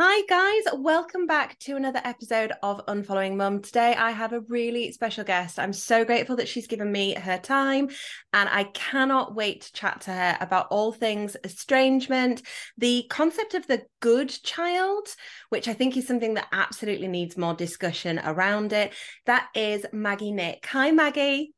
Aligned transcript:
Hi, 0.00 0.22
guys. 0.28 0.80
Welcome 0.80 1.26
back 1.26 1.58
to 1.58 1.74
another 1.74 2.00
episode 2.04 2.52
of 2.62 2.86
Unfollowing 2.86 3.34
Mum. 3.34 3.60
Today, 3.60 3.96
I 3.96 4.12
have 4.12 4.32
a 4.32 4.42
really 4.42 4.92
special 4.92 5.24
guest. 5.24 5.58
I'm 5.58 5.72
so 5.72 6.04
grateful 6.04 6.36
that 6.36 6.46
she's 6.46 6.68
given 6.68 6.92
me 6.92 7.14
her 7.14 7.36
time, 7.36 7.88
and 8.32 8.48
I 8.48 8.62
cannot 8.62 9.34
wait 9.34 9.62
to 9.62 9.72
chat 9.72 10.02
to 10.02 10.12
her 10.12 10.38
about 10.40 10.68
all 10.70 10.92
things 10.92 11.36
estrangement, 11.42 12.42
the 12.76 13.06
concept 13.10 13.54
of 13.54 13.66
the 13.66 13.82
good 13.98 14.28
child, 14.28 15.08
which 15.48 15.66
I 15.66 15.72
think 15.72 15.96
is 15.96 16.06
something 16.06 16.34
that 16.34 16.46
absolutely 16.52 17.08
needs 17.08 17.36
more 17.36 17.54
discussion 17.54 18.20
around 18.24 18.72
it. 18.72 18.92
That 19.26 19.48
is 19.56 19.84
Maggie 19.92 20.30
Nick. 20.30 20.64
Hi, 20.66 20.92
Maggie. 20.92 21.54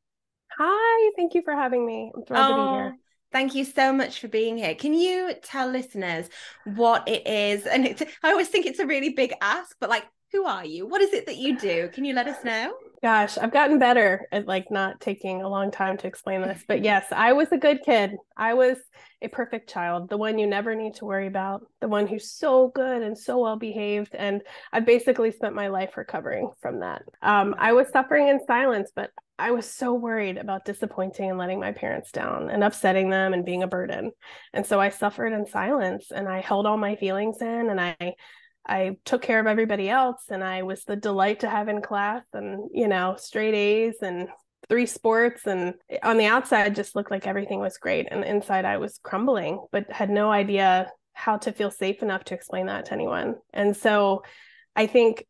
Hi, 0.56 1.10
thank 1.14 1.34
you 1.34 1.42
for 1.44 1.52
having 1.52 1.84
me. 1.84 2.10
I'm 2.16 2.24
thrilled 2.24 2.52
oh, 2.52 2.56
to 2.56 2.62
be 2.62 2.76
here. 2.78 2.96
Thank 3.32 3.54
you 3.54 3.64
so 3.64 3.92
much 3.92 4.20
for 4.20 4.28
being 4.28 4.58
here. 4.58 4.74
Can 4.74 4.92
you 4.92 5.34
tell 5.42 5.68
listeners 5.68 6.28
what 6.64 7.08
it 7.08 7.26
is? 7.26 7.66
And 7.66 7.86
it's, 7.86 8.02
I 8.22 8.30
always 8.30 8.48
think 8.48 8.66
it's 8.66 8.80
a 8.80 8.86
really 8.86 9.10
big 9.10 9.32
ask, 9.40 9.76
but 9.78 9.88
like, 9.88 10.04
who 10.32 10.44
are 10.44 10.64
you? 10.64 10.86
What 10.86 11.00
is 11.00 11.12
it 11.12 11.26
that 11.26 11.36
you 11.36 11.58
do? 11.58 11.88
Can 11.92 12.04
you 12.04 12.14
let 12.14 12.28
us 12.28 12.44
know? 12.44 12.72
Gosh, 13.02 13.38
I've 13.38 13.52
gotten 13.52 13.78
better 13.78 14.28
at 14.30 14.46
like 14.46 14.70
not 14.70 15.00
taking 15.00 15.42
a 15.42 15.48
long 15.48 15.70
time 15.70 15.96
to 15.98 16.06
explain 16.06 16.42
this. 16.42 16.62
But 16.68 16.84
yes, 16.84 17.06
I 17.10 17.32
was 17.32 17.50
a 17.50 17.56
good 17.56 17.80
kid. 17.84 18.16
I 18.36 18.54
was 18.54 18.76
a 19.22 19.28
perfect 19.28 19.70
child, 19.70 20.08
the 20.08 20.16
one 20.16 20.38
you 20.38 20.46
never 20.46 20.74
need 20.74 20.94
to 20.94 21.04
worry 21.04 21.26
about, 21.26 21.62
the 21.80 21.88
one 21.88 22.06
who's 22.06 22.30
so 22.30 22.68
good 22.68 23.02
and 23.02 23.16
so 23.16 23.38
well 23.38 23.56
behaved. 23.56 24.14
And 24.14 24.42
I 24.72 24.80
basically 24.80 25.32
spent 25.32 25.54
my 25.54 25.68
life 25.68 25.96
recovering 25.96 26.50
from 26.60 26.80
that. 26.80 27.02
Um, 27.22 27.54
I 27.58 27.72
was 27.72 27.88
suffering 27.88 28.28
in 28.28 28.44
silence, 28.46 28.90
but 28.94 29.10
I 29.40 29.52
was 29.52 29.68
so 29.68 29.94
worried 29.94 30.36
about 30.36 30.64
disappointing 30.64 31.30
and 31.30 31.38
letting 31.38 31.60
my 31.60 31.72
parents 31.72 32.12
down 32.12 32.50
and 32.50 32.62
upsetting 32.62 33.08
them 33.10 33.32
and 33.32 33.44
being 33.44 33.62
a 33.62 33.68
burden. 33.68 34.12
And 34.52 34.66
so 34.66 34.80
I 34.80 34.90
suffered 34.90 35.32
in 35.32 35.46
silence 35.46 36.10
and 36.10 36.28
I 36.28 36.40
held 36.40 36.66
all 36.66 36.76
my 36.76 36.96
feelings 36.96 37.40
in 37.40 37.70
and 37.70 37.80
I 37.80 38.14
I 38.66 38.98
took 39.06 39.22
care 39.22 39.40
of 39.40 39.46
everybody 39.46 39.88
else 39.88 40.24
and 40.28 40.44
I 40.44 40.62
was 40.62 40.84
the 40.84 40.94
delight 40.94 41.40
to 41.40 41.48
have 41.48 41.68
in 41.68 41.80
class 41.80 42.22
and 42.34 42.68
you 42.74 42.88
know 42.88 43.16
straight 43.18 43.54
A's 43.54 43.96
and 44.02 44.28
three 44.68 44.84
sports 44.84 45.46
and 45.46 45.74
on 46.02 46.18
the 46.18 46.26
outside 46.26 46.76
just 46.76 46.94
looked 46.94 47.10
like 47.10 47.26
everything 47.26 47.60
was 47.60 47.78
great 47.78 48.06
and 48.10 48.22
inside 48.22 48.66
I 48.66 48.76
was 48.76 49.00
crumbling 49.02 49.66
but 49.72 49.90
had 49.90 50.10
no 50.10 50.30
idea 50.30 50.92
how 51.14 51.38
to 51.38 51.52
feel 51.52 51.70
safe 51.70 52.02
enough 52.02 52.24
to 52.24 52.34
explain 52.34 52.66
that 52.66 52.86
to 52.86 52.92
anyone. 52.92 53.36
And 53.52 53.76
so 53.76 54.22
I 54.76 54.86
think 54.86 55.26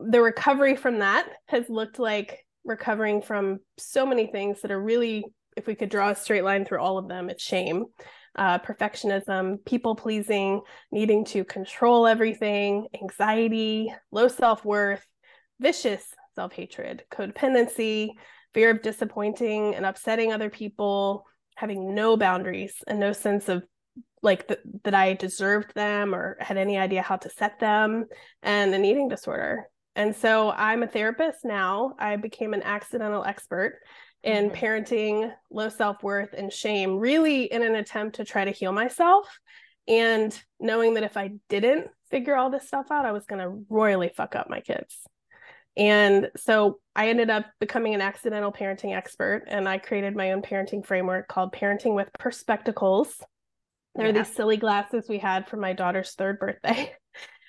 the 0.00 0.20
recovery 0.20 0.76
from 0.76 0.98
that 0.98 1.28
has 1.46 1.68
looked 1.68 1.98
like 1.98 2.43
recovering 2.64 3.22
from 3.22 3.60
so 3.78 4.06
many 4.06 4.26
things 4.26 4.62
that 4.62 4.70
are 4.70 4.80
really, 4.80 5.24
if 5.56 5.66
we 5.66 5.74
could 5.74 5.88
draw 5.90 6.10
a 6.10 6.16
straight 6.16 6.44
line 6.44 6.64
through 6.64 6.80
all 6.80 6.98
of 6.98 7.08
them, 7.08 7.30
it's 7.30 7.42
shame, 7.42 7.86
uh, 8.36 8.58
perfectionism, 8.58 9.64
people 9.64 9.94
pleasing, 9.94 10.60
needing 10.90 11.24
to 11.26 11.44
control 11.44 12.06
everything, 12.06 12.86
anxiety, 13.00 13.94
low 14.10 14.28
self 14.28 14.64
worth, 14.64 15.04
vicious 15.60 16.04
self 16.34 16.52
hatred, 16.52 17.04
codependency, 17.12 18.10
fear 18.52 18.70
of 18.70 18.82
disappointing 18.82 19.74
and 19.74 19.84
upsetting 19.86 20.32
other 20.32 20.50
people, 20.50 21.24
having 21.56 21.94
no 21.94 22.16
boundaries 22.16 22.74
and 22.86 22.98
no 22.98 23.12
sense 23.12 23.48
of 23.48 23.64
like 24.22 24.48
th- 24.48 24.60
that 24.84 24.94
I 24.94 25.12
deserved 25.14 25.74
them 25.74 26.14
or 26.14 26.36
had 26.40 26.56
any 26.56 26.78
idea 26.78 27.02
how 27.02 27.16
to 27.16 27.30
set 27.30 27.60
them, 27.60 28.06
and 28.42 28.74
an 28.74 28.84
eating 28.84 29.08
disorder. 29.08 29.66
And 29.96 30.14
so 30.14 30.50
I'm 30.50 30.82
a 30.82 30.86
therapist 30.86 31.44
now. 31.44 31.94
I 31.98 32.16
became 32.16 32.54
an 32.54 32.62
accidental 32.62 33.24
expert 33.24 33.80
in 34.22 34.50
mm-hmm. 34.50 34.56
parenting, 34.56 35.32
low 35.50 35.68
self 35.68 36.02
worth, 36.02 36.34
and 36.36 36.52
shame, 36.52 36.98
really 36.98 37.44
in 37.44 37.62
an 37.62 37.76
attempt 37.76 38.16
to 38.16 38.24
try 38.24 38.44
to 38.44 38.50
heal 38.50 38.72
myself. 38.72 39.38
And 39.86 40.36
knowing 40.58 40.94
that 40.94 41.04
if 41.04 41.16
I 41.16 41.32
didn't 41.48 41.88
figure 42.10 42.36
all 42.36 42.50
this 42.50 42.66
stuff 42.66 42.90
out, 42.90 43.04
I 43.04 43.12
was 43.12 43.26
going 43.26 43.42
to 43.42 43.64
royally 43.68 44.10
fuck 44.14 44.34
up 44.34 44.48
my 44.48 44.60
kids. 44.60 44.98
And 45.76 46.30
so 46.36 46.78
I 46.94 47.08
ended 47.08 47.30
up 47.30 47.46
becoming 47.58 47.94
an 47.94 48.00
accidental 48.00 48.52
parenting 48.52 48.96
expert, 48.96 49.44
and 49.48 49.68
I 49.68 49.78
created 49.78 50.14
my 50.14 50.32
own 50.32 50.40
parenting 50.40 50.86
framework 50.86 51.28
called 51.28 51.52
Parenting 51.52 51.94
with 51.94 52.08
Perspectacles. 52.18 53.22
They're 53.94 54.06
yeah. 54.06 54.12
these 54.22 54.34
silly 54.34 54.56
glasses 54.56 55.06
we 55.08 55.18
had 55.18 55.48
for 55.48 55.56
my 55.56 55.72
daughter's 55.72 56.14
third 56.14 56.38
birthday. 56.38 56.92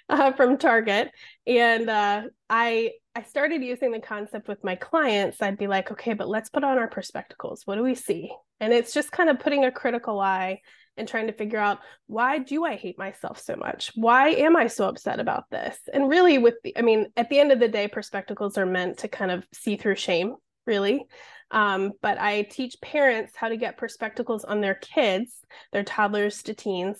uh, 0.10 0.32
from 0.34 0.58
Target, 0.58 1.12
and 1.48 1.90
uh, 1.90 2.24
I 2.50 2.92
I 3.16 3.24
started 3.24 3.64
using 3.64 3.92
the 3.92 4.00
concept 4.00 4.48
with 4.48 4.64
my 4.64 4.76
clients. 4.76 5.42
I'd 5.42 5.58
be 5.58 5.68
like, 5.68 5.92
okay, 5.92 6.14
but 6.14 6.28
let's 6.28 6.50
put 6.50 6.64
on 6.64 6.78
our 6.78 6.90
perspectacles. 6.90 7.62
What 7.66 7.76
do 7.76 7.84
we 7.84 7.96
see? 7.96 8.30
And 8.60 8.74
it's 8.74 8.94
just 8.94 9.12
kind 9.12 9.30
of 9.30 9.40
putting 9.40 9.64
a 9.64 9.72
critical 9.72 10.20
eye 10.20 10.60
and 10.98 11.08
trying 11.08 11.28
to 11.28 11.34
figure 11.34 11.60
out 11.60 11.80
why 12.08 12.40
do 12.40 12.66
I 12.66 12.76
hate 12.76 12.98
myself 12.98 13.40
so 13.40 13.56
much? 13.56 13.92
Why 13.96 14.30
am 14.30 14.56
I 14.56 14.68
so 14.68 14.88
upset 14.88 15.20
about 15.20 15.50
this? 15.50 15.78
And 15.94 16.10
really, 16.10 16.38
with 16.38 16.56
the, 16.64 16.78
I 16.78 16.82
mean, 16.82 17.08
at 17.18 17.30
the 17.30 17.40
end 17.40 17.52
of 17.52 17.60
the 17.60 17.68
day, 17.68 17.88
perspectacles 17.88 18.58
are 18.58 18.66
meant 18.66 19.00
to 19.00 19.08
kind 19.08 19.32
of 19.32 19.46
see 19.54 19.78
through 19.78 19.96
shame, 19.96 20.36
really. 20.66 21.06
Um, 21.52 21.94
but 22.02 22.20
I 22.20 22.44
teach 22.44 22.76
parents 22.82 23.34
how 23.36 23.50
to 23.50 23.58
get 23.58 23.78
perspectacles 23.78 24.44
on 24.44 24.62
their 24.62 24.76
kids, 24.76 25.34
their 25.72 25.84
toddlers 25.84 26.44
to 26.44 26.54
teens, 26.54 27.00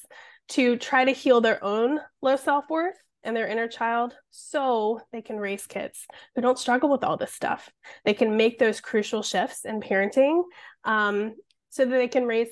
to 0.50 0.78
try 0.78 1.06
to 1.06 1.12
heal 1.12 1.42
their 1.42 1.64
own 1.64 2.00
low 2.22 2.36
self 2.36 2.70
worth 2.70 2.96
and 3.24 3.36
their 3.36 3.48
inner 3.48 3.68
child 3.68 4.16
so 4.32 5.02
they 5.12 5.22
can 5.22 5.38
raise 5.38 5.66
kids 5.66 6.06
who 6.36 6.42
don't 6.42 6.60
struggle 6.60 6.90
with 6.90 7.04
all 7.04 7.18
this 7.18 7.34
stuff. 7.34 7.70
They 8.06 8.14
can 8.14 8.38
make 8.38 8.60
those 8.60 8.80
crucial 8.80 9.24
shifts 9.24 9.66
in 9.66 9.82
parenting 9.82 10.44
um, 10.84 11.36
so 11.70 11.86
that 11.86 11.92
they 11.92 12.08
can 12.08 12.26
raise 12.26 12.50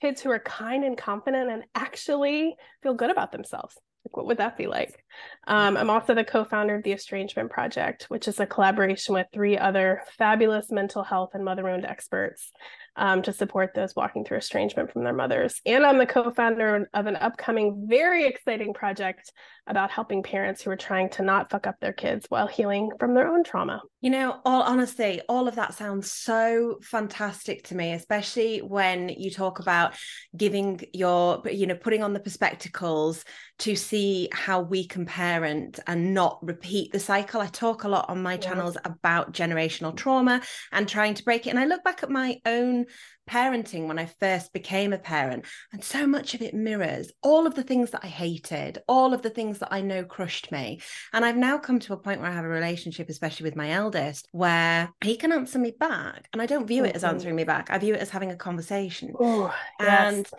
kids 0.00 0.20
who 0.20 0.30
are 0.30 0.38
kind 0.38 0.84
and 0.84 0.96
confident 0.96 1.50
and 1.50 1.64
actually 1.74 2.56
feel 2.82 2.94
good 2.94 3.10
about 3.10 3.32
themselves. 3.32 3.76
Like, 4.04 4.16
what 4.16 4.26
would 4.26 4.38
that 4.38 4.56
be 4.56 4.66
like? 4.66 5.04
Um, 5.46 5.76
I'm 5.76 5.90
also 5.90 6.14
the 6.14 6.24
co 6.24 6.44
founder 6.44 6.74
of 6.74 6.82
the 6.82 6.92
Estrangement 6.92 7.50
Project, 7.50 8.04
which 8.04 8.26
is 8.26 8.40
a 8.40 8.46
collaboration 8.46 9.14
with 9.14 9.28
three 9.32 9.56
other 9.56 10.02
fabulous 10.18 10.72
mental 10.72 11.04
health 11.04 11.30
and 11.34 11.44
mother 11.44 11.68
owned 11.68 11.84
experts 11.84 12.50
um, 12.96 13.22
to 13.22 13.32
support 13.32 13.72
those 13.74 13.96
walking 13.96 14.24
through 14.24 14.38
estrangement 14.38 14.92
from 14.92 15.04
their 15.04 15.12
mothers. 15.12 15.60
And 15.64 15.84
I'm 15.84 15.98
the 15.98 16.06
co 16.06 16.30
founder 16.30 16.88
of 16.92 17.06
an 17.06 17.16
upcoming, 17.16 17.86
very 17.88 18.26
exciting 18.26 18.74
project 18.74 19.32
about 19.66 19.90
helping 19.90 20.22
parents 20.22 20.60
who 20.60 20.70
are 20.70 20.76
trying 20.76 21.08
to 21.08 21.22
not 21.22 21.50
fuck 21.50 21.68
up 21.68 21.76
their 21.80 21.92
kids 21.92 22.26
while 22.28 22.48
healing 22.48 22.90
from 22.98 23.14
their 23.14 23.28
own 23.28 23.44
trauma. 23.44 23.80
You 24.00 24.10
know, 24.10 24.40
all 24.44 24.62
honesty, 24.62 25.20
all 25.28 25.46
of 25.46 25.54
that 25.54 25.74
sounds 25.74 26.10
so 26.10 26.78
fantastic 26.82 27.64
to 27.68 27.76
me, 27.76 27.92
especially 27.92 28.58
when 28.58 29.08
you 29.08 29.30
talk 29.30 29.60
about 29.60 29.94
giving 30.36 30.80
your, 30.92 31.42
you 31.48 31.68
know, 31.68 31.76
putting 31.76 32.02
on 32.02 32.12
the 32.12 32.18
perspectacles 32.20 33.24
to 33.60 33.76
see 33.76 34.28
how 34.32 34.60
we 34.60 34.84
can 34.84 35.06
parent 35.06 35.78
and 35.86 36.12
not 36.12 36.40
repeat 36.42 36.90
the 36.90 36.98
cycle. 36.98 37.40
I 37.40 37.46
talk 37.46 37.84
a 37.84 37.88
lot 37.88 38.08
on 38.08 38.20
my 38.20 38.36
channels 38.36 38.76
about 38.84 39.32
generational 39.32 39.96
trauma 39.96 40.42
and 40.72 40.88
trying 40.88 41.14
to 41.14 41.24
break 41.24 41.46
it. 41.46 41.50
And 41.50 41.58
I 41.60 41.66
look 41.66 41.84
back 41.84 42.02
at 42.02 42.10
my 42.10 42.40
own 42.44 42.81
parenting 43.28 43.86
when 43.86 43.98
I 43.98 44.06
first 44.06 44.52
became 44.52 44.92
a 44.92 44.98
parent, 44.98 45.44
and 45.72 45.82
so 45.82 46.06
much 46.06 46.34
of 46.34 46.42
it 46.42 46.54
mirrors 46.54 47.12
all 47.22 47.46
of 47.46 47.54
the 47.54 47.62
things 47.62 47.90
that 47.90 48.04
I 48.04 48.08
hated, 48.08 48.78
all 48.88 49.14
of 49.14 49.22
the 49.22 49.30
things 49.30 49.58
that 49.60 49.72
I 49.72 49.80
know 49.80 50.04
crushed 50.04 50.50
me. 50.52 50.80
And 51.12 51.24
I've 51.24 51.36
now 51.36 51.58
come 51.58 51.78
to 51.80 51.92
a 51.92 51.96
point 51.96 52.20
where 52.20 52.30
I 52.30 52.34
have 52.34 52.44
a 52.44 52.48
relationship, 52.48 53.08
especially 53.08 53.44
with 53.44 53.56
my 53.56 53.70
eldest, 53.70 54.28
where 54.32 54.92
he 55.02 55.16
can 55.16 55.32
answer 55.32 55.58
me 55.58 55.72
back. 55.78 56.28
And 56.32 56.42
I 56.42 56.46
don't 56.46 56.66
view 56.66 56.84
it 56.84 56.96
as 56.96 57.02
mm-hmm. 57.02 57.14
answering 57.14 57.36
me 57.36 57.44
back, 57.44 57.70
I 57.70 57.78
view 57.78 57.94
it 57.94 58.00
as 58.00 58.10
having 58.10 58.30
a 58.30 58.36
conversation. 58.36 59.12
Oh, 59.18 59.54
yes. 59.80 60.14
And 60.14 60.30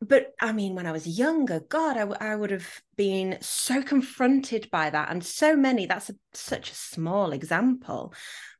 but 0.00 0.32
I 0.40 0.52
mean, 0.52 0.74
when 0.74 0.86
I 0.86 0.92
was 0.92 1.06
younger, 1.06 1.60
God, 1.60 1.96
I, 1.96 2.00
w- 2.00 2.18
I 2.20 2.36
would 2.36 2.50
have 2.50 2.68
been 2.96 3.38
so 3.40 3.82
confronted 3.82 4.70
by 4.70 4.90
that. 4.90 5.10
And 5.10 5.24
so 5.24 5.56
many, 5.56 5.86
that's 5.86 6.10
a, 6.10 6.14
such 6.32 6.70
a 6.70 6.74
small 6.74 7.32
example. 7.32 8.12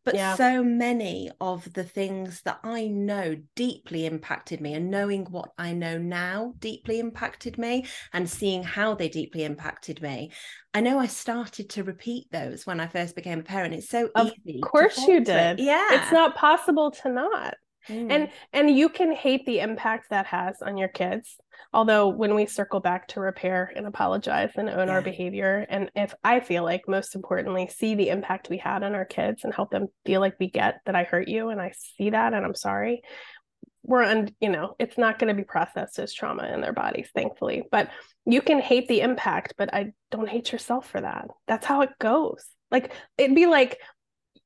But 0.04 0.16
yeah. 0.16 0.34
so 0.34 0.62
many 0.62 1.30
of 1.40 1.72
the 1.72 1.82
things 1.82 2.42
that 2.42 2.60
I 2.62 2.88
know 2.88 3.36
deeply 3.56 4.04
impacted 4.04 4.60
me, 4.60 4.74
and 4.74 4.90
knowing 4.90 5.24
what 5.24 5.52
I 5.56 5.72
know 5.72 5.96
now 5.96 6.52
deeply 6.58 7.00
impacted 7.00 7.56
me, 7.56 7.86
and 8.12 8.28
seeing 8.28 8.62
how 8.62 8.94
they 8.94 9.08
deeply 9.08 9.44
impacted 9.44 10.02
me. 10.02 10.32
I 10.74 10.82
know 10.82 10.98
I 10.98 11.06
started 11.06 11.70
to 11.70 11.84
repeat 11.84 12.26
those 12.30 12.66
when 12.66 12.80
I 12.80 12.86
first 12.86 13.16
became 13.16 13.40
a 13.40 13.44
parent. 13.44 13.72
It's 13.72 13.88
so 13.88 14.10
of 14.14 14.30
easy. 14.44 14.60
Of 14.62 14.70
course, 14.70 14.98
you 14.98 15.24
did. 15.24 15.58
It. 15.58 15.64
Yeah. 15.64 16.02
It's 16.02 16.12
not 16.12 16.36
possible 16.36 16.90
to 16.90 17.08
not. 17.08 17.54
Mm. 17.88 18.10
And 18.10 18.28
and 18.52 18.70
you 18.70 18.88
can 18.88 19.12
hate 19.12 19.44
the 19.46 19.60
impact 19.60 20.10
that 20.10 20.26
has 20.26 20.62
on 20.62 20.76
your 20.76 20.88
kids. 20.88 21.36
Although 21.72 22.08
when 22.08 22.34
we 22.34 22.46
circle 22.46 22.80
back 22.80 23.08
to 23.08 23.20
repair 23.20 23.72
and 23.74 23.86
apologize 23.86 24.52
and 24.56 24.68
own 24.68 24.88
yeah. 24.88 24.94
our 24.94 25.02
behavior 25.02 25.66
and 25.68 25.90
if 25.94 26.14
I 26.22 26.40
feel 26.40 26.64
like 26.64 26.88
most 26.88 27.14
importantly 27.14 27.68
see 27.68 27.94
the 27.94 28.08
impact 28.08 28.48
we 28.48 28.58
had 28.58 28.82
on 28.82 28.94
our 28.94 29.04
kids 29.04 29.44
and 29.44 29.54
help 29.54 29.70
them 29.70 29.88
feel 30.04 30.20
like 30.20 30.36
we 30.40 30.50
get 30.50 30.80
that 30.86 30.96
I 30.96 31.04
hurt 31.04 31.28
you 31.28 31.50
and 31.50 31.60
I 31.60 31.72
see 31.96 32.10
that 32.10 32.32
and 32.32 32.44
I'm 32.44 32.54
sorry. 32.54 33.02
We're 33.82 34.02
un, 34.02 34.34
you 34.40 34.48
know, 34.48 34.74
it's 34.78 34.96
not 34.96 35.18
going 35.18 35.28
to 35.28 35.38
be 35.38 35.44
processed 35.44 35.98
as 35.98 36.14
trauma 36.14 36.48
in 36.54 36.62
their 36.62 36.72
bodies, 36.72 37.10
thankfully. 37.14 37.64
But 37.70 37.90
you 38.24 38.40
can 38.40 38.58
hate 38.58 38.88
the 38.88 39.02
impact, 39.02 39.54
but 39.58 39.74
I 39.74 39.92
don't 40.10 40.28
hate 40.28 40.52
yourself 40.52 40.88
for 40.88 41.02
that. 41.02 41.28
That's 41.46 41.66
how 41.66 41.82
it 41.82 41.90
goes. 41.98 42.46
Like 42.70 42.92
it'd 43.18 43.36
be 43.36 43.46
like 43.46 43.78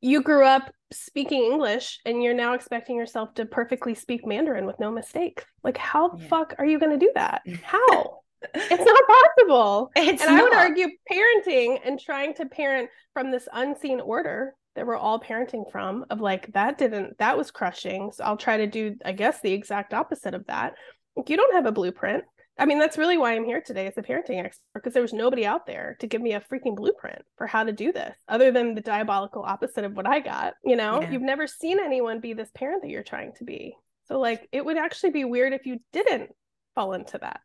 you 0.00 0.23
grew 0.23 0.44
up 0.44 0.70
speaking 0.93 1.43
English 1.43 2.00
and 2.05 2.23
you're 2.23 2.35
now 2.35 2.55
expecting 2.55 2.96
yourself 2.96 3.35
to 3.35 3.44
perfectly 3.44 3.94
speak 3.94 4.26
Mandarin 4.26 4.67
with 4.67 4.81
no 4.81 4.90
mistakes. 4.90 5.44
Like, 5.62 5.76
how 5.76 6.08
the 6.08 6.23
yeah. 6.23 6.29
fuck 6.29 6.55
are 6.58 6.67
you 6.67 6.79
going 6.79 6.99
to 6.99 7.05
do 7.05 7.12
that? 7.14 7.43
How? 7.62 8.20
it's 8.55 8.85
not 8.85 9.02
possible. 9.37 9.90
It's 9.96 10.23
and 10.23 10.37
not. 10.37 10.40
I 10.40 10.44
would 10.44 10.55
argue 10.55 10.88
parenting 11.11 11.81
and 11.85 11.99
trying 11.99 12.35
to 12.35 12.46
parent 12.46 12.88
from 13.12 13.31
this 13.31 13.49
unseen 13.52 14.00
order 14.00 14.55
that 14.76 14.87
we're 14.87 14.96
all 14.96 15.19
parenting 15.19 15.70
from 15.73 16.05
of 16.08 16.20
like 16.20 16.52
that 16.52 16.79
didn't 16.79 17.19
that 17.19 17.37
was 17.37 17.50
crushing. 17.50 18.12
So 18.12 18.23
I'll 18.23 18.37
try 18.37 18.58
to 18.58 18.67
do 18.69 18.94
I 19.05 19.12
guess 19.12 19.40
the 19.40 19.52
exact 19.52 19.93
opposite 19.93 20.35
of 20.35 20.46
that. 20.46 20.75
Like, 21.17 21.31
you 21.31 21.37
don't 21.37 21.55
have 21.55 21.67
a 21.67 21.73
blueprint. 21.73 22.25
I 22.58 22.66
mean, 22.66 22.78
that's 22.78 22.99
really 22.99 23.16
why 23.16 23.34
I'm 23.34 23.44
here 23.44 23.60
today 23.60 23.87
as 23.87 23.96
a 23.96 24.02
parenting 24.02 24.44
expert, 24.44 24.64
because 24.75 24.93
there 24.93 25.02
was 25.02 25.12
nobody 25.12 25.46
out 25.46 25.64
there 25.66 25.96
to 26.00 26.06
give 26.06 26.20
me 26.20 26.32
a 26.32 26.40
freaking 26.40 26.75
blueprint 26.75 27.22
for 27.37 27.46
how 27.46 27.62
to 27.62 27.72
do 27.72 27.93
this, 27.93 28.16
other 28.28 28.50
than 28.50 28.75
the 28.75 28.81
diabolical 28.81 29.43
opposite 29.43 29.84
of 29.84 29.96
what 29.96 30.06
I 30.06 30.19
got. 30.20 30.55
You 30.64 30.76
know, 30.76 31.00
yeah. 31.00 31.10
you've 31.10 31.22
never 31.22 31.46
seen 31.46 31.78
anyone 31.78 32.20
be 32.20 32.32
this 32.32 32.50
parent 32.55 32.82
that 32.82 32.90
you're 32.90 33.05
trying 33.05 33.32
to 33.34 33.44
be. 33.44 33.76
So, 34.06 34.19
like, 34.19 34.49
it 34.50 34.64
would 34.64 34.76
actually 34.76 35.10
be 35.10 35.25
weird 35.25 35.52
if 35.52 35.66
you 35.66 35.78
didn't 35.93 36.31
fall 36.75 36.94
into 36.94 37.19
that. 37.19 37.40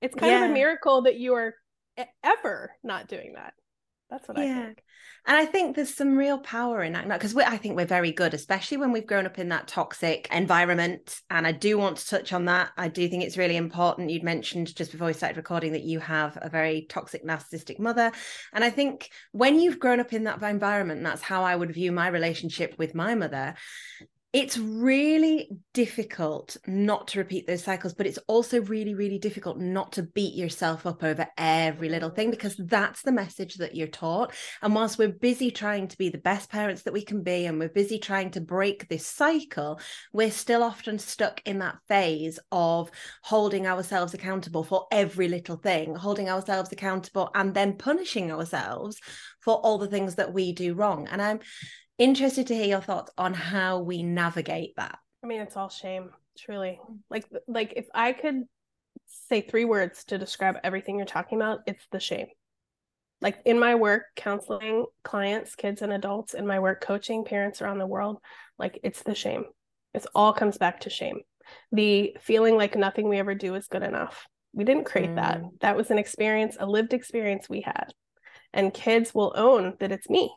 It's 0.00 0.14
kind 0.14 0.32
yeah. 0.32 0.44
of 0.44 0.50
a 0.50 0.54
miracle 0.54 1.02
that 1.02 1.18
you 1.18 1.34
are 1.34 1.54
ever 2.22 2.72
not 2.82 3.08
doing 3.08 3.34
that. 3.34 3.54
That's 4.10 4.28
what 4.28 4.38
yeah. 4.38 4.58
I 4.58 4.64
think. 4.64 4.82
And 5.26 5.36
I 5.38 5.46
think 5.46 5.74
there's 5.74 5.94
some 5.94 6.16
real 6.16 6.38
power 6.38 6.82
in 6.82 6.92
that 6.92 7.08
because 7.08 7.34
I 7.34 7.56
think 7.56 7.76
we're 7.76 7.86
very 7.86 8.12
good, 8.12 8.34
especially 8.34 8.76
when 8.76 8.92
we've 8.92 9.06
grown 9.06 9.24
up 9.24 9.38
in 9.38 9.48
that 9.48 9.66
toxic 9.66 10.28
environment. 10.30 11.20
And 11.30 11.46
I 11.46 11.52
do 11.52 11.78
want 11.78 11.96
to 11.96 12.06
touch 12.06 12.32
on 12.34 12.44
that. 12.44 12.70
I 12.76 12.88
do 12.88 13.08
think 13.08 13.24
it's 13.24 13.38
really 13.38 13.56
important. 13.56 14.10
You'd 14.10 14.22
mentioned 14.22 14.76
just 14.76 14.92
before 14.92 15.06
we 15.06 15.14
started 15.14 15.38
recording 15.38 15.72
that 15.72 15.82
you 15.82 15.98
have 16.00 16.36
a 16.42 16.50
very 16.50 16.86
toxic, 16.90 17.24
narcissistic 17.24 17.78
mother. 17.78 18.12
And 18.52 18.62
I 18.62 18.68
think 18.68 19.10
when 19.32 19.58
you've 19.58 19.80
grown 19.80 20.00
up 20.00 20.12
in 20.12 20.24
that 20.24 20.42
environment, 20.42 21.02
that's 21.02 21.22
how 21.22 21.42
I 21.42 21.56
would 21.56 21.72
view 21.72 21.90
my 21.90 22.08
relationship 22.08 22.74
with 22.76 22.94
my 22.94 23.14
mother 23.14 23.54
it's 24.34 24.58
really 24.58 25.48
difficult 25.74 26.56
not 26.66 27.06
to 27.06 27.20
repeat 27.20 27.46
those 27.46 27.62
cycles, 27.62 27.94
but 27.94 28.04
it's 28.04 28.18
also 28.26 28.60
really, 28.62 28.92
really 28.92 29.16
difficult 29.16 29.60
not 29.60 29.92
to 29.92 30.02
beat 30.02 30.34
yourself 30.34 30.86
up 30.86 31.04
over 31.04 31.28
every 31.38 31.88
little 31.88 32.10
thing 32.10 32.32
because 32.32 32.56
that's 32.56 33.02
the 33.02 33.12
message 33.12 33.54
that 33.54 33.76
you're 33.76 33.86
taught. 33.86 34.34
And 34.60 34.74
whilst 34.74 34.98
we're 34.98 35.10
busy 35.12 35.52
trying 35.52 35.86
to 35.86 35.96
be 35.96 36.08
the 36.08 36.18
best 36.18 36.50
parents 36.50 36.82
that 36.82 36.92
we 36.92 37.04
can 37.04 37.22
be, 37.22 37.46
and 37.46 37.60
we're 37.60 37.68
busy 37.68 38.00
trying 38.00 38.32
to 38.32 38.40
break 38.40 38.88
this 38.88 39.06
cycle, 39.06 39.78
we're 40.12 40.32
still 40.32 40.64
often 40.64 40.98
stuck 40.98 41.40
in 41.44 41.60
that 41.60 41.78
phase 41.86 42.40
of 42.50 42.90
holding 43.22 43.68
ourselves 43.68 44.14
accountable 44.14 44.64
for 44.64 44.88
every 44.90 45.28
little 45.28 45.58
thing, 45.58 45.94
holding 45.94 46.28
ourselves 46.28 46.72
accountable 46.72 47.30
and 47.36 47.54
then 47.54 47.78
punishing 47.78 48.32
ourselves 48.32 48.98
for 49.38 49.54
all 49.58 49.78
the 49.78 49.86
things 49.86 50.16
that 50.16 50.32
we 50.32 50.52
do 50.52 50.74
wrong. 50.74 51.06
And 51.08 51.22
I'm 51.22 51.38
interested 51.98 52.46
to 52.48 52.54
hear 52.54 52.66
your 52.66 52.80
thoughts 52.80 53.12
on 53.16 53.34
how 53.34 53.80
we 53.80 54.02
navigate 54.02 54.74
that. 54.76 54.98
I 55.22 55.26
mean, 55.26 55.40
it's 55.40 55.56
all 55.56 55.68
shame, 55.68 56.10
truly. 56.38 56.80
Like, 57.10 57.26
like 57.46 57.72
if 57.76 57.86
I 57.94 58.12
could 58.12 58.44
say 59.28 59.40
three 59.40 59.64
words 59.64 60.04
to 60.04 60.18
describe 60.18 60.56
everything 60.62 60.96
you're 60.96 61.06
talking 61.06 61.38
about, 61.38 61.60
it's 61.66 61.86
the 61.90 62.00
shame. 62.00 62.26
Like 63.20 63.38
in 63.46 63.58
my 63.58 63.74
work, 63.74 64.04
counseling 64.16 64.86
clients, 65.02 65.54
kids, 65.54 65.82
and 65.82 65.92
adults, 65.92 66.34
in 66.34 66.46
my 66.46 66.58
work, 66.58 66.82
coaching 66.82 67.24
parents 67.24 67.62
around 67.62 67.78
the 67.78 67.86
world, 67.86 68.18
like 68.58 68.78
it's 68.82 69.02
the 69.02 69.14
shame. 69.14 69.44
It 69.94 70.04
all 70.14 70.32
comes 70.32 70.58
back 70.58 70.80
to 70.80 70.90
shame. 70.90 71.20
The 71.72 72.16
feeling 72.20 72.56
like 72.56 72.76
nothing 72.76 73.08
we 73.08 73.18
ever 73.18 73.34
do 73.34 73.54
is 73.54 73.66
good 73.66 73.82
enough. 73.82 74.26
We 74.52 74.64
didn't 74.64 74.84
create 74.84 75.10
mm. 75.10 75.16
that. 75.16 75.42
That 75.60 75.76
was 75.76 75.90
an 75.90 75.98
experience, 75.98 76.56
a 76.58 76.66
lived 76.66 76.92
experience 76.92 77.48
we 77.48 77.60
had. 77.62 77.92
And 78.52 78.74
kids 78.74 79.14
will 79.14 79.32
own 79.36 79.74
that 79.80 79.92
it's 79.92 80.10
me 80.10 80.30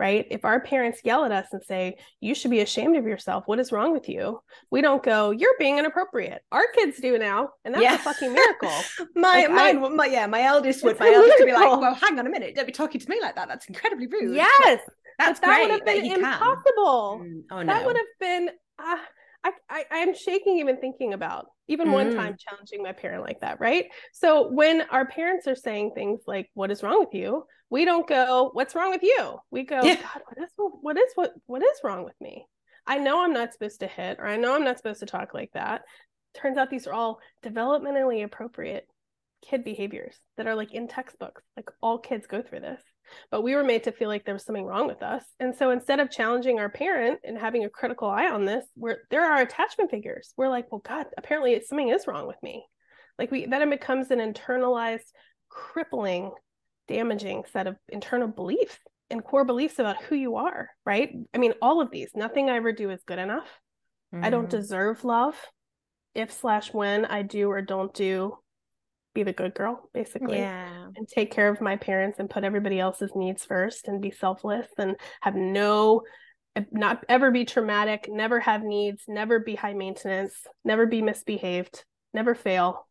right? 0.00 0.26
If 0.30 0.46
our 0.46 0.60
parents 0.60 1.00
yell 1.04 1.26
at 1.26 1.30
us 1.30 1.48
and 1.52 1.62
say, 1.62 1.98
you 2.20 2.34
should 2.34 2.50
be 2.50 2.60
ashamed 2.60 2.96
of 2.96 3.04
yourself, 3.04 3.44
what 3.44 3.60
is 3.60 3.70
wrong 3.70 3.92
with 3.92 4.08
you? 4.08 4.40
We 4.70 4.80
don't 4.80 5.02
go, 5.02 5.30
you're 5.30 5.54
being 5.58 5.76
inappropriate. 5.76 6.40
Our 6.50 6.66
kids 6.74 6.98
do 7.00 7.18
now. 7.18 7.50
And 7.66 7.74
that's 7.74 7.84
yeah. 7.84 7.96
a 7.96 7.98
fucking 7.98 8.32
miracle. 8.32 8.72
my, 9.14 9.42
like, 9.42 9.50
mine, 9.50 9.84
I, 9.84 9.88
my, 9.90 10.06
yeah, 10.06 10.26
my 10.26 10.42
eldest 10.42 10.82
would, 10.84 10.98
my 10.98 11.12
eldest 11.12 11.34
would 11.38 11.44
be 11.44 11.52
like, 11.52 11.78
well, 11.78 11.92
hang 11.92 12.18
on 12.18 12.26
a 12.26 12.30
minute. 12.30 12.56
Don't 12.56 12.64
be 12.64 12.72
talking 12.72 12.98
to 12.98 13.10
me 13.10 13.20
like 13.20 13.34
that. 13.34 13.46
That's 13.48 13.66
incredibly 13.66 14.06
rude. 14.06 14.34
Yes. 14.34 14.80
That's 15.18 15.38
that 15.40 15.46
great 15.46 15.70
would 15.70 15.70
have 15.70 15.84
been 15.84 16.12
impossible. 16.12 17.20
Mm, 17.22 17.42
oh, 17.50 17.62
no. 17.62 17.66
That 17.66 17.84
would 17.84 17.96
have 17.96 18.06
been, 18.18 18.48
uh, 18.78 18.96
I, 19.42 19.52
I, 19.68 19.84
I'm 19.90 20.14
shaking 20.14 20.58
even 20.58 20.78
thinking 20.78 21.14
about 21.14 21.46
even 21.68 21.88
mm. 21.88 21.92
one 21.92 22.14
time 22.14 22.36
challenging 22.38 22.82
my 22.82 22.92
parent 22.92 23.22
like 23.22 23.40
that, 23.40 23.60
right? 23.60 23.86
So 24.12 24.48
when 24.50 24.82
our 24.90 25.06
parents 25.06 25.46
are 25.46 25.56
saying 25.56 25.92
things 25.94 26.20
like, 26.26 26.50
"What 26.54 26.70
is 26.70 26.82
wrong 26.82 27.00
with 27.00 27.14
you?" 27.14 27.44
we 27.70 27.84
don't 27.84 28.06
go, 28.06 28.50
"What's 28.52 28.74
wrong 28.74 28.90
with 28.90 29.02
you?" 29.02 29.38
We 29.50 29.62
go, 29.62 29.80
yeah. 29.82 29.96
"God, 29.96 30.22
what 30.26 30.44
is 30.44 30.50
what 30.56 30.98
is 30.98 31.12
what 31.14 31.32
what 31.46 31.62
is 31.62 31.80
wrong 31.82 32.04
with 32.04 32.20
me?" 32.20 32.46
I 32.86 32.98
know 32.98 33.22
I'm 33.22 33.32
not 33.32 33.52
supposed 33.52 33.80
to 33.80 33.86
hit, 33.86 34.18
or 34.18 34.26
I 34.26 34.36
know 34.36 34.54
I'm 34.54 34.64
not 34.64 34.76
supposed 34.76 35.00
to 35.00 35.06
talk 35.06 35.32
like 35.32 35.52
that. 35.54 35.82
Turns 36.34 36.58
out 36.58 36.70
these 36.70 36.86
are 36.86 36.94
all 36.94 37.20
developmentally 37.44 38.24
appropriate 38.24 38.86
kid 39.42 39.64
behaviors 39.64 40.16
that 40.36 40.46
are 40.46 40.54
like 40.54 40.74
in 40.74 40.88
textbooks. 40.88 41.42
Like 41.56 41.70
all 41.80 41.98
kids 41.98 42.26
go 42.26 42.42
through 42.42 42.60
this 42.60 42.82
but 43.30 43.42
we 43.42 43.54
were 43.54 43.64
made 43.64 43.84
to 43.84 43.92
feel 43.92 44.08
like 44.08 44.24
there 44.24 44.34
was 44.34 44.44
something 44.44 44.64
wrong 44.64 44.86
with 44.86 45.02
us. 45.02 45.24
And 45.38 45.54
so 45.54 45.70
instead 45.70 46.00
of 46.00 46.10
challenging 46.10 46.58
our 46.58 46.68
parent 46.68 47.20
and 47.24 47.38
having 47.38 47.64
a 47.64 47.70
critical 47.70 48.08
eye 48.08 48.30
on 48.30 48.44
this 48.44 48.64
we're 48.76 48.98
there 49.10 49.24
are 49.24 49.40
attachment 49.40 49.90
figures. 49.90 50.32
We're 50.36 50.48
like 50.48 50.70
well 50.70 50.82
god 50.86 51.06
apparently 51.16 51.60
something 51.62 51.88
is 51.88 52.06
wrong 52.06 52.26
with 52.26 52.42
me. 52.42 52.64
Like 53.18 53.30
we 53.30 53.46
then 53.46 53.62
it 53.62 53.70
becomes 53.70 54.10
an 54.10 54.18
internalized 54.18 55.06
crippling 55.48 56.32
damaging 56.88 57.44
set 57.52 57.66
of 57.66 57.76
internal 57.88 58.28
beliefs 58.28 58.78
and 59.10 59.24
core 59.24 59.44
beliefs 59.44 59.78
about 59.78 60.02
who 60.02 60.14
you 60.14 60.36
are 60.36 60.70
right? 60.84 61.14
I 61.34 61.38
mean 61.38 61.54
all 61.62 61.80
of 61.80 61.90
these. 61.90 62.10
Nothing 62.14 62.50
i 62.50 62.56
ever 62.56 62.72
do 62.72 62.90
is 62.90 63.02
good 63.06 63.18
enough. 63.18 63.48
Mm-hmm. 64.14 64.24
i 64.24 64.30
don't 64.30 64.48
mm-hmm. 64.48 64.58
deserve 64.58 65.04
love. 65.04 65.36
If 66.14 66.32
slash 66.32 66.72
when 66.72 67.04
i 67.04 67.22
do 67.22 67.50
or 67.50 67.62
don't 67.62 67.94
do 67.94 68.36
be 69.14 69.22
the 69.22 69.32
good 69.32 69.54
girl 69.54 69.88
basically 69.92 70.38
yeah 70.38 70.86
and 70.96 71.08
take 71.08 71.32
care 71.32 71.48
of 71.48 71.60
my 71.60 71.76
parents 71.76 72.18
and 72.18 72.30
put 72.30 72.44
everybody 72.44 72.78
else's 72.78 73.10
needs 73.14 73.44
first 73.44 73.88
and 73.88 74.00
be 74.00 74.10
selfless 74.10 74.66
and 74.78 74.96
have 75.20 75.34
no 75.34 76.02
eh, 76.56 76.62
not 76.72 77.04
ever 77.08 77.30
be 77.30 77.44
traumatic, 77.44 78.06
never 78.08 78.40
have 78.40 78.62
needs, 78.62 79.04
never 79.08 79.38
be 79.38 79.54
high 79.54 79.74
maintenance, 79.74 80.34
never 80.64 80.86
be 80.86 81.02
misbehaved, 81.02 81.84
never 82.12 82.34
fail. 82.34 82.86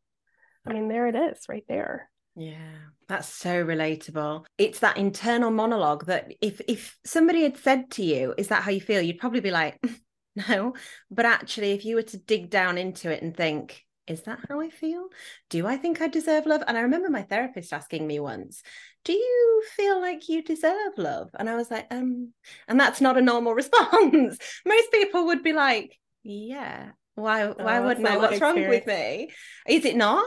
I 0.68 0.74
mean, 0.74 0.88
there 0.88 1.08
it 1.08 1.16
is 1.16 1.46
right 1.50 1.66
there. 1.68 2.10
Yeah, 2.36 2.76
that's 3.08 3.28
so 3.28 3.66
relatable. 3.66 4.46
It's 4.58 4.80
that 4.80 4.98
internal 4.98 5.52
monologue 5.52 6.06
that 6.06 6.32
if 6.42 6.62
if 6.68 6.98
somebody 7.06 7.44
had 7.44 7.58
said 7.58 7.92
to 7.92 8.04
you, 8.04 8.34
"Is 8.38 8.48
that 8.50 8.64
how 8.64 8.72
you 8.72 8.82
feel?" 8.82 9.02
you'd 9.02 9.20
probably 9.20 9.42
be 9.42 9.52
like, 9.52 9.78
"No." 10.48 10.74
But 11.12 11.26
actually, 11.26 11.72
if 11.72 11.86
you 11.86 11.96
were 11.96 12.04
to 12.04 12.18
dig 12.18 12.50
down 12.50 12.78
into 12.78 13.12
it 13.12 13.22
and 13.22 13.36
think, 13.36 13.86
"Is 14.10 14.24
that 14.24 14.40
how 14.50 14.60
I 14.60 14.70
feel? 14.70 15.08
Do 15.50 15.68
I 15.68 15.78
think 15.78 16.02
I 16.02 16.08
deserve 16.08 16.46
love?" 16.46 16.64
And 16.68 16.78
I 16.78 16.82
remember 16.82 17.10
my 17.10 17.24
therapist 17.24 17.72
asking 17.74 18.08
me 18.08 18.20
once, 18.20 18.64
"Do 19.06 19.14
you 19.14 19.64
feel 19.76 20.02
like 20.02 20.28
you 20.30 20.42
deserve 20.42 20.98
love?" 20.98 21.30
And 21.38 21.50
I 21.50 21.56
was 21.56 21.72
like, 21.72 21.88
"Um," 21.92 22.34
and 22.68 22.80
that's 22.80 23.02
not 23.02 23.18
a 23.18 23.22
normal 23.22 23.54
response. 23.62 24.38
Most 24.66 24.92
people 24.92 25.28
would 25.28 25.44
be 25.44 25.54
like, 25.54 25.98
"Yeah." 26.24 26.92
Why? 27.16 27.48
Why 27.48 27.80
oh, 27.80 27.86
wouldn't 27.86 28.08
I? 28.08 28.18
What's 28.18 28.42
wrong 28.42 28.68
with 28.68 28.88
me? 28.88 29.30
Is 29.68 29.86
it 29.86 29.96
not? 29.96 30.26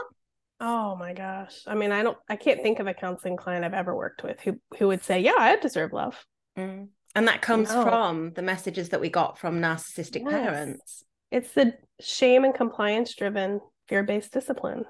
Oh 0.59 0.95
my 0.95 1.13
gosh. 1.13 1.61
I 1.67 1.75
mean, 1.75 1.91
I 1.91 2.03
don't 2.03 2.17
I 2.29 2.35
can't 2.35 2.61
think 2.61 2.79
of 2.79 2.87
a 2.87 2.93
counseling 2.93 3.35
client 3.35 3.65
I've 3.65 3.73
ever 3.73 3.95
worked 3.95 4.23
with 4.23 4.39
who 4.41 4.59
who 4.77 4.87
would 4.87 5.03
say, 5.03 5.19
"Yeah, 5.19 5.35
I 5.37 5.55
deserve 5.57 5.91
love." 5.91 6.23
Mm. 6.57 6.89
And 7.15 7.27
that 7.27 7.41
comes 7.41 7.69
no. 7.69 7.83
from 7.83 8.33
the 8.33 8.41
messages 8.41 8.89
that 8.89 9.01
we 9.01 9.09
got 9.09 9.37
from 9.37 9.59
narcissistic 9.59 10.23
yes. 10.23 10.31
parents. 10.31 11.03
It's 11.31 11.51
the 11.53 11.73
shame 11.99 12.43
and 12.43 12.53
compliance 12.53 13.13
driven 13.15 13.59
fear-based 13.87 14.31
discipline. 14.31 14.85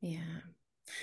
Yeah. 0.00 0.18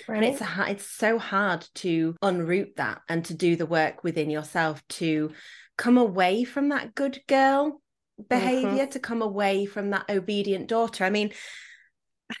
Right? 0.06 0.16
And 0.16 0.24
it's 0.24 0.40
a, 0.40 0.66
it's 0.68 0.86
so 0.86 1.18
hard 1.18 1.66
to 1.76 2.14
unroot 2.22 2.76
that 2.76 3.00
and 3.08 3.24
to 3.26 3.34
do 3.34 3.56
the 3.56 3.66
work 3.66 4.04
within 4.04 4.30
yourself 4.30 4.86
to 4.88 5.30
come 5.76 5.98
away 5.98 6.44
from 6.44 6.68
that 6.68 6.94
good 6.94 7.20
girl 7.26 7.80
behavior, 8.28 8.84
mm-hmm. 8.84 8.90
to 8.90 8.98
come 8.98 9.22
away 9.22 9.64
from 9.66 9.90
that 9.90 10.10
obedient 10.10 10.68
daughter. 10.68 11.04
I 11.04 11.10
mean, 11.10 11.32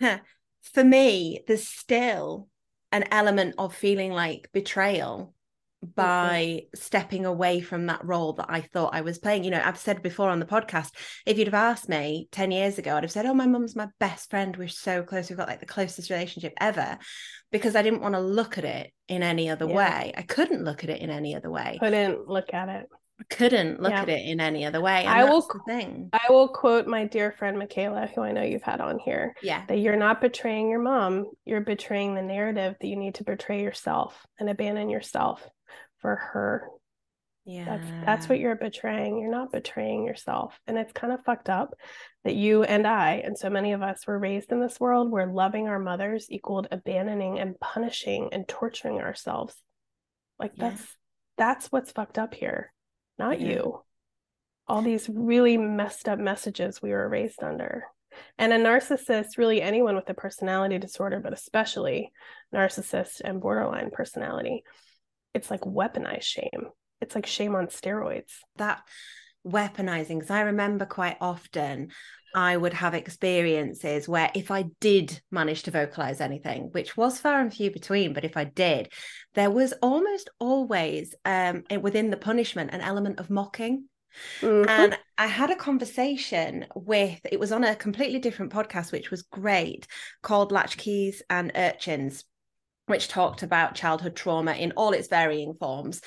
for 0.00 0.84
me, 0.84 1.40
there's 1.46 1.66
still 1.66 2.48
an 2.92 3.04
element 3.10 3.54
of 3.58 3.74
feeling 3.74 4.12
like 4.12 4.50
betrayal 4.52 5.34
by 5.82 6.62
mm-hmm. 6.62 6.66
stepping 6.74 7.24
away 7.24 7.60
from 7.60 7.86
that 7.86 8.04
role 8.04 8.34
that 8.34 8.46
I 8.48 8.60
thought 8.60 8.94
I 8.94 9.00
was 9.00 9.18
playing. 9.18 9.44
You 9.44 9.50
know, 9.50 9.62
I've 9.64 9.78
said 9.78 10.02
before 10.02 10.28
on 10.28 10.40
the 10.40 10.46
podcast, 10.46 10.90
if 11.26 11.38
you'd 11.38 11.48
have 11.48 11.54
asked 11.54 11.88
me 11.88 12.28
10 12.32 12.50
years 12.50 12.78
ago, 12.78 12.96
I'd 12.96 13.04
have 13.04 13.12
said, 13.12 13.26
Oh, 13.26 13.34
my 13.34 13.46
mum's 13.46 13.76
my 13.76 13.88
best 13.98 14.30
friend. 14.30 14.56
We're 14.56 14.68
so 14.68 15.02
close. 15.02 15.28
We've 15.28 15.38
got 15.38 15.48
like 15.48 15.60
the 15.60 15.66
closest 15.66 16.10
relationship 16.10 16.52
ever 16.60 16.98
because 17.50 17.76
I 17.76 17.82
didn't 17.82 18.02
want 18.02 18.14
to 18.14 18.20
look 18.20 18.58
at 18.58 18.64
it 18.64 18.92
in 19.08 19.22
any 19.22 19.48
other 19.48 19.66
yeah. 19.66 19.74
way. 19.74 20.12
I 20.16 20.22
couldn't 20.22 20.64
look 20.64 20.84
at 20.84 20.90
it 20.90 21.00
in 21.00 21.10
any 21.10 21.34
other 21.34 21.50
way. 21.50 21.78
Couldn't 21.80 22.28
look 22.28 22.52
at 22.52 22.68
it 22.68 22.88
couldn't 23.28 23.80
look 23.80 23.92
yeah. 23.92 24.02
at 24.02 24.08
it 24.08 24.26
in 24.26 24.40
any 24.40 24.64
other 24.64 24.80
way. 24.80 25.04
I 25.04 25.24
will 25.24 25.46
thing. 25.66 26.08
I 26.12 26.30
will 26.30 26.48
quote 26.48 26.86
my 26.86 27.04
dear 27.04 27.32
friend 27.32 27.58
Michaela, 27.58 28.08
who 28.14 28.22
I 28.22 28.32
know 28.32 28.42
you've 28.42 28.62
had 28.62 28.80
on 28.80 28.98
here. 28.98 29.34
Yeah. 29.42 29.64
That 29.66 29.78
you're 29.78 29.96
not 29.96 30.20
betraying 30.20 30.70
your 30.70 30.80
mom, 30.80 31.26
you're 31.44 31.60
betraying 31.60 32.14
the 32.14 32.22
narrative 32.22 32.76
that 32.80 32.86
you 32.86 32.96
need 32.96 33.16
to 33.16 33.24
betray 33.24 33.62
yourself 33.62 34.26
and 34.38 34.48
abandon 34.48 34.88
yourself 34.88 35.46
for 36.00 36.16
her. 36.16 36.68
Yeah. 37.44 37.64
That's 37.64 38.06
that's 38.06 38.28
what 38.28 38.38
you're 38.38 38.56
betraying. 38.56 39.18
You're 39.18 39.30
not 39.30 39.50
betraying 39.50 40.04
yourself. 40.04 40.58
And 40.66 40.76
it's 40.76 40.92
kind 40.92 41.12
of 41.12 41.24
fucked 41.24 41.48
up 41.48 41.74
that 42.24 42.34
you 42.34 42.62
and 42.62 42.86
I 42.86 43.22
and 43.24 43.36
so 43.36 43.48
many 43.48 43.72
of 43.72 43.82
us 43.82 44.06
were 44.06 44.18
raised 44.18 44.52
in 44.52 44.60
this 44.60 44.78
world 44.78 45.10
where 45.10 45.26
loving 45.26 45.66
our 45.66 45.78
mothers 45.78 46.26
equaled 46.28 46.68
abandoning 46.70 47.38
and 47.38 47.58
punishing 47.58 48.28
and 48.32 48.46
torturing 48.46 49.00
ourselves. 49.00 49.54
Like 50.38 50.52
yeah. 50.54 50.70
that's 50.70 50.96
that's 51.38 51.66
what's 51.72 51.92
fucked 51.92 52.18
up 52.18 52.34
here 52.34 52.72
not 53.20 53.40
yeah. 53.40 53.48
you. 53.48 53.82
All 54.66 54.82
these 54.82 55.08
really 55.08 55.56
messed 55.56 56.08
up 56.08 56.18
messages 56.18 56.82
we 56.82 56.90
were 56.90 57.08
raised 57.08 57.42
under. 57.42 57.84
And 58.38 58.52
a 58.52 58.58
narcissist, 58.58 59.36
really 59.36 59.62
anyone 59.62 59.94
with 59.94 60.08
a 60.08 60.14
personality 60.14 60.78
disorder, 60.78 61.20
but 61.20 61.32
especially 61.32 62.10
narcissist 62.52 63.20
and 63.22 63.40
borderline 63.40 63.90
personality, 63.90 64.64
it's 65.34 65.50
like 65.50 65.62
weaponized 65.62 66.22
shame. 66.22 66.68
It's 67.00 67.14
like 67.14 67.26
shame 67.26 67.54
on 67.54 67.66
steroids. 67.68 68.32
That 68.56 68.82
weaponizing, 69.46 70.18
because 70.18 70.30
I 70.30 70.42
remember 70.42 70.84
quite 70.84 71.16
often 71.20 71.90
I 72.34 72.56
would 72.56 72.74
have 72.74 72.94
experiences 72.94 74.08
where 74.08 74.30
if 74.34 74.50
I 74.50 74.66
did 74.80 75.20
manage 75.30 75.64
to 75.64 75.70
vocalize 75.70 76.20
anything, 76.20 76.68
which 76.72 76.96
was 76.96 77.18
far 77.18 77.40
and 77.40 77.52
few 77.52 77.70
between, 77.70 78.12
but 78.12 78.24
if 78.24 78.36
I 78.36 78.44
did, 78.44 78.92
there 79.34 79.50
was 79.50 79.74
almost 79.82 80.30
always 80.38 81.14
um, 81.24 81.64
within 81.80 82.10
the 82.10 82.16
punishment 82.16 82.72
an 82.72 82.82
element 82.82 83.18
of 83.18 83.30
mocking. 83.30 83.86
Mm-hmm. 84.40 84.68
And 84.68 84.98
I 85.18 85.26
had 85.26 85.50
a 85.50 85.56
conversation 85.56 86.66
with, 86.74 87.20
it 87.24 87.40
was 87.40 87.52
on 87.52 87.64
a 87.64 87.76
completely 87.76 88.18
different 88.18 88.52
podcast, 88.52 88.92
which 88.92 89.10
was 89.10 89.22
great, 89.22 89.86
called 90.22 90.52
Latchkeys 90.52 91.22
and 91.30 91.52
Urchins 91.54 92.24
which 92.90 93.08
talked 93.08 93.42
about 93.42 93.74
childhood 93.74 94.14
trauma 94.14 94.52
in 94.52 94.72
all 94.72 94.92
its 94.92 95.08
varying 95.08 95.54
forms 95.54 96.00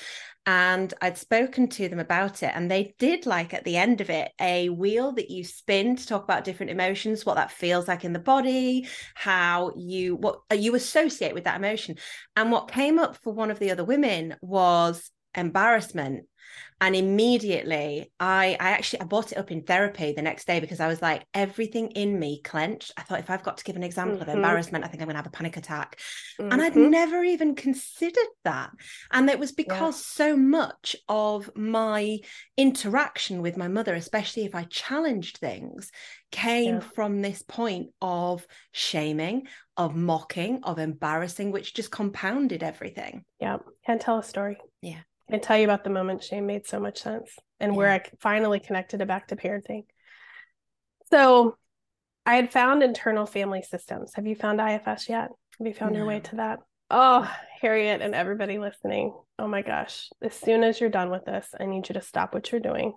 and 0.46 0.92
I'd 1.00 1.16
spoken 1.16 1.68
to 1.68 1.88
them 1.88 1.98
about 1.98 2.42
it, 2.42 2.52
and 2.54 2.70
they 2.70 2.94
did 2.98 3.24
like 3.24 3.54
at 3.54 3.64
the 3.64 3.76
end 3.76 4.00
of 4.02 4.10
it 4.10 4.30
a 4.40 4.68
wheel 4.68 5.12
that 5.12 5.30
you 5.30 5.42
spin 5.42 5.96
to 5.96 6.06
talk 6.06 6.22
about 6.22 6.44
different 6.44 6.70
emotions, 6.70 7.24
what 7.24 7.36
that 7.36 7.50
feels 7.50 7.88
like 7.88 8.04
in 8.04 8.12
the 8.12 8.18
body, 8.18 8.86
how 9.14 9.72
you 9.74 10.16
what 10.16 10.40
uh, 10.52 10.54
you 10.54 10.74
associate 10.74 11.32
with 11.32 11.44
that 11.44 11.56
emotion. 11.56 11.96
And 12.36 12.52
what 12.52 12.70
came 12.70 12.98
up 12.98 13.16
for 13.22 13.32
one 13.32 13.50
of 13.50 13.58
the 13.58 13.70
other 13.70 13.84
women 13.84 14.36
was 14.42 15.10
embarrassment 15.34 16.26
and 16.80 16.96
immediately 16.96 18.10
i 18.20 18.56
i 18.60 18.70
actually 18.70 19.00
i 19.00 19.04
bought 19.04 19.32
it 19.32 19.38
up 19.38 19.50
in 19.50 19.62
therapy 19.62 20.12
the 20.12 20.22
next 20.22 20.46
day 20.46 20.60
because 20.60 20.80
i 20.80 20.86
was 20.86 21.00
like 21.00 21.24
everything 21.32 21.88
in 21.90 22.18
me 22.18 22.40
clenched 22.42 22.92
i 22.96 23.02
thought 23.02 23.20
if 23.20 23.30
i've 23.30 23.42
got 23.42 23.56
to 23.56 23.64
give 23.64 23.76
an 23.76 23.82
example 23.82 24.18
mm-hmm. 24.18 24.28
of 24.28 24.36
embarrassment 24.36 24.84
i 24.84 24.88
think 24.88 25.00
i'm 25.00 25.06
going 25.06 25.14
to 25.14 25.18
have 25.18 25.26
a 25.26 25.30
panic 25.30 25.56
attack 25.56 25.98
mm-hmm. 26.40 26.52
and 26.52 26.60
i'd 26.60 26.72
mm-hmm. 26.72 26.90
never 26.90 27.24
even 27.24 27.54
considered 27.54 28.28
that 28.44 28.70
and 29.12 29.28
it 29.30 29.38
was 29.38 29.52
because 29.52 29.96
yeah. 29.96 30.26
so 30.26 30.36
much 30.36 30.96
of 31.08 31.50
my 31.56 32.18
interaction 32.56 33.40
with 33.40 33.56
my 33.56 33.68
mother 33.68 33.94
especially 33.94 34.44
if 34.44 34.54
i 34.54 34.64
challenged 34.64 35.38
things 35.38 35.90
came 36.30 36.76
yeah. 36.76 36.80
from 36.80 37.22
this 37.22 37.42
point 37.42 37.90
of 38.02 38.46
shaming 38.72 39.46
of 39.76 39.94
mocking 39.94 40.60
of 40.64 40.78
embarrassing 40.78 41.52
which 41.52 41.74
just 41.74 41.90
compounded 41.90 42.62
everything 42.62 43.24
yeah 43.40 43.58
can't 43.86 44.00
tell 44.00 44.18
a 44.18 44.22
story 44.22 44.56
yeah 44.82 45.00
and 45.28 45.42
tell 45.42 45.56
you 45.56 45.64
about 45.64 45.84
the 45.84 45.90
moment 45.90 46.22
shame 46.22 46.46
made 46.46 46.66
so 46.66 46.78
much 46.78 47.00
sense 47.00 47.30
and 47.60 47.72
yeah. 47.72 47.76
where 47.76 47.90
I 47.90 48.02
finally 48.20 48.60
connected 48.60 49.00
it 49.00 49.08
back 49.08 49.28
to 49.28 49.36
parenting. 49.36 49.84
So 51.10 51.56
I 52.26 52.36
had 52.36 52.52
found 52.52 52.82
internal 52.82 53.26
family 53.26 53.62
systems. 53.62 54.12
Have 54.14 54.26
you 54.26 54.34
found 54.34 54.60
IFS 54.60 55.08
yet? 55.08 55.28
Have 55.58 55.66
you 55.66 55.74
found 55.74 55.92
no. 55.92 55.98
your 55.98 56.06
way 56.06 56.20
to 56.20 56.36
that? 56.36 56.58
Oh, 56.90 57.30
Harriet 57.60 58.02
and 58.02 58.14
everybody 58.14 58.58
listening. 58.58 59.14
Oh 59.38 59.48
my 59.48 59.62
gosh. 59.62 60.08
As 60.22 60.34
soon 60.34 60.62
as 60.62 60.80
you're 60.80 60.90
done 60.90 61.10
with 61.10 61.24
this, 61.24 61.48
I 61.58 61.66
need 61.66 61.88
you 61.88 61.94
to 61.94 62.02
stop 62.02 62.34
what 62.34 62.50
you're 62.52 62.60
doing, 62.60 62.94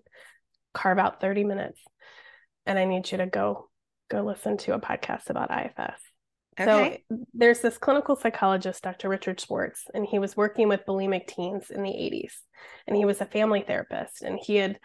carve 0.73 0.99
out 0.99 1.21
30 1.21 1.43
minutes, 1.43 1.81
and 2.65 2.77
I 2.77 2.85
need 2.85 3.11
you 3.11 3.17
to 3.19 3.25
go 3.25 3.69
go 4.09 4.21
listen 4.23 4.57
to 4.57 4.73
a 4.73 4.79
podcast 4.79 5.29
about 5.29 5.51
IFS. 5.51 6.01
Okay. 6.59 7.03
So 7.09 7.17
there's 7.33 7.61
this 7.61 7.77
clinical 7.77 8.15
psychologist, 8.15 8.83
Dr. 8.83 9.09
Richard 9.09 9.39
Schwartz, 9.39 9.85
and 9.93 10.05
he 10.05 10.19
was 10.19 10.35
working 10.35 10.67
with 10.67 10.85
bulimic 10.87 11.27
teens 11.27 11.69
in 11.69 11.83
the 11.83 11.91
80s. 11.91 12.33
And 12.87 12.95
he 12.95 13.05
was 13.05 13.21
a 13.21 13.25
family 13.25 13.63
therapist. 13.65 14.23
And 14.23 14.39
he 14.41 14.55
had 14.55 14.79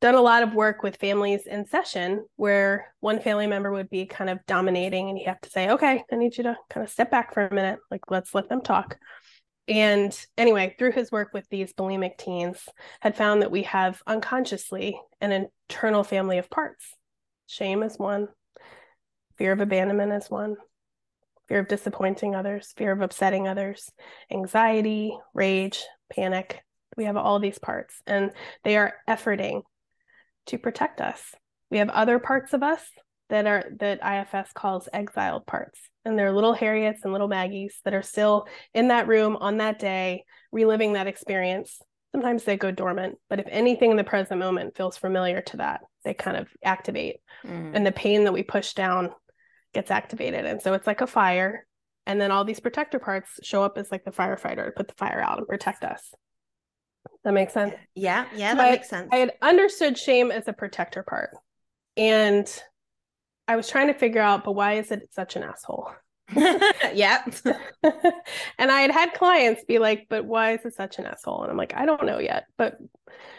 done 0.00 0.14
a 0.14 0.20
lot 0.20 0.42
of 0.42 0.54
work 0.54 0.82
with 0.82 0.96
families 0.96 1.46
in 1.46 1.66
session 1.66 2.24
where 2.36 2.94
one 3.00 3.20
family 3.20 3.46
member 3.46 3.70
would 3.70 3.90
be 3.90 4.06
kind 4.06 4.30
of 4.30 4.38
dominating 4.46 5.10
and 5.10 5.18
you 5.18 5.26
have 5.26 5.40
to 5.42 5.50
say, 5.50 5.68
okay, 5.68 6.02
I 6.10 6.16
need 6.16 6.36
you 6.38 6.44
to 6.44 6.56
kind 6.70 6.84
of 6.84 6.90
step 6.90 7.10
back 7.10 7.34
for 7.34 7.46
a 7.46 7.54
minute. 7.54 7.80
Like, 7.90 8.10
let's 8.10 8.34
let 8.34 8.48
them 8.48 8.62
talk. 8.62 8.96
And 9.68 10.18
anyway, 10.38 10.74
through 10.78 10.92
his 10.92 11.12
work 11.12 11.30
with 11.34 11.46
these 11.50 11.74
bulimic 11.74 12.16
teens, 12.16 12.66
had 13.00 13.14
found 13.14 13.42
that 13.42 13.50
we 13.50 13.64
have 13.64 14.02
unconsciously 14.06 14.98
an 15.20 15.48
internal 15.68 16.02
family 16.02 16.38
of 16.38 16.50
parts. 16.50 16.94
Shame 17.46 17.82
is 17.82 17.98
one, 17.98 18.28
fear 19.36 19.52
of 19.52 19.60
abandonment 19.60 20.12
is 20.12 20.30
one, 20.30 20.56
fear 21.50 21.58
of 21.58 21.68
disappointing 21.68 22.36
others, 22.36 22.72
fear 22.76 22.92
of 22.92 23.00
upsetting 23.00 23.48
others, 23.48 23.90
anxiety, 24.30 25.18
rage, 25.34 25.82
panic. 26.08 26.62
We 26.96 27.04
have 27.04 27.16
all 27.16 27.40
these 27.40 27.58
parts, 27.58 28.00
and 28.06 28.30
they 28.62 28.76
are 28.76 28.94
efforting 29.08 29.62
to 30.46 30.58
protect 30.58 31.00
us. 31.00 31.34
We 31.68 31.78
have 31.78 31.88
other 31.88 32.20
parts 32.20 32.52
of 32.52 32.62
us 32.62 32.82
that 33.30 33.46
are 33.46 33.64
that 33.80 33.98
IFS 34.00 34.52
calls 34.52 34.88
exiled 34.92 35.44
parts. 35.46 35.80
And 36.04 36.16
they're 36.16 36.32
little 36.32 36.54
Harriets 36.54 37.00
and 37.02 37.12
little 37.12 37.28
Maggies 37.28 37.80
that 37.84 37.94
are 37.94 38.02
still 38.02 38.46
in 38.72 38.88
that 38.88 39.08
room 39.08 39.36
on 39.36 39.58
that 39.58 39.78
day, 39.80 40.24
reliving 40.52 40.92
that 40.92 41.08
experience. 41.08 41.80
Sometimes 42.12 42.44
they 42.44 42.56
go 42.56 42.70
dormant, 42.70 43.18
but 43.28 43.40
if 43.40 43.46
anything 43.48 43.90
in 43.90 43.96
the 43.96 44.04
present 44.04 44.38
moment 44.38 44.76
feels 44.76 44.96
familiar 44.96 45.42
to 45.42 45.58
that, 45.58 45.80
they 46.04 46.14
kind 46.14 46.36
of 46.36 46.48
activate. 46.62 47.16
Mm. 47.44 47.72
And 47.74 47.86
the 47.86 47.92
pain 47.92 48.24
that 48.24 48.32
we 48.32 48.42
push 48.42 48.72
down 48.72 49.10
gets 49.74 49.90
activated. 49.90 50.44
And 50.46 50.60
so 50.60 50.74
it's 50.74 50.86
like 50.86 51.00
a 51.00 51.06
fire. 51.06 51.66
And 52.06 52.20
then 52.20 52.30
all 52.30 52.44
these 52.44 52.60
protector 52.60 52.98
parts 52.98 53.28
show 53.42 53.62
up 53.62 53.78
as 53.78 53.90
like 53.92 54.04
the 54.04 54.10
firefighter 54.10 54.66
to 54.66 54.72
put 54.72 54.88
the 54.88 54.94
fire 54.94 55.20
out 55.20 55.38
and 55.38 55.46
protect 55.46 55.84
us. 55.84 56.12
That 57.24 57.34
makes 57.34 57.52
sense. 57.52 57.74
Yeah, 57.94 58.26
yeah, 58.34 58.52
So 58.52 58.56
that 58.56 58.66
I- 58.66 58.70
makes 58.72 58.88
sense. 58.88 59.08
I 59.12 59.16
had 59.16 59.32
understood 59.42 59.98
shame 59.98 60.30
as 60.30 60.48
a 60.48 60.52
protector 60.52 61.02
part. 61.02 61.30
And 61.96 62.50
I 63.46 63.56
was 63.56 63.68
trying 63.68 63.88
to 63.88 63.94
figure 63.94 64.20
out, 64.22 64.44
but 64.44 64.52
why 64.52 64.74
is 64.74 64.90
it 64.90 65.08
such 65.12 65.36
an 65.36 65.42
asshole? 65.42 65.90
yeah. 66.36 67.24
and 67.82 68.70
I 68.70 68.80
had 68.80 68.90
had 68.92 69.12
clients 69.14 69.64
be 69.64 69.78
like, 69.78 70.06
but 70.08 70.24
why 70.24 70.52
is 70.52 70.64
it 70.64 70.74
such 70.74 70.98
an 70.98 71.06
asshole? 71.06 71.42
And 71.42 71.50
I'm 71.50 71.56
like, 71.56 71.74
I 71.74 71.84
don't 71.84 72.06
know 72.06 72.18
yet, 72.20 72.44
but 72.56 72.78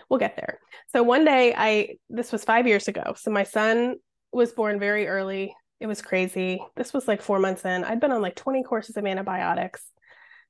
we'll 0.10 0.20
get 0.20 0.36
there. 0.36 0.60
So 0.92 1.02
one 1.02 1.24
day 1.24 1.54
I, 1.56 1.96
this 2.10 2.32
was 2.32 2.44
five 2.44 2.68
years 2.68 2.88
ago. 2.88 3.14
So 3.16 3.32
my 3.32 3.44
son 3.44 3.96
was 4.34 4.52
born 4.52 4.80
very 4.80 5.08
early. 5.08 5.56
It 5.82 5.88
was 5.88 6.02
crazy. 6.02 6.64
This 6.76 6.94
was 6.94 7.08
like 7.08 7.24
four 7.24 7.40
months 7.40 7.66
in. 7.66 7.84
I'd 7.84 8.00
been 8.00 8.12
on 8.12 8.22
like 8.22 8.36
20 8.36 8.62
courses 8.64 8.98
of 8.98 9.06
antibiotics, 9.06 9.82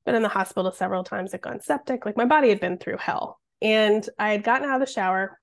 been 0.05 0.13
in 0.13 0.23
the 0.23 0.27
hospital 0.27 0.73
several 0.73 1.05
times, 1.05 1.31
had 1.31 1.39
gone 1.41 1.61
septic. 1.61 2.05
Like 2.05 2.17
my 2.17 2.25
body 2.25 2.49
had 2.49 2.59
been 2.59 2.77
through 2.77 2.97
hell. 2.97 3.39
And 3.61 4.07
I 4.19 4.31
had 4.31 4.43
gotten 4.43 4.67
out 4.67 4.81
of 4.81 4.85
the 4.85 4.91
shower, 4.91 5.39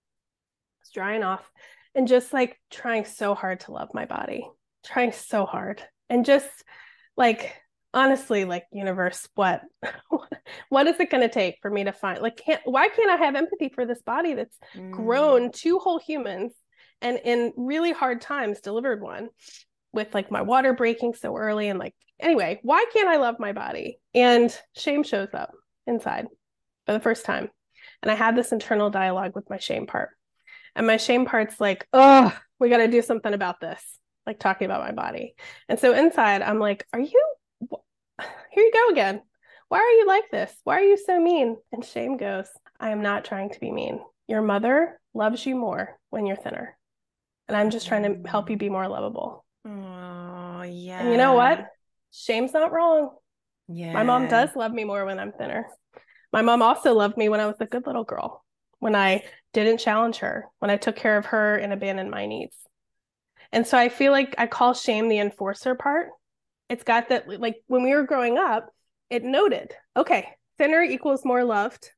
was 0.83 0.91
drying 0.93 1.23
off, 1.25 1.51
and 1.95 2.07
just 2.07 2.35
like 2.35 2.61
trying 2.71 3.07
so 3.07 3.35
hard 3.35 3.61
to 3.61 3.73
love 3.73 3.89
my 3.95 4.05
body, 4.05 4.47
trying 4.85 5.13
so 5.13 5.47
hard. 5.47 5.83
And 6.11 6.25
just 6.27 6.49
like 7.17 7.55
honestly 7.95 8.45
like 8.45 8.67
universe 8.71 9.27
what 9.35 9.63
what 10.69 10.87
is 10.87 11.01
it 11.01 11.09
going 11.11 11.27
to 11.27 11.33
take 11.33 11.57
for 11.63 11.71
me 11.71 11.85
to 11.85 11.93
find 11.93 12.21
like 12.21 12.37
can't 12.37 12.61
why 12.67 12.87
can't 12.91 13.11
i 13.11 13.17
have 13.17 13.35
empathy 13.35 13.71
for 13.71 13.87
this 13.87 14.03
body 14.03 14.35
that's 14.35 14.57
Mm. 14.77 14.91
grown 14.91 15.51
two 15.53 15.79
whole 15.79 15.99
humans 15.99 16.53
and 17.01 17.19
in 17.25 17.55
really 17.57 17.93
hard 17.93 18.21
times 18.21 18.61
delivered 18.61 19.01
one 19.01 19.31
with 19.93 20.15
like 20.15 20.31
my 20.31 20.43
water 20.43 20.73
breaking 20.73 21.15
so 21.15 21.37
early 21.37 21.69
and 21.69 21.79
like 21.79 21.95
anyway 22.21 22.59
why 22.63 22.85
can't 22.93 23.09
i 23.09 23.17
love 23.17 23.37
my 23.39 23.53
body? 23.53 23.99
And 24.15 24.57
shame 24.77 25.03
shows 25.03 25.29
up 25.33 25.53
inside 25.87 26.27
for 26.87 26.93
the 26.93 27.01
first 27.01 27.25
time. 27.25 27.49
And 28.03 28.11
i 28.11 28.15
had 28.15 28.37
this 28.37 28.53
internal 28.53 28.91
dialogue 28.91 29.33
with 29.35 29.51
my 29.51 29.59
shame 29.59 29.87
part. 29.87 30.11
And 30.75 30.87
my 30.87 30.97
shame 30.97 31.27
part's 31.27 31.61
like 31.61 31.87
oh 31.93 32.37
we 32.59 32.69
got 32.69 32.79
to 32.79 32.89
do 32.89 33.03
something 33.03 33.33
about 33.33 33.61
this 33.61 33.83
like 34.27 34.39
talking 34.39 34.67
about 34.67 34.83
my 34.83 34.93
body. 34.93 35.35
And 35.69 35.79
so 35.79 35.95
inside 35.95 36.43
i'm 36.43 36.59
like 36.59 36.87
are 36.93 37.01
you 37.01 37.27
here 38.21 38.65
you 38.65 38.73
go 38.73 38.91
again. 38.91 39.23
Why 39.69 39.79
are 39.79 39.91
you 39.91 40.07
like 40.07 40.31
this? 40.31 40.55
Why 40.65 40.79
are 40.79 40.83
you 40.83 40.97
so 40.97 41.21
mean? 41.21 41.57
And 41.73 41.85
shame 41.85 42.17
goes 42.17 42.49
i 42.81 42.91
am 42.91 43.03
not 43.03 43.25
trying 43.25 43.51
to 43.51 43.61
be 43.61 43.71
mean. 43.71 44.01
Your 44.27 44.43
mother 44.43 45.01
loves 45.15 45.45
you 45.47 45.57
more 45.57 45.99
when 46.11 46.27
you're 46.27 46.37
thinner. 46.37 46.77
And 47.49 47.57
i'm 47.57 47.71
just 47.71 47.89
trying 47.89 48.03
to 48.03 48.29
help 48.29 48.51
you 48.51 48.57
be 48.57 48.69
more 48.69 48.87
lovable 48.87 49.45
Oh, 49.69 50.63
yeah. 50.63 51.01
and 51.01 51.11
you 51.11 51.19
know 51.19 51.35
what 51.35 51.67
shame's 52.11 52.55
not 52.55 52.73
wrong 52.73 53.11
Yeah. 53.69 53.93
my 53.93 54.03
mom 54.03 54.27
does 54.29 54.57
love 54.57 54.73
me 54.73 54.85
more 54.85 55.05
when 55.05 55.19
I'm 55.19 55.33
thinner. 55.33 55.67
My 56.33 56.43
mom 56.43 56.63
also 56.63 56.95
loved 56.95 57.17
me 57.17 57.29
when 57.29 57.41
I 57.41 57.47
was 57.47 57.57
a 57.61 57.67
good 57.67 57.87
little 57.87 58.05
girl, 58.05 58.45
when 58.79 58.95
I 58.95 59.25
didn't 59.53 59.79
challenge 59.79 60.19
her, 60.19 60.47
when 60.59 60.71
I 60.71 60.77
took 60.77 60.97
care 60.97 61.17
of 61.19 61.27
her 61.27 61.57
and 61.57 61.73
abandoned 61.73 62.11
my 62.11 62.27
needs. 62.27 62.57
And 63.53 63.67
so 63.67 63.79
I 63.79 63.89
feel 63.89 64.13
like 64.13 64.35
I 64.39 64.47
call 64.47 64.75
shame 64.75 65.09
the 65.09 65.19
enforcer 65.19 65.75
part. 65.75 66.11
It's 66.69 66.85
got 66.85 67.09
that, 67.09 67.29
like 67.41 67.57
when 67.67 67.83
we 67.83 67.95
were 67.95 68.03
growing 68.03 68.37
up, 68.37 68.69
it 69.09 69.25
noted, 69.25 69.75
okay, 69.97 70.29
thinner 70.59 70.83
equals 70.83 71.25
more 71.25 71.45
loved, 71.45 71.91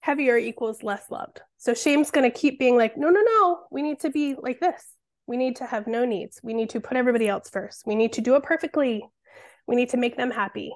heavier 0.00 0.38
equals 0.38 0.82
less 0.82 1.10
loved. 1.10 1.42
So 1.58 1.74
shame's 1.74 2.10
going 2.10 2.30
to 2.30 2.38
keep 2.38 2.58
being 2.58 2.76
like, 2.76 2.96
no, 2.96 3.10
no, 3.10 3.20
no, 3.20 3.60
we 3.70 3.82
need 3.82 4.00
to 4.00 4.10
be 4.10 4.36
like 4.40 4.60
this. 4.60 4.82
We 5.28 5.36
need 5.36 5.56
to 5.56 5.66
have 5.66 5.86
no 5.86 6.04
needs. 6.04 6.40
We 6.42 6.54
need 6.54 6.70
to 6.70 6.80
put 6.80 6.96
everybody 6.96 7.28
else 7.28 7.50
first. 7.50 7.84
We 7.86 7.94
need 7.94 8.14
to 8.14 8.20
do 8.20 8.34
it 8.34 8.42
perfectly. 8.42 9.04
We 9.66 9.76
need 9.76 9.90
to 9.90 9.98
make 9.98 10.16
them 10.16 10.30
happy. 10.30 10.72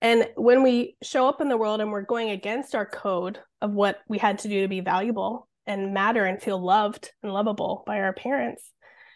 And 0.00 0.28
when 0.36 0.62
we 0.62 0.96
show 1.02 1.28
up 1.28 1.40
in 1.40 1.48
the 1.48 1.56
world 1.56 1.80
and 1.80 1.90
we're 1.90 2.02
going 2.02 2.30
against 2.30 2.74
our 2.74 2.86
code 2.86 3.40
of 3.60 3.72
what 3.72 3.98
we 4.08 4.18
had 4.18 4.38
to 4.40 4.48
do 4.48 4.62
to 4.62 4.68
be 4.68 4.80
valuable 4.80 5.48
and 5.66 5.92
matter 5.92 6.24
and 6.24 6.40
feel 6.40 6.64
loved 6.64 7.10
and 7.22 7.32
lovable 7.32 7.82
by 7.86 7.98
our 7.98 8.12
parents, 8.12 8.62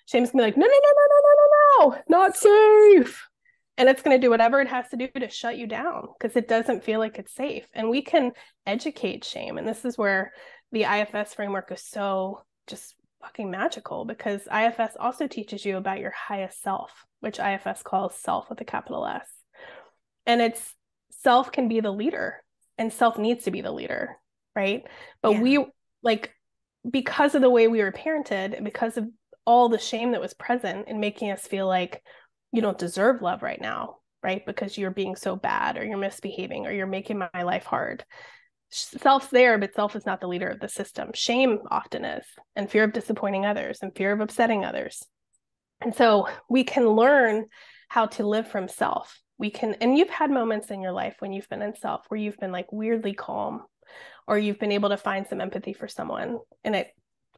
shame's 0.07 0.33
gonna 0.33 0.43
be 0.43 0.47
like, 0.49 0.57
no, 0.57 0.67
no, 0.67 0.73
no, 0.73 0.91
no, 0.99 1.07
no, 1.13 1.33
no, 1.37 1.91
no, 1.93 1.97
no, 1.97 2.03
not 2.09 2.37
safe. 2.37 3.29
And 3.77 3.89
it's 3.89 4.03
to 4.03 4.19
do 4.19 4.31
whatever 4.31 4.61
it 4.61 4.69
has 4.69 4.89
to 4.89 4.97
do 4.97 5.09
to 5.09 5.31
shut 5.31 5.57
you 5.57 5.67
down 5.67 6.09
because 6.19 6.37
it 6.37 6.49
doesn't 6.49 6.85
feel 6.85 6.99
like 6.99 7.19
it's 7.19 7.35
safe. 7.35 7.67
And 7.73 7.89
we 7.89 8.03
can 8.03 8.33
educate 8.67 9.25
shame. 9.25 9.57
And 9.57 9.67
this 9.67 9.85
is 9.85 9.97
where 9.97 10.33
the 10.73 10.85
IFS 10.85 11.35
framework 11.35 11.71
is 11.73 11.83
so 11.83 12.43
just 12.67 12.95
fucking 13.23 13.51
magical 13.51 14.05
because 14.05 14.49
IFS 14.53 14.97
also 14.99 15.27
teaches 15.27 15.65
you 15.65 15.77
about 15.77 16.01
your 16.01 16.11
highest 16.11 16.63
self, 16.63 16.91
which 17.21 17.39
IFS 17.39 17.83
calls 17.83 18.15
self 18.15 18.49
with 18.49 18.61
a 18.61 18.65
capital 18.65 19.07
S. 19.07 19.29
And 20.27 20.41
it's 20.41 20.75
self 21.11 21.53
can 21.53 21.69
be 21.69 21.81
the 21.81 21.91
leader 21.91 22.43
and 22.79 22.93
self 22.93 23.19
needs 23.19 23.45
to 23.45 23.51
be 23.51 23.61
the 23.61 23.73
leader, 23.73 24.17
right? 24.57 24.85
But 25.23 25.33
Yeah. 25.33 25.41
we 25.43 25.67
like 26.03 26.35
because 26.89 27.35
of 27.35 27.43
the 27.43 27.51
way 27.51 27.69
we 27.69 27.83
were 27.83 27.93
parented 27.93 28.55
and 28.57 28.65
because 28.65 28.97
of 28.97 29.07
all 29.45 29.69
the 29.69 29.79
shame 29.79 30.13
that 30.13 30.21
was 30.21 30.35
present 30.35 30.89
in 30.89 31.01
making 31.01 31.31
us 31.31 31.47
feel 31.47 31.67
like 31.67 32.03
you 32.53 32.63
don't 32.63 32.79
deserve 32.79 33.23
love 33.23 33.43
right 33.43 33.61
now, 33.61 33.97
right? 34.23 34.45
Because 34.47 34.79
you're 34.79 34.91
being 34.91 35.17
so 35.17 35.37
bad 35.37 35.77
or 35.77 35.85
you're 35.85 35.99
misbehaving 35.99 36.67
or 36.67 36.73
you're 36.73 36.87
making 36.87 37.19
my 37.19 37.43
life 37.43 37.65
hard. 37.65 38.05
Self's 38.71 39.29
there, 39.29 39.59
but 39.59 39.75
self 39.75 39.97
is 39.97 40.07
not 40.07 40.21
the 40.21 40.29
leader 40.29 40.49
of 40.49 40.61
the 40.61 40.69
system. 40.69 41.11
Shame 41.15 41.59
often 41.71 42.05
is, 42.05 42.25
and 42.55 42.71
fear 42.71 42.85
of 42.85 42.93
disappointing 42.93 43.45
others 43.45 43.81
and 43.83 43.95
fear 43.95 44.13
of 44.13 44.21
upsetting 44.21 44.65
others. 44.65 45.03
And 45.81 45.95
so 45.95 46.29
we 46.49 46.65
can 46.65 46.89
learn 46.89 47.47
how 47.89 48.07
to 48.07 48.27
live 48.27 48.49
from 48.49 48.69
self. 48.69 49.21
We 49.39 49.51
can, 49.51 49.75
and 49.81 49.99
you've 49.99 50.11
had 50.11 50.31
moments 50.31 50.71
in 50.71 50.83
your 50.83 50.93
life 50.93 51.17
when 51.19 51.33
you've 51.33 51.49
been 51.49 51.63
in 51.63 51.75
self 51.75 52.05
where 52.09 52.21
you've 52.21 52.39
been 52.39 52.53
like 52.53 52.71
weirdly 52.71 53.15
calm, 53.15 53.63
or 54.29 54.39
you've 54.39 54.61
been 54.61 54.73
able 54.73 54.91
to 54.91 54.97
find 54.97 55.27
some 55.27 55.41
empathy 55.41 55.73
for 55.73 55.89
someone. 55.89 56.39
And 56.63 56.77
it 56.77 56.89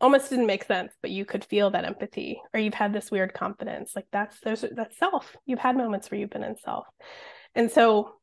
almost 0.00 0.28
didn't 0.28 0.46
make 0.46 0.64
sense, 0.64 0.92
but 1.00 1.12
you 1.12 1.24
could 1.24 1.44
feel 1.44 1.70
that 1.70 1.84
empathy, 1.84 2.42
or 2.52 2.60
you've 2.60 2.74
had 2.74 2.92
this 2.92 3.10
weird 3.10 3.32
confidence. 3.32 3.92
Like 3.96 4.06
that's 4.12 4.38
there's 4.40 4.64
that's 4.74 4.98
self. 4.98 5.34
You've 5.46 5.60
had 5.60 5.76
moments 5.76 6.10
where 6.10 6.20
you've 6.20 6.30
been 6.30 6.44
in 6.44 6.56
self. 6.58 6.86
And 7.54 7.70
so 7.70 8.16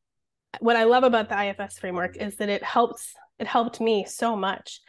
what 0.58 0.76
I 0.76 0.84
love 0.84 1.04
about 1.04 1.28
the 1.28 1.40
IFS 1.40 1.78
framework 1.78 2.16
is 2.16 2.36
that 2.36 2.48
it 2.48 2.62
helps 2.62 3.14
it 3.38 3.46
helped 3.46 3.80
me 3.80 4.04
so 4.04 4.36
much, 4.36 4.80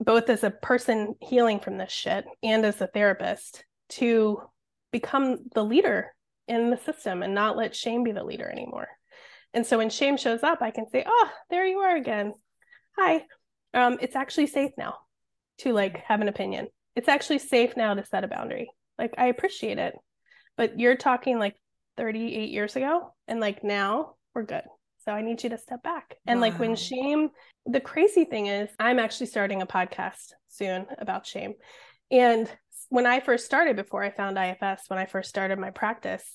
both 0.00 0.28
as 0.28 0.42
a 0.42 0.50
person 0.50 1.14
healing 1.20 1.60
from 1.60 1.78
this 1.78 1.92
shit 1.92 2.24
and 2.42 2.64
as 2.64 2.80
a 2.80 2.88
therapist, 2.88 3.64
to 3.90 4.42
become 4.90 5.38
the 5.54 5.64
leader 5.64 6.12
in 6.48 6.70
the 6.70 6.76
system 6.76 7.22
and 7.22 7.34
not 7.34 7.56
let 7.56 7.76
shame 7.76 8.02
be 8.02 8.10
the 8.10 8.24
leader 8.24 8.48
anymore. 8.50 8.88
And 9.54 9.64
so 9.64 9.78
when 9.78 9.90
shame 9.90 10.16
shows 10.16 10.42
up, 10.42 10.60
I 10.60 10.70
can 10.70 10.88
say, 10.90 11.04
"Oh, 11.06 11.30
there 11.50 11.66
you 11.66 11.78
are 11.78 11.96
again. 11.96 12.34
Hi. 12.96 13.24
Um, 13.74 13.98
it's 14.00 14.16
actually 14.16 14.48
safe 14.48 14.72
now 14.76 14.96
to 15.58 15.72
like 15.72 15.98
have 16.06 16.20
an 16.20 16.28
opinion. 16.28 16.68
It's 16.96 17.08
actually 17.08 17.38
safe 17.38 17.76
now 17.76 17.94
to 17.94 18.04
set 18.04 18.24
a 18.24 18.28
boundary. 18.28 18.70
Like 18.98 19.14
I 19.18 19.26
appreciate 19.26 19.78
it. 19.78 19.94
But 20.56 20.80
you're 20.80 20.96
talking 20.96 21.38
like 21.38 21.54
38 21.96 22.50
years 22.50 22.74
ago 22.74 23.14
and 23.28 23.40
like 23.40 23.62
now 23.62 24.16
we're 24.34 24.42
good. 24.42 24.64
So 25.08 25.14
I 25.14 25.22
need 25.22 25.42
you 25.42 25.48
to 25.48 25.56
step 25.56 25.82
back. 25.82 26.16
And 26.26 26.38
like 26.38 26.58
when 26.58 26.76
shame, 26.76 27.30
the 27.64 27.80
crazy 27.80 28.26
thing 28.26 28.44
is 28.44 28.68
I'm 28.78 28.98
actually 28.98 29.28
starting 29.28 29.62
a 29.62 29.66
podcast 29.66 30.34
soon 30.48 30.84
about 30.98 31.26
shame. 31.26 31.54
And 32.10 32.46
when 32.90 33.06
I 33.06 33.20
first 33.20 33.46
started 33.46 33.74
before 33.74 34.02
I 34.04 34.10
found 34.10 34.36
IFS, 34.36 34.82
when 34.88 34.98
I 34.98 35.06
first 35.06 35.30
started 35.30 35.58
my 35.58 35.70
practice, 35.70 36.26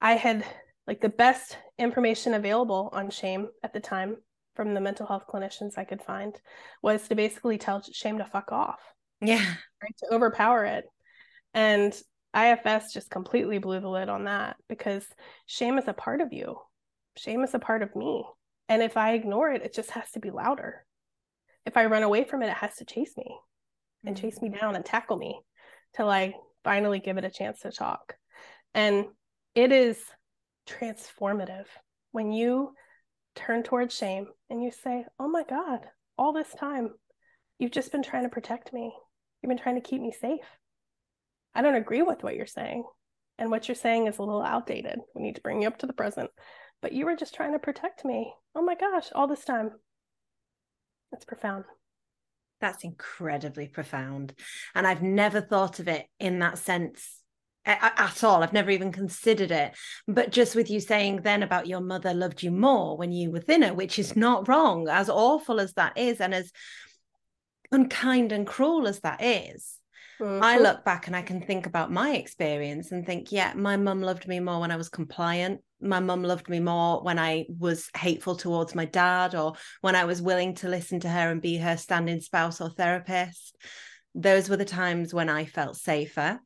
I 0.00 0.14
had 0.14 0.44
like 0.88 1.02
the 1.02 1.08
best 1.08 1.56
information 1.78 2.34
available 2.34 2.90
on 2.92 3.10
shame 3.10 3.46
at 3.62 3.72
the 3.72 3.78
time 3.78 4.16
from 4.56 4.74
the 4.74 4.80
mental 4.80 5.06
health 5.06 5.26
clinicians 5.32 5.78
I 5.78 5.84
could 5.84 6.02
find 6.02 6.34
was 6.82 7.06
to 7.06 7.14
basically 7.14 7.58
tell 7.58 7.80
shame 7.80 8.18
to 8.18 8.24
fuck 8.24 8.50
off, 8.50 8.80
Yeah. 9.20 9.36
right? 9.80 9.96
To 9.98 10.14
overpower 10.16 10.64
it. 10.64 10.84
And 11.54 11.96
IFS 12.36 12.92
just 12.92 13.08
completely 13.08 13.58
blew 13.58 13.78
the 13.78 13.88
lid 13.88 14.08
on 14.08 14.24
that 14.24 14.56
because 14.68 15.06
shame 15.46 15.78
is 15.78 15.86
a 15.86 15.92
part 15.92 16.20
of 16.20 16.32
you. 16.32 16.56
Shame 17.16 17.42
is 17.42 17.54
a 17.54 17.58
part 17.58 17.82
of 17.82 17.94
me. 17.94 18.24
And 18.68 18.82
if 18.82 18.96
I 18.96 19.12
ignore 19.12 19.50
it, 19.50 19.62
it 19.62 19.74
just 19.74 19.90
has 19.90 20.10
to 20.12 20.20
be 20.20 20.30
louder. 20.30 20.84
If 21.66 21.76
I 21.76 21.86
run 21.86 22.02
away 22.02 22.24
from 22.24 22.42
it, 22.42 22.48
it 22.48 22.56
has 22.56 22.76
to 22.76 22.84
chase 22.84 23.16
me 23.16 23.36
and 24.04 24.16
chase 24.16 24.40
me 24.40 24.48
mm-hmm. 24.48 24.58
down 24.58 24.76
and 24.76 24.84
tackle 24.84 25.16
me 25.16 25.40
till 25.94 26.08
I 26.08 26.34
finally 26.62 26.98
give 26.98 27.18
it 27.18 27.24
a 27.24 27.30
chance 27.30 27.60
to 27.60 27.70
talk. 27.70 28.14
And 28.74 29.06
it 29.54 29.70
is 29.70 29.98
transformative 30.68 31.66
when 32.12 32.32
you 32.32 32.72
turn 33.34 33.62
towards 33.62 33.94
shame 33.94 34.26
and 34.50 34.62
you 34.62 34.70
say, 34.70 35.04
Oh 35.18 35.28
my 35.28 35.44
God, 35.48 35.80
all 36.18 36.32
this 36.32 36.52
time, 36.58 36.90
you've 37.58 37.70
just 37.70 37.92
been 37.92 38.02
trying 38.02 38.24
to 38.24 38.28
protect 38.28 38.72
me. 38.72 38.92
You've 39.42 39.48
been 39.48 39.58
trying 39.58 39.76
to 39.76 39.88
keep 39.88 40.00
me 40.00 40.12
safe. 40.12 40.44
I 41.54 41.62
don't 41.62 41.74
agree 41.74 42.02
with 42.02 42.22
what 42.22 42.34
you're 42.34 42.46
saying. 42.46 42.84
And 43.38 43.50
what 43.50 43.68
you're 43.68 43.74
saying 43.74 44.06
is 44.06 44.18
a 44.18 44.22
little 44.22 44.42
outdated. 44.42 45.00
We 45.14 45.22
need 45.22 45.36
to 45.36 45.40
bring 45.40 45.62
you 45.62 45.68
up 45.68 45.78
to 45.78 45.86
the 45.86 45.92
present. 45.92 46.30
But 46.84 46.92
you 46.92 47.06
were 47.06 47.16
just 47.16 47.34
trying 47.34 47.52
to 47.52 47.58
protect 47.58 48.04
me. 48.04 48.34
Oh 48.54 48.60
my 48.60 48.74
gosh, 48.74 49.06
all 49.14 49.26
this 49.26 49.42
time. 49.42 49.70
That's 51.10 51.24
profound. 51.24 51.64
That's 52.60 52.84
incredibly 52.84 53.68
profound. 53.68 54.34
And 54.74 54.86
I've 54.86 55.00
never 55.00 55.40
thought 55.40 55.78
of 55.78 55.88
it 55.88 56.04
in 56.20 56.40
that 56.40 56.58
sense 56.58 57.22
at 57.64 58.22
all. 58.22 58.42
I've 58.42 58.52
never 58.52 58.70
even 58.70 58.92
considered 58.92 59.50
it. 59.50 59.74
But 60.06 60.30
just 60.30 60.54
with 60.54 60.70
you 60.70 60.78
saying 60.78 61.22
then 61.22 61.42
about 61.42 61.66
your 61.66 61.80
mother 61.80 62.12
loved 62.12 62.42
you 62.42 62.50
more 62.50 62.98
when 62.98 63.12
you 63.12 63.30
were 63.30 63.40
thinner, 63.40 63.72
which 63.72 63.98
is 63.98 64.14
not 64.14 64.46
wrong, 64.46 64.86
as 64.86 65.08
awful 65.08 65.60
as 65.60 65.72
that 65.72 65.96
is, 65.96 66.20
and 66.20 66.34
as 66.34 66.52
unkind 67.72 68.30
and 68.30 68.46
cruel 68.46 68.86
as 68.86 69.00
that 69.00 69.22
is. 69.22 69.80
Mm-hmm. 70.20 70.42
I 70.42 70.58
look 70.58 70.84
back 70.84 71.06
and 71.06 71.16
I 71.16 71.22
can 71.22 71.40
think 71.40 71.66
about 71.66 71.92
my 71.92 72.14
experience 72.14 72.92
and 72.92 73.04
think, 73.04 73.32
yeah, 73.32 73.52
my 73.54 73.76
mum 73.76 74.00
loved 74.00 74.28
me 74.28 74.40
more 74.40 74.60
when 74.60 74.70
I 74.70 74.76
was 74.76 74.88
compliant. 74.88 75.60
My 75.80 76.00
mum 76.00 76.22
loved 76.22 76.48
me 76.48 76.60
more 76.60 77.02
when 77.02 77.18
I 77.18 77.46
was 77.48 77.90
hateful 77.96 78.36
towards 78.36 78.74
my 78.74 78.84
dad 78.84 79.34
or 79.34 79.54
when 79.80 79.96
I 79.96 80.04
was 80.04 80.22
willing 80.22 80.54
to 80.56 80.68
listen 80.68 81.00
to 81.00 81.08
her 81.08 81.30
and 81.30 81.42
be 81.42 81.56
her 81.56 81.76
standing 81.76 82.20
spouse 82.20 82.60
or 82.60 82.70
therapist. 82.70 83.56
Those 84.14 84.48
were 84.48 84.56
the 84.56 84.64
times 84.64 85.12
when 85.12 85.28
I 85.28 85.44
felt 85.44 85.76
safer 85.76 86.40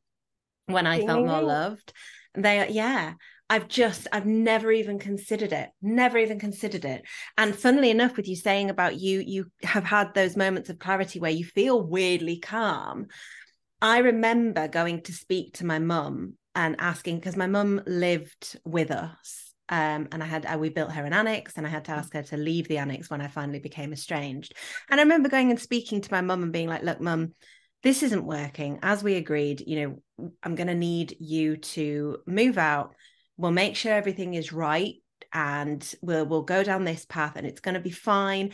when 0.68 0.86
I 0.86 1.04
felt 1.04 1.26
more 1.26 1.42
loved. 1.42 1.92
They, 2.34 2.68
yeah, 2.70 3.14
I've 3.50 3.68
just, 3.68 4.06
I've 4.12 4.26
never 4.26 4.70
even 4.70 4.98
considered 4.98 5.52
it, 5.52 5.70
never 5.80 6.18
even 6.18 6.38
considered 6.38 6.84
it. 6.84 7.02
And 7.36 7.56
funnily 7.56 7.90
enough, 7.90 8.16
with 8.16 8.28
you 8.28 8.36
saying 8.36 8.70
about 8.70 9.00
you, 9.00 9.20
you 9.20 9.50
have 9.62 9.84
had 9.84 10.12
those 10.12 10.36
moments 10.36 10.68
of 10.68 10.78
clarity 10.78 11.18
where 11.18 11.30
you 11.30 11.44
feel 11.44 11.82
weirdly 11.82 12.38
calm. 12.38 13.06
I 13.80 13.98
remember 13.98 14.68
going 14.68 15.02
to 15.02 15.12
speak 15.12 15.54
to 15.54 15.66
my 15.66 15.78
mum 15.78 16.34
and 16.54 16.76
asking, 16.78 17.16
because 17.16 17.36
my 17.36 17.46
mum 17.46 17.80
lived 17.86 18.58
with 18.64 18.90
us. 18.90 19.54
Um, 19.70 20.08
and 20.12 20.22
I 20.22 20.26
had, 20.26 20.46
uh, 20.46 20.56
we 20.58 20.70
built 20.70 20.92
her 20.92 21.04
an 21.04 21.12
annex 21.12 21.56
and 21.56 21.66
I 21.66 21.70
had 21.70 21.84
to 21.86 21.92
ask 21.92 22.12
her 22.14 22.22
to 22.22 22.36
leave 22.38 22.68
the 22.68 22.78
annex 22.78 23.10
when 23.10 23.20
I 23.20 23.28
finally 23.28 23.58
became 23.58 23.92
estranged. 23.92 24.54
And 24.90 24.98
I 24.98 25.02
remember 25.02 25.28
going 25.28 25.50
and 25.50 25.60
speaking 25.60 26.00
to 26.00 26.12
my 26.12 26.22
mum 26.22 26.42
and 26.42 26.52
being 26.52 26.68
like, 26.68 26.82
look, 26.82 27.00
mum, 27.00 27.34
this 27.82 28.02
isn't 28.02 28.24
working. 28.24 28.78
As 28.82 29.04
we 29.04 29.16
agreed, 29.16 29.62
you 29.66 30.02
know, 30.18 30.30
I'm 30.42 30.54
going 30.54 30.68
to 30.68 30.74
need 30.74 31.16
you 31.20 31.58
to 31.58 32.18
move 32.26 32.56
out. 32.56 32.94
We'll 33.36 33.50
make 33.52 33.76
sure 33.76 33.92
everything 33.92 34.34
is 34.34 34.52
right 34.52 34.94
and 35.32 35.94
we'll 36.00 36.26
we'll 36.26 36.42
go 36.42 36.62
down 36.62 36.84
this 36.84 37.04
path 37.04 37.34
and 37.36 37.46
it's 37.46 37.60
going 37.60 37.74
to 37.74 37.80
be 37.80 37.90
fine 37.90 38.52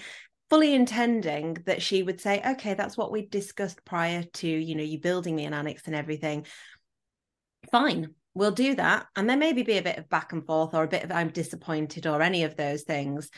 fully 0.51 0.75
intending 0.75 1.55
that 1.67 1.83
she 1.83 2.03
would 2.03 2.21
say 2.21 2.43
okay 2.47 2.75
that's 2.75 2.97
what 2.97 3.11
we 3.11 3.27
discussed 3.27 3.85
prior 3.85 4.23
to 4.33 4.49
you 4.49 4.75
know 4.75 4.83
you 4.83 4.99
building 4.99 5.35
me 5.37 5.45
an 5.45 5.55
annex 5.55 5.83
and 5.87 5.95
everything 5.97 6.47
fine 7.71 8.15
we'll 8.35 8.51
do 8.51 8.75
that 8.75 9.07
and 9.17 9.29
there 9.29 9.37
maybe 9.37 9.63
be 9.63 9.79
a 9.79 9.83
bit 9.83 9.99
of 9.99 10.09
back 10.09 10.33
and 10.33 10.45
forth 10.47 10.75
or 10.75 10.85
a 10.85 10.89
bit 10.89 11.05
of 11.05 11.13
i'm 11.13 11.31
disappointed 11.31 12.07
or 12.07 12.21
any 12.21 12.45
of 12.45 12.57
those 12.57 12.83
things 12.83 13.31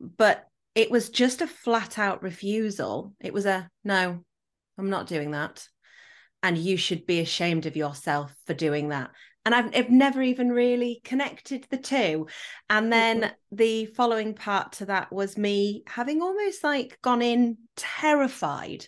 but 0.00 0.46
it 0.74 0.90
was 0.90 1.08
just 1.08 1.40
a 1.40 1.46
flat 1.46 1.98
out 1.98 2.22
refusal 2.22 3.14
it 3.20 3.32
was 3.32 3.46
a 3.46 3.68
no 3.84 4.22
I'm 4.78 4.90
not 4.90 5.06
doing 5.06 5.32
that. 5.32 5.66
And 6.42 6.58
you 6.58 6.76
should 6.76 7.06
be 7.06 7.20
ashamed 7.20 7.66
of 7.66 7.76
yourself 7.76 8.34
for 8.46 8.54
doing 8.54 8.90
that. 8.90 9.10
And 9.44 9.54
I've, 9.54 9.76
I've 9.76 9.90
never 9.90 10.22
even 10.22 10.50
really 10.50 11.00
connected 11.04 11.66
the 11.68 11.76
two. 11.76 12.28
And 12.70 12.92
then 12.92 13.20
mm-hmm. 13.20 13.56
the 13.56 13.86
following 13.86 14.34
part 14.34 14.72
to 14.72 14.86
that 14.86 15.12
was 15.12 15.36
me 15.36 15.82
having 15.86 16.22
almost 16.22 16.64
like 16.64 16.98
gone 17.02 17.22
in 17.22 17.58
terrified. 17.76 18.86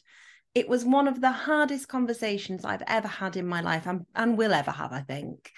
It 0.55 0.69
was 0.69 0.85
one 0.85 1.09
of 1.09 1.21
the 1.21 1.31
hardest 1.31 1.89
conversations 1.89 2.65
I've 2.65 2.83
ever 2.87 3.09
had 3.09 3.37
in 3.37 3.47
my 3.47 3.61
life 3.61 3.87
and, 3.87 4.07
and 4.15 4.39
will 4.39 4.55
ever 4.55 4.71
have, 4.71 4.93
I 4.93 5.03
think. 5.03 5.53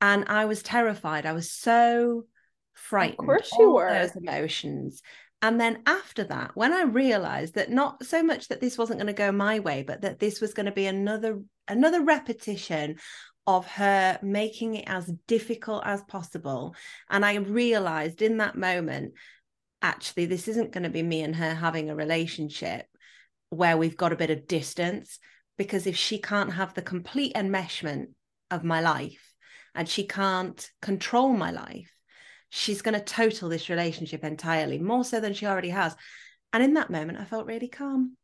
And 0.00 0.24
I 0.26 0.46
was 0.46 0.62
terrified. 0.62 1.26
I 1.26 1.32
was 1.32 1.50
so 1.50 2.24
frightened. 2.72 3.20
Of 3.20 3.26
course 3.26 3.50
you 3.56 3.70
were. 3.70 3.92
Those 3.92 4.16
emotions. 4.16 5.00
And 5.40 5.60
then 5.60 5.82
after 5.86 6.24
that, 6.24 6.52
when 6.54 6.72
I 6.72 6.82
realized 6.82 7.54
that 7.54 7.70
not 7.70 8.04
so 8.04 8.22
much 8.22 8.48
that 8.48 8.60
this 8.60 8.78
wasn't 8.78 8.98
going 8.98 9.08
to 9.08 9.12
go 9.12 9.30
my 9.30 9.60
way, 9.60 9.82
but 9.82 10.00
that 10.00 10.18
this 10.18 10.40
was 10.40 10.54
going 10.54 10.66
to 10.66 10.72
be 10.72 10.86
another 10.86 11.42
another 11.68 12.02
repetition 12.02 12.96
of 13.46 13.66
her 13.66 14.18
making 14.22 14.76
it 14.76 14.84
as 14.86 15.12
difficult 15.26 15.82
as 15.84 16.02
possible. 16.02 16.74
And 17.10 17.24
I 17.24 17.36
realized 17.36 18.22
in 18.22 18.38
that 18.38 18.56
moment, 18.56 19.14
actually, 19.82 20.26
this 20.26 20.48
isn't 20.48 20.72
going 20.72 20.84
to 20.84 20.90
be 20.90 21.02
me 21.02 21.22
and 21.22 21.36
her 21.36 21.54
having 21.54 21.90
a 21.90 21.94
relationship 21.94 22.86
where 23.50 23.76
we've 23.76 23.96
got 23.96 24.12
a 24.12 24.16
bit 24.16 24.30
of 24.30 24.46
distance. 24.46 25.18
Because 25.56 25.86
if 25.86 25.96
she 25.96 26.18
can't 26.18 26.54
have 26.54 26.74
the 26.74 26.82
complete 26.82 27.34
enmeshment 27.34 28.06
of 28.50 28.64
my 28.64 28.80
life 28.80 29.32
and 29.74 29.88
she 29.88 30.06
can't 30.06 30.68
control 30.82 31.32
my 31.32 31.50
life, 31.50 31.92
she's 32.48 32.82
going 32.82 32.98
to 32.98 33.04
total 33.04 33.48
this 33.48 33.68
relationship 33.68 34.24
entirely, 34.24 34.78
more 34.78 35.04
so 35.04 35.20
than 35.20 35.34
she 35.34 35.46
already 35.46 35.70
has. 35.70 35.94
And 36.52 36.62
in 36.62 36.74
that 36.74 36.90
moment, 36.90 37.18
I 37.18 37.24
felt 37.24 37.46
really 37.46 37.68
calm, 37.68 38.16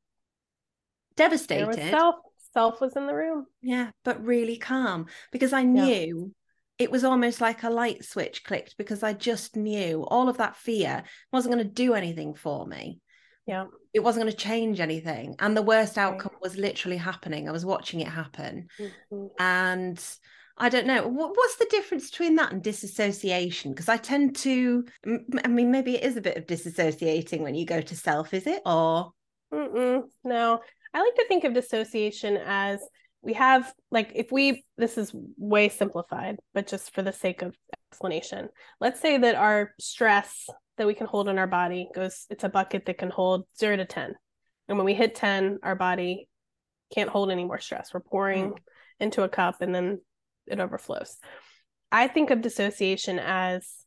devastated. 1.17 1.91
self. 1.91 2.17
Self 2.53 2.81
was 2.81 2.97
in 2.97 3.07
the 3.07 3.15
room. 3.15 3.47
Yeah, 3.63 3.91
but 4.05 4.25
really 4.25 4.57
calm 4.57 5.07
because 5.31 5.53
I 5.53 5.63
knew 5.63 6.33
yeah. 6.79 6.85
it 6.85 6.91
was 6.91 7.05
almost 7.05 7.41
like 7.41 7.63
a 7.63 7.71
light 7.71 8.05
switch 8.05 8.45
clicked 8.45 8.77
because 8.77 9.03
I 9.03 9.13
just 9.13 9.57
knew 9.57 10.05
all 10.09 10.29
of 10.29 10.39
that 10.39 10.57
fear 10.57 11.05
wasn't 11.33 11.55
going 11.55 11.67
to 11.67 11.73
do 11.73 11.95
anything 11.95 12.35
for 12.35 12.67
me. 12.67 13.01
Yeah. 13.47 13.67
It 13.93 14.01
wasn't 14.01 14.25
going 14.25 14.33
to 14.33 14.39
change 14.39 14.81
anything. 14.81 15.37
And 15.39 15.57
the 15.57 15.63
worst 15.63 15.99
outcome 15.99 16.33
right. 16.35 16.43
was 16.43 16.57
literally 16.57 16.97
happening. 16.97 17.49
I 17.49 17.53
was 17.53 17.65
watching 17.65 18.01
it 18.01 18.09
happen. 18.09 18.69
Mm-hmm. 18.79 19.27
And 19.39 20.05
I 20.57 20.69
don't 20.69 20.87
know. 20.87 21.09
what's 21.09 21.57
the 21.57 21.67
difference 21.71 22.11
between 22.11 22.37
that 22.37 22.53
and 22.53 22.63
disassociation? 22.63 23.73
Because 23.73 23.89
I 23.89 23.97
tend 23.97 24.37
to, 24.37 24.85
I 25.45 25.49
mean, 25.49 25.71
maybe 25.71 25.97
it 25.97 26.05
is 26.05 26.17
a 26.17 26.21
bit 26.21 26.37
of 26.37 26.47
disassociating 26.47 27.41
when 27.41 27.55
you 27.55 27.65
go 27.65 27.81
to 27.81 27.97
self, 27.97 28.35
is 28.35 28.47
it? 28.47 28.61
Or. 28.67 29.13
Mm-mm, 29.53 30.03
no, 30.23 30.61
I 30.93 31.01
like 31.01 31.15
to 31.15 31.25
think 31.29 31.45
of 31.45 31.55
dissociation 31.55 32.37
as 32.37 32.81
we 33.23 33.35
have, 33.35 33.73
like, 33.91 34.13
if 34.15 34.33
we, 34.33 34.65
this 34.79 34.97
is 34.97 35.15
way 35.37 35.69
simplified, 35.69 36.37
but 36.55 36.67
just 36.67 36.95
for 36.95 37.03
the 37.03 37.13
sake 37.13 37.43
of 37.43 37.55
explanation, 37.93 38.49
let's 38.81 39.01
say 39.01 39.19
that 39.19 39.35
our 39.35 39.73
stress 39.79 40.49
that 40.79 40.87
we 40.87 40.95
can 40.95 41.07
hold 41.07 41.29
in 41.29 41.39
our 41.39 41.47
body 41.47 41.89
goes, 41.95 42.27
it's 42.31 42.45
a 42.45 42.49
bucket 42.49 42.87
that 42.87 42.99
can 42.99 43.11
hold 43.11 43.45
zero 43.59 43.77
to 43.77 43.85
10. 43.85 44.15
And 44.69 44.79
when 44.79 44.87
we 44.87 44.95
hit 44.95 45.15
10, 45.15 45.59
our 45.63 45.77
body 45.77 46.29
can't 46.95 47.11
hold 47.11 47.31
any 47.31 47.45
more 47.45 47.59
stress. 47.59 47.93
We're 47.93 48.01
pouring 48.01 48.53
mm. 48.53 48.59
into 48.99 49.23
a 49.23 49.29
cup 49.29 49.61
and 49.61 49.75
then 49.75 50.01
it 50.47 50.59
overflows. 50.59 51.19
I 51.93 52.09
think 52.09 52.31
of 52.31 52.41
dissociation 52.41 53.19
as, 53.19 53.80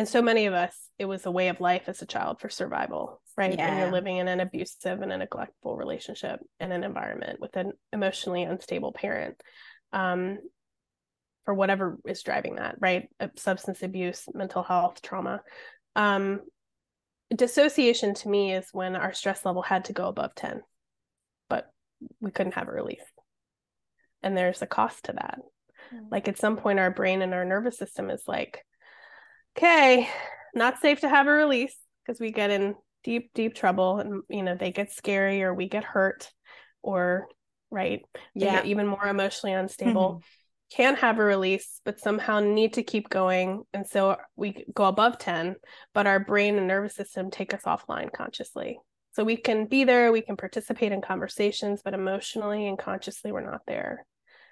and 0.00 0.08
so 0.08 0.22
many 0.22 0.46
of 0.46 0.54
us, 0.54 0.74
it 0.98 1.04
was 1.04 1.26
a 1.26 1.30
way 1.30 1.48
of 1.48 1.60
life 1.60 1.82
as 1.86 2.00
a 2.00 2.06
child 2.06 2.40
for 2.40 2.48
survival, 2.48 3.20
right? 3.36 3.54
Yeah. 3.54 3.68
When 3.68 3.78
you're 3.78 3.92
living 3.92 4.16
in 4.16 4.28
an 4.28 4.40
abusive 4.40 5.02
and 5.02 5.12
a 5.12 5.18
neglectful 5.18 5.76
relationship 5.76 6.40
in 6.58 6.72
an 6.72 6.84
environment 6.84 7.38
with 7.38 7.54
an 7.56 7.72
emotionally 7.92 8.44
unstable 8.44 8.92
parent, 8.92 9.38
um, 9.92 10.38
for 11.44 11.52
whatever 11.52 11.98
is 12.06 12.22
driving 12.22 12.54
that, 12.54 12.76
right? 12.80 13.10
Uh, 13.20 13.28
substance 13.36 13.82
abuse, 13.82 14.24
mental 14.32 14.62
health, 14.62 15.02
trauma. 15.02 15.42
Um, 15.94 16.40
dissociation 17.36 18.14
to 18.14 18.28
me 18.30 18.54
is 18.54 18.70
when 18.72 18.96
our 18.96 19.12
stress 19.12 19.44
level 19.44 19.60
had 19.60 19.84
to 19.84 19.92
go 19.92 20.08
above 20.08 20.34
10, 20.34 20.62
but 21.50 21.70
we 22.22 22.30
couldn't 22.30 22.54
have 22.54 22.68
a 22.68 22.72
release. 22.72 23.04
And 24.22 24.34
there's 24.34 24.62
a 24.62 24.66
cost 24.66 25.04
to 25.04 25.12
that. 25.12 25.40
Mm-hmm. 25.94 26.06
Like 26.10 26.26
at 26.26 26.38
some 26.38 26.56
point, 26.56 26.78
our 26.78 26.90
brain 26.90 27.20
and 27.20 27.34
our 27.34 27.44
nervous 27.44 27.76
system 27.76 28.08
is 28.08 28.22
like, 28.26 28.64
okay, 29.56 30.08
not 30.54 30.80
safe 30.80 31.00
to 31.00 31.08
have 31.08 31.26
a 31.26 31.32
release 31.32 31.76
because 32.04 32.20
we 32.20 32.32
get 32.32 32.50
in 32.50 32.74
deep, 33.04 33.30
deep 33.34 33.54
trouble 33.54 33.98
and, 33.98 34.22
you 34.28 34.42
know, 34.42 34.54
they 34.54 34.72
get 34.72 34.92
scary 34.92 35.42
or 35.42 35.54
we 35.54 35.68
get 35.68 35.84
hurt 35.84 36.30
or, 36.82 37.28
right, 37.70 38.02
yeah. 38.34 38.64
even 38.64 38.86
more 38.86 39.06
emotionally 39.06 39.54
unstable. 39.54 40.10
Mm-hmm. 40.10 40.24
Can 40.72 40.94
have 40.96 41.18
a 41.18 41.24
release, 41.24 41.80
but 41.84 41.98
somehow 41.98 42.38
need 42.38 42.74
to 42.74 42.84
keep 42.84 43.08
going. 43.08 43.64
And 43.74 43.84
so 43.84 44.16
we 44.36 44.64
go 44.72 44.84
above 44.84 45.18
10, 45.18 45.56
but 45.94 46.06
our 46.06 46.20
brain 46.20 46.58
and 46.58 46.68
nervous 46.68 46.94
system 46.94 47.28
take 47.28 47.52
us 47.52 47.62
offline 47.62 48.12
consciously. 48.12 48.78
So 49.12 49.24
we 49.24 49.36
can 49.36 49.66
be 49.66 49.82
there, 49.82 50.12
we 50.12 50.22
can 50.22 50.36
participate 50.36 50.92
in 50.92 51.02
conversations, 51.02 51.82
but 51.84 51.94
emotionally 51.94 52.68
and 52.68 52.78
consciously, 52.78 53.32
we're 53.32 53.50
not 53.50 53.62
there. 53.66 54.06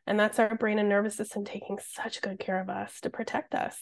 And 0.09 0.19
that's 0.19 0.41
our 0.41 0.57
brain 0.57 0.81
and 0.81 0.89
nervous 0.89 1.17
system 1.17 1.45
taking 1.45 1.79
such 1.79 2.21
good 2.21 2.41
care 2.41 2.61
of 2.61 2.69
us 2.69 2.99
to 3.03 3.11
protect 3.11 3.55
us. 3.55 3.79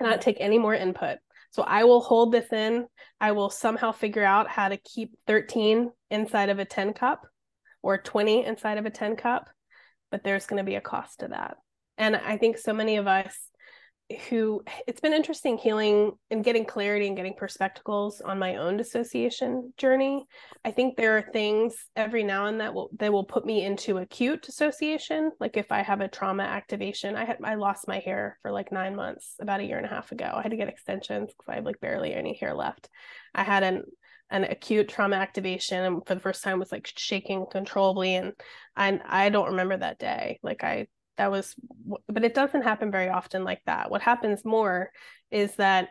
Not 0.00 0.20
take 0.20 0.36
any 0.40 0.58
more 0.58 0.74
input. 0.74 1.18
So 1.52 1.62
I 1.62 1.84
will 1.84 2.00
hold 2.00 2.32
this 2.32 2.52
in. 2.52 2.86
I 3.20 3.32
will 3.32 3.50
somehow 3.50 3.92
figure 3.92 4.24
out 4.24 4.48
how 4.48 4.68
to 4.68 4.76
keep 4.76 5.12
13 5.26 5.90
inside 6.10 6.48
of 6.48 6.58
a 6.58 6.64
10 6.64 6.92
cup 6.92 7.26
or 7.82 7.98
20 7.98 8.44
inside 8.44 8.78
of 8.78 8.86
a 8.86 8.90
10 8.90 9.16
cup, 9.16 9.48
but 10.10 10.22
there's 10.22 10.46
going 10.46 10.58
to 10.58 10.68
be 10.68 10.76
a 10.76 10.80
cost 10.80 11.20
to 11.20 11.28
that. 11.28 11.56
And 11.98 12.14
I 12.16 12.36
think 12.36 12.56
so 12.56 12.72
many 12.72 12.96
of 12.96 13.06
us 13.06 13.36
who 14.28 14.62
it's 14.86 15.00
been 15.00 15.12
interesting 15.12 15.56
healing 15.56 16.12
and 16.30 16.44
getting 16.44 16.64
clarity 16.64 17.06
and 17.06 17.16
getting 17.16 17.34
perspectives 17.34 18.20
on 18.20 18.38
my 18.38 18.56
own 18.56 18.76
dissociation 18.76 19.72
journey. 19.76 20.26
I 20.64 20.70
think 20.72 20.96
there 20.96 21.16
are 21.16 21.22
things 21.32 21.74
every 21.94 22.24
now 22.24 22.46
and 22.46 22.60
then 22.60 22.74
will 22.74 22.90
that 22.98 23.12
will 23.12 23.24
put 23.24 23.46
me 23.46 23.64
into 23.64 23.98
acute 23.98 24.42
dissociation. 24.42 25.32
Like 25.38 25.56
if 25.56 25.70
I 25.70 25.82
have 25.82 26.00
a 26.00 26.08
trauma 26.08 26.42
activation, 26.42 27.16
I 27.16 27.24
had 27.24 27.38
I 27.44 27.54
lost 27.54 27.88
my 27.88 27.98
hair 27.98 28.38
for 28.42 28.50
like 28.50 28.72
nine 28.72 28.96
months 28.96 29.36
about 29.40 29.60
a 29.60 29.64
year 29.64 29.76
and 29.76 29.86
a 29.86 29.90
half 29.90 30.12
ago. 30.12 30.30
I 30.34 30.42
had 30.42 30.50
to 30.50 30.56
get 30.56 30.68
extensions 30.68 31.30
because 31.30 31.48
I 31.48 31.56
have 31.56 31.64
like 31.64 31.80
barely 31.80 32.12
any 32.12 32.36
hair 32.36 32.54
left. 32.54 32.88
I 33.34 33.44
had 33.44 33.62
an 33.62 33.84
an 34.30 34.44
acute 34.44 34.88
trauma 34.88 35.16
activation 35.16 35.84
and 35.84 36.06
for 36.06 36.14
the 36.14 36.20
first 36.20 36.44
time 36.44 36.58
was 36.58 36.70
like 36.70 36.88
shaking 36.96 37.46
controllably 37.50 38.14
and 38.14 38.32
I 38.76 39.00
I 39.04 39.28
don't 39.28 39.50
remember 39.50 39.76
that 39.76 39.98
day. 39.98 40.38
Like 40.42 40.64
I 40.64 40.86
that 41.20 41.30
was 41.30 41.54
but 42.08 42.24
it 42.24 42.32
doesn't 42.32 42.62
happen 42.62 42.90
very 42.90 43.10
often 43.10 43.44
like 43.44 43.60
that. 43.66 43.90
What 43.90 44.00
happens 44.00 44.42
more 44.42 44.90
is 45.30 45.54
that 45.56 45.88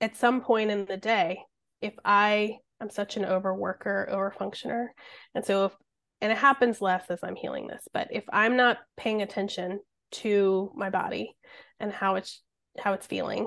at 0.00 0.16
some 0.16 0.40
point 0.40 0.72
in 0.72 0.86
the 0.86 0.96
day, 0.96 1.38
if 1.80 1.94
I 2.04 2.56
I'm 2.80 2.90
such 2.90 3.16
an 3.16 3.22
overworker, 3.22 4.12
overfunctioner, 4.12 4.88
and 5.36 5.44
so 5.44 5.66
if 5.66 5.72
and 6.20 6.32
it 6.32 6.38
happens 6.38 6.82
less 6.82 7.04
as 7.10 7.20
I'm 7.22 7.36
healing 7.36 7.68
this, 7.68 7.86
but 7.94 8.08
if 8.10 8.24
I'm 8.32 8.56
not 8.56 8.78
paying 8.96 9.22
attention 9.22 9.78
to 10.22 10.72
my 10.74 10.90
body 10.90 11.36
and 11.78 11.92
how 11.92 12.16
it's 12.16 12.42
how 12.76 12.94
it's 12.94 13.06
feeling, 13.06 13.46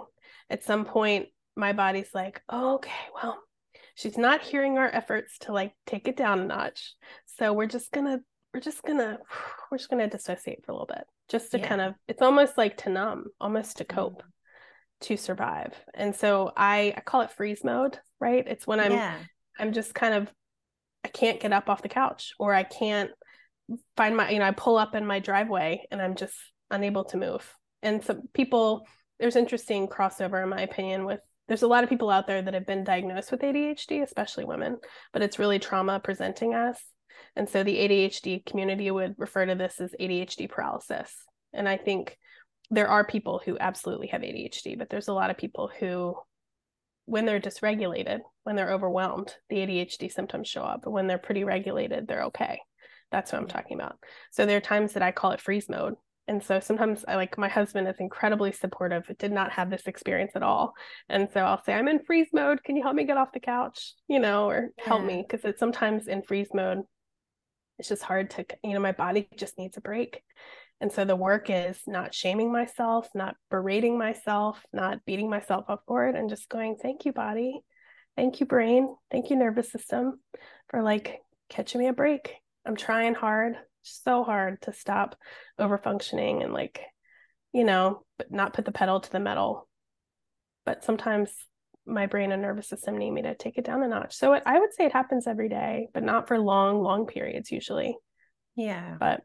at 0.49 0.63
some 0.63 0.85
point 0.85 1.27
my 1.57 1.73
body's 1.73 2.11
like, 2.13 2.41
oh, 2.47 2.75
okay, 2.75 2.91
well, 3.13 3.37
she's 3.95 4.17
not 4.17 4.41
hearing 4.41 4.77
our 4.77 4.87
efforts 4.87 5.37
to 5.39 5.51
like 5.51 5.73
take 5.85 6.07
it 6.07 6.15
down 6.15 6.39
a 6.39 6.45
notch. 6.45 6.95
So 7.25 7.51
we're 7.51 7.65
just 7.65 7.91
gonna 7.91 8.19
we're 8.53 8.59
just 8.59 8.83
gonna 8.83 9.19
we're 9.71 9.77
just 9.77 9.89
gonna 9.89 10.09
dissociate 10.09 10.65
for 10.65 10.71
a 10.71 10.75
little 10.75 10.87
bit. 10.87 11.05
Just 11.29 11.51
to 11.51 11.59
yeah. 11.59 11.67
kind 11.67 11.81
of 11.81 11.95
it's 12.07 12.21
almost 12.21 12.57
like 12.57 12.77
to 12.77 12.89
numb, 12.89 13.25
almost 13.39 13.77
to 13.77 13.85
cope. 13.85 14.19
Mm-hmm. 14.19 14.29
To 15.01 15.15
survive. 15.15 15.75
And 15.93 16.15
so 16.15 16.51
I, 16.57 16.91
I 16.97 17.01
call 17.01 17.21
it 17.21 17.31
freeze 17.31 17.63
mode, 17.63 17.99
right? 18.19 18.43
It's 18.47 18.65
when 18.65 18.79
I'm 18.79 18.91
yeah. 18.91 19.15
I'm 19.59 19.71
just 19.71 19.93
kind 19.93 20.15
of 20.15 20.33
I 21.05 21.09
can't 21.09 21.39
get 21.39 21.53
up 21.53 21.69
off 21.69 21.83
the 21.83 21.87
couch 21.87 22.33
or 22.39 22.51
I 22.51 22.63
can't 22.63 23.11
find 23.95 24.17
my 24.17 24.31
you 24.31 24.39
know 24.39 24.45
I 24.45 24.51
pull 24.51 24.75
up 24.75 24.95
in 24.95 25.05
my 25.05 25.19
driveway 25.19 25.85
and 25.91 26.01
I'm 26.01 26.15
just 26.15 26.35
unable 26.71 27.03
to 27.05 27.17
move. 27.17 27.47
And 27.83 28.03
so 28.03 28.21
people 28.33 28.87
there's 29.19 29.35
interesting 29.35 29.87
crossover 29.87 30.41
in 30.41 30.49
my 30.49 30.61
opinion 30.61 31.05
with 31.05 31.19
there's 31.47 31.61
a 31.61 31.67
lot 31.67 31.83
of 31.83 31.89
people 31.89 32.09
out 32.09 32.27
there 32.27 32.41
that 32.41 32.53
have 32.53 32.65
been 32.65 32.83
diagnosed 32.83 33.31
with 33.31 33.41
ADHD, 33.41 34.01
especially 34.01 34.45
women, 34.45 34.79
but 35.13 35.21
it's 35.21 35.39
really 35.39 35.59
trauma 35.59 35.99
presenting 35.99 36.53
us. 36.53 36.81
And 37.35 37.47
so 37.49 37.63
the 37.63 37.77
ADHD 37.77 38.45
community 38.45 38.89
would 38.89 39.15
refer 39.17 39.45
to 39.45 39.55
this 39.55 39.79
as 39.79 39.93
ADHD 39.99 40.49
paralysis. 40.49 41.13
And 41.53 41.67
I 41.67 41.77
think 41.77 42.17
there 42.69 42.87
are 42.87 43.05
people 43.05 43.41
who 43.43 43.57
absolutely 43.59 44.07
have 44.07 44.21
ADHD, 44.21 44.77
but 44.77 44.89
there's 44.89 45.07
a 45.07 45.13
lot 45.13 45.29
of 45.29 45.37
people 45.37 45.69
who, 45.79 46.15
when 47.05 47.25
they're 47.25 47.39
dysregulated, 47.39 48.19
when 48.43 48.55
they're 48.55 48.73
overwhelmed, 48.73 49.33
the 49.49 49.57
ADHD 49.57 50.11
symptoms 50.11 50.47
show 50.47 50.63
up. 50.63 50.81
But 50.83 50.91
when 50.91 51.07
they're 51.07 51.17
pretty 51.17 51.43
regulated, 51.43 52.07
they're 52.07 52.25
okay. 52.25 52.59
That's 53.11 53.31
what 53.31 53.41
I'm 53.41 53.47
talking 53.47 53.77
about. 53.77 53.97
So 54.31 54.45
there 54.45 54.57
are 54.57 54.61
times 54.61 54.93
that 54.93 55.03
I 55.03 55.11
call 55.11 55.31
it 55.31 55.39
freeze 55.39 55.69
mode, 55.69 55.95
and 56.27 56.43
so 56.43 56.59
sometimes 56.59 57.05
I 57.07 57.15
like 57.15 57.37
my 57.37 57.47
husband 57.47 57.87
is 57.87 57.99
incredibly 57.99 58.51
supportive. 58.51 59.09
Did 59.17 59.31
not 59.31 59.51
have 59.53 59.69
this 59.69 59.87
experience 59.87 60.33
at 60.35 60.43
all. 60.43 60.73
And 61.07 61.29
so 61.33 61.39
I'll 61.39 61.63
say, 61.63 61.73
I'm 61.73 61.87
in 61.87 62.03
freeze 62.03 62.27
mode. 62.33 62.63
Can 62.63 62.75
you 62.75 62.83
help 62.83 62.95
me 62.95 63.05
get 63.05 63.17
off 63.17 63.31
the 63.31 63.39
couch? 63.39 63.93
You 64.07 64.19
know, 64.19 64.49
or 64.49 64.71
yeah. 64.77 64.83
help 64.85 65.05
me. 65.05 65.25
Cause 65.29 65.41
it's 65.45 65.59
sometimes 65.59 66.07
in 66.07 66.21
freeze 66.23 66.49
mode, 66.53 66.79
it's 67.79 67.89
just 67.89 68.03
hard 68.03 68.31
to, 68.31 68.45
you 68.63 68.73
know, 68.73 68.79
my 68.79 68.91
body 68.91 69.27
just 69.37 69.57
needs 69.57 69.77
a 69.77 69.81
break. 69.81 70.21
And 70.79 70.91
so 70.91 71.05
the 71.05 71.15
work 71.15 71.49
is 71.49 71.79
not 71.87 72.13
shaming 72.13 72.51
myself, 72.51 73.09
not 73.15 73.35
berating 73.49 73.97
myself, 73.97 74.63
not 74.71 75.05
beating 75.05 75.29
myself 75.29 75.65
up 75.69 75.83
for 75.87 76.07
it, 76.07 76.15
and 76.15 76.29
just 76.29 76.49
going, 76.49 76.77
thank 76.81 77.05
you, 77.05 77.13
body. 77.13 77.61
Thank 78.15 78.39
you, 78.39 78.45
brain. 78.45 78.95
Thank 79.11 79.29
you, 79.29 79.35
nervous 79.35 79.71
system, 79.71 80.19
for 80.69 80.83
like 80.83 81.19
catching 81.49 81.79
me 81.79 81.87
a 81.87 81.93
break. 81.93 82.33
I'm 82.65 82.75
trying 82.75 83.15
hard 83.15 83.57
so 83.87 84.23
hard 84.23 84.61
to 84.63 84.73
stop 84.73 85.15
over 85.57 85.77
functioning 85.77 86.43
and 86.43 86.53
like 86.53 86.81
you 87.53 87.63
know 87.63 88.03
but 88.17 88.31
not 88.31 88.53
put 88.53 88.65
the 88.65 88.71
pedal 88.71 88.99
to 88.99 89.11
the 89.11 89.19
metal 89.19 89.67
but 90.65 90.83
sometimes 90.83 91.31
my 91.87 92.05
brain 92.05 92.31
and 92.31 92.41
nervous 92.41 92.67
system 92.67 92.97
need 92.97 93.11
me 93.11 93.21
to 93.23 93.35
take 93.35 93.57
it 93.57 93.65
down 93.65 93.83
a 93.83 93.87
notch. 93.87 94.15
So 94.15 94.33
it, 94.33 94.43
i 94.45 94.59
would 94.59 94.73
say 94.73 94.85
it 94.85 94.93
happens 94.93 95.27
every 95.27 95.49
day 95.49 95.87
but 95.93 96.03
not 96.03 96.27
for 96.27 96.37
long 96.37 96.81
long 96.81 97.05
periods 97.07 97.51
usually. 97.51 97.97
Yeah. 98.55 98.97
But 98.99 99.21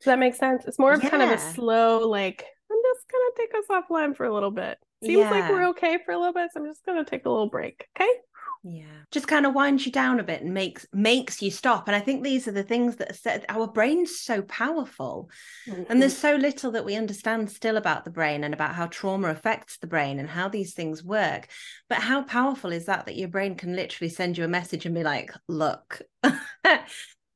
does 0.00 0.06
that 0.06 0.18
make 0.18 0.34
sense? 0.34 0.64
It's 0.66 0.78
more 0.78 0.92
of 0.92 1.02
yeah. 1.02 1.10
kind 1.10 1.22
of 1.22 1.30
a 1.30 1.38
slow 1.38 2.08
like 2.08 2.44
i'm 2.70 2.78
just 2.94 3.06
gonna 3.10 3.32
take 3.36 3.54
us 3.54 3.64
offline 3.70 4.16
for 4.16 4.26
a 4.26 4.34
little 4.34 4.50
bit. 4.50 4.78
Seems 5.02 5.18
yeah. 5.18 5.30
like 5.30 5.50
we're 5.50 5.68
okay 5.68 5.98
for 6.04 6.12
a 6.12 6.18
little 6.18 6.32
bit 6.32 6.50
so 6.52 6.60
i'm 6.60 6.66
just 6.66 6.84
gonna 6.86 7.04
take 7.04 7.26
a 7.26 7.30
little 7.30 7.50
break 7.50 7.86
okay 7.96 8.10
yeah. 8.64 8.84
just 9.10 9.28
kind 9.28 9.44
of 9.44 9.54
winds 9.54 9.84
you 9.84 9.92
down 9.92 10.18
a 10.18 10.24
bit 10.24 10.40
and 10.40 10.54
makes 10.54 10.86
makes 10.92 11.42
you 11.42 11.50
stop. 11.50 11.86
And 11.86 11.94
i 11.94 12.00
think 12.00 12.22
these 12.22 12.48
are 12.48 12.52
the 12.52 12.62
things 12.62 12.96
that 12.96 13.10
are 13.10 13.14
said 13.14 13.44
our 13.48 13.66
brain's 13.66 14.18
so 14.18 14.42
powerful. 14.42 15.30
Mm-hmm. 15.68 15.82
and 15.88 16.00
there's 16.00 16.16
so 16.16 16.34
little 16.34 16.70
that 16.72 16.84
we 16.84 16.96
understand 16.96 17.50
still 17.50 17.76
about 17.76 18.04
the 18.04 18.10
brain 18.10 18.42
and 18.42 18.54
about 18.54 18.74
how 18.74 18.86
trauma 18.86 19.28
affects 19.28 19.76
the 19.78 19.86
brain 19.86 20.18
and 20.18 20.28
how 20.28 20.48
these 20.48 20.72
things 20.72 21.04
work. 21.04 21.48
But 21.88 21.98
how 21.98 22.22
powerful 22.22 22.72
is 22.72 22.86
that 22.86 23.06
that 23.06 23.16
your 23.16 23.28
brain 23.28 23.54
can 23.54 23.76
literally 23.76 24.08
send 24.08 24.38
you 24.38 24.44
a 24.44 24.48
message 24.48 24.86
and 24.86 24.94
be 24.94 25.02
like 25.02 25.32
look 25.46 26.00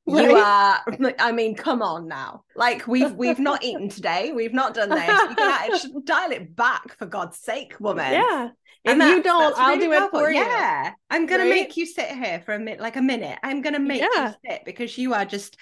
you 0.07 0.37
are 0.37 0.81
i 1.19 1.33
mean 1.33 1.55
come 1.55 1.83
on 1.83 2.09
now. 2.09 2.43
Like 2.57 2.87
we've 2.87 3.13
we've 3.13 3.39
not 3.39 3.63
eaten 3.63 3.91
today. 3.91 4.33
We've 4.33 4.55
not 4.55 4.73
done 4.73 4.89
this. 4.89 5.07
You 5.07 5.35
can 5.37 6.03
dial 6.05 6.33
it 6.33 6.57
back 6.57 6.97
for 6.97 7.05
god's 7.05 7.39
sake 7.39 7.77
woman. 7.79 8.13
Yeah 8.13 8.49
if 8.89 8.99
you 8.99 9.23
don't, 9.23 9.55
I'll 9.57 9.77
really 9.77 9.87
do 9.87 9.93
it 9.93 10.11
for 10.11 10.31
you. 10.31 10.39
Yeah. 10.39 10.93
I'm 11.11 11.27
gonna 11.27 11.45
right? 11.45 11.51
make 11.51 11.77
you 11.77 11.87
sit 11.87 12.09
here 12.09 12.43
for 12.45 12.55
a 12.55 12.59
minute, 12.59 12.81
like 12.81 12.97
a 12.97 13.03
minute. 13.03 13.39
I'm 13.43 13.63
gonna 13.63 13.81
make 13.81 14.01
yeah. 14.01 14.29
you 14.29 14.51
sit 14.51 14.63
because 14.65 14.97
you 14.99 15.15
are 15.15 15.25
just 15.25 15.57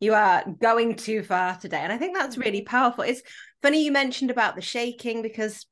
you 0.00 0.14
are 0.14 0.44
going 0.60 0.96
too 0.96 1.22
far 1.22 1.56
today. 1.56 1.80
And 1.80 1.92
I 1.92 1.98
think 1.98 2.16
that's 2.16 2.38
really 2.38 2.62
powerful. 2.62 3.04
It's 3.04 3.22
funny 3.62 3.84
you 3.84 3.92
mentioned 3.92 4.30
about 4.30 4.56
the 4.56 4.62
shaking 4.62 5.20
because 5.22 5.66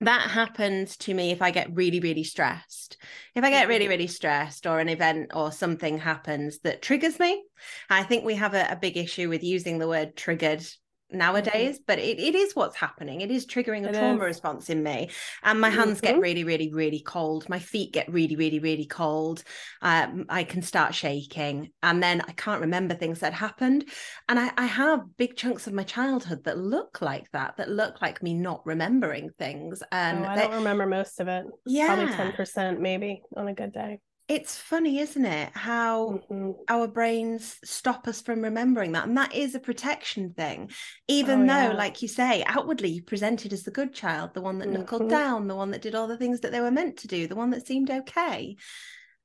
that 0.00 0.30
happens 0.30 0.96
to 0.98 1.14
me 1.14 1.30
if 1.30 1.40
I 1.40 1.50
get 1.50 1.74
really, 1.74 2.00
really 2.00 2.24
stressed. 2.24 2.98
If 3.34 3.42
I 3.42 3.50
get 3.50 3.68
really, 3.68 3.84
mm-hmm. 3.84 3.90
really 3.90 4.06
stressed 4.06 4.66
or 4.66 4.80
an 4.80 4.88
event 4.88 5.30
or 5.34 5.50
something 5.50 5.98
happens 5.98 6.58
that 6.60 6.82
triggers 6.82 7.18
me, 7.18 7.42
I 7.88 8.02
think 8.02 8.24
we 8.24 8.34
have 8.34 8.54
a, 8.54 8.68
a 8.70 8.76
big 8.76 8.96
issue 8.96 9.28
with 9.28 9.42
using 9.42 9.78
the 9.78 9.88
word 9.88 10.16
triggered 10.16 10.66
nowadays 11.14 11.80
but 11.86 11.98
it, 11.98 12.18
it 12.18 12.34
is 12.34 12.54
what's 12.54 12.76
happening. 12.76 13.20
It 13.20 13.30
is 13.30 13.46
triggering 13.46 13.84
a 13.84 13.90
it 13.90 13.94
trauma 13.94 14.20
is. 14.20 14.26
response 14.26 14.70
in 14.70 14.82
me 14.82 15.10
and 15.42 15.60
my 15.60 15.70
hands 15.70 16.00
mm-hmm. 16.00 16.14
get 16.14 16.20
really 16.20 16.44
really 16.44 16.72
really 16.72 17.00
cold. 17.00 17.48
My 17.48 17.58
feet 17.58 17.92
get 17.92 18.12
really 18.12 18.36
really 18.36 18.58
really 18.58 18.86
cold. 18.86 19.42
Um, 19.82 20.26
i 20.28 20.44
can 20.44 20.62
start 20.62 20.94
shaking 20.94 21.70
and 21.82 22.02
then 22.02 22.20
i 22.22 22.32
can't 22.32 22.60
remember 22.60 22.94
things 22.94 23.20
that 23.20 23.32
happened 23.32 23.84
and 24.28 24.38
I, 24.38 24.50
I 24.56 24.66
have 24.66 25.16
big 25.16 25.36
chunks 25.36 25.66
of 25.66 25.72
my 25.72 25.82
childhood 25.82 26.44
that 26.44 26.58
look 26.58 27.00
like 27.00 27.30
that 27.32 27.56
that 27.56 27.68
look 27.68 28.00
like 28.00 28.22
me 28.22 28.34
not 28.34 28.64
remembering 28.64 29.30
things 29.38 29.82
and 29.92 30.24
oh, 30.24 30.28
i 30.28 30.36
don't 30.36 30.54
remember 30.54 30.86
most 30.86 31.20
of 31.20 31.28
it. 31.28 31.46
Yeah. 31.66 31.94
probably 31.94 32.14
10% 32.14 32.78
maybe 32.78 33.22
on 33.36 33.48
a 33.48 33.54
good 33.54 33.72
day 33.72 34.00
it's 34.26 34.56
funny, 34.56 35.00
isn't 35.00 35.24
it? 35.24 35.50
How 35.54 36.22
mm-hmm. 36.30 36.52
our 36.68 36.88
brains 36.88 37.56
stop 37.62 38.08
us 38.08 38.22
from 38.22 38.40
remembering 38.40 38.92
that. 38.92 39.06
And 39.06 39.16
that 39.18 39.34
is 39.34 39.54
a 39.54 39.60
protection 39.60 40.32
thing. 40.32 40.70
Even 41.08 41.42
oh, 41.42 41.46
though, 41.46 41.70
yeah. 41.70 41.76
like 41.76 42.00
you 42.00 42.08
say, 42.08 42.42
outwardly 42.46 42.88
you 42.88 43.02
presented 43.02 43.52
as 43.52 43.64
the 43.64 43.70
good 43.70 43.92
child, 43.92 44.32
the 44.32 44.40
one 44.40 44.58
that 44.58 44.68
mm-hmm. 44.68 44.78
knuckled 44.78 45.10
down, 45.10 45.46
the 45.46 45.54
one 45.54 45.72
that 45.72 45.82
did 45.82 45.94
all 45.94 46.08
the 46.08 46.16
things 46.16 46.40
that 46.40 46.52
they 46.52 46.60
were 46.60 46.70
meant 46.70 46.98
to 46.98 47.08
do, 47.08 47.26
the 47.26 47.36
one 47.36 47.50
that 47.50 47.66
seemed 47.66 47.90
okay. 47.90 48.56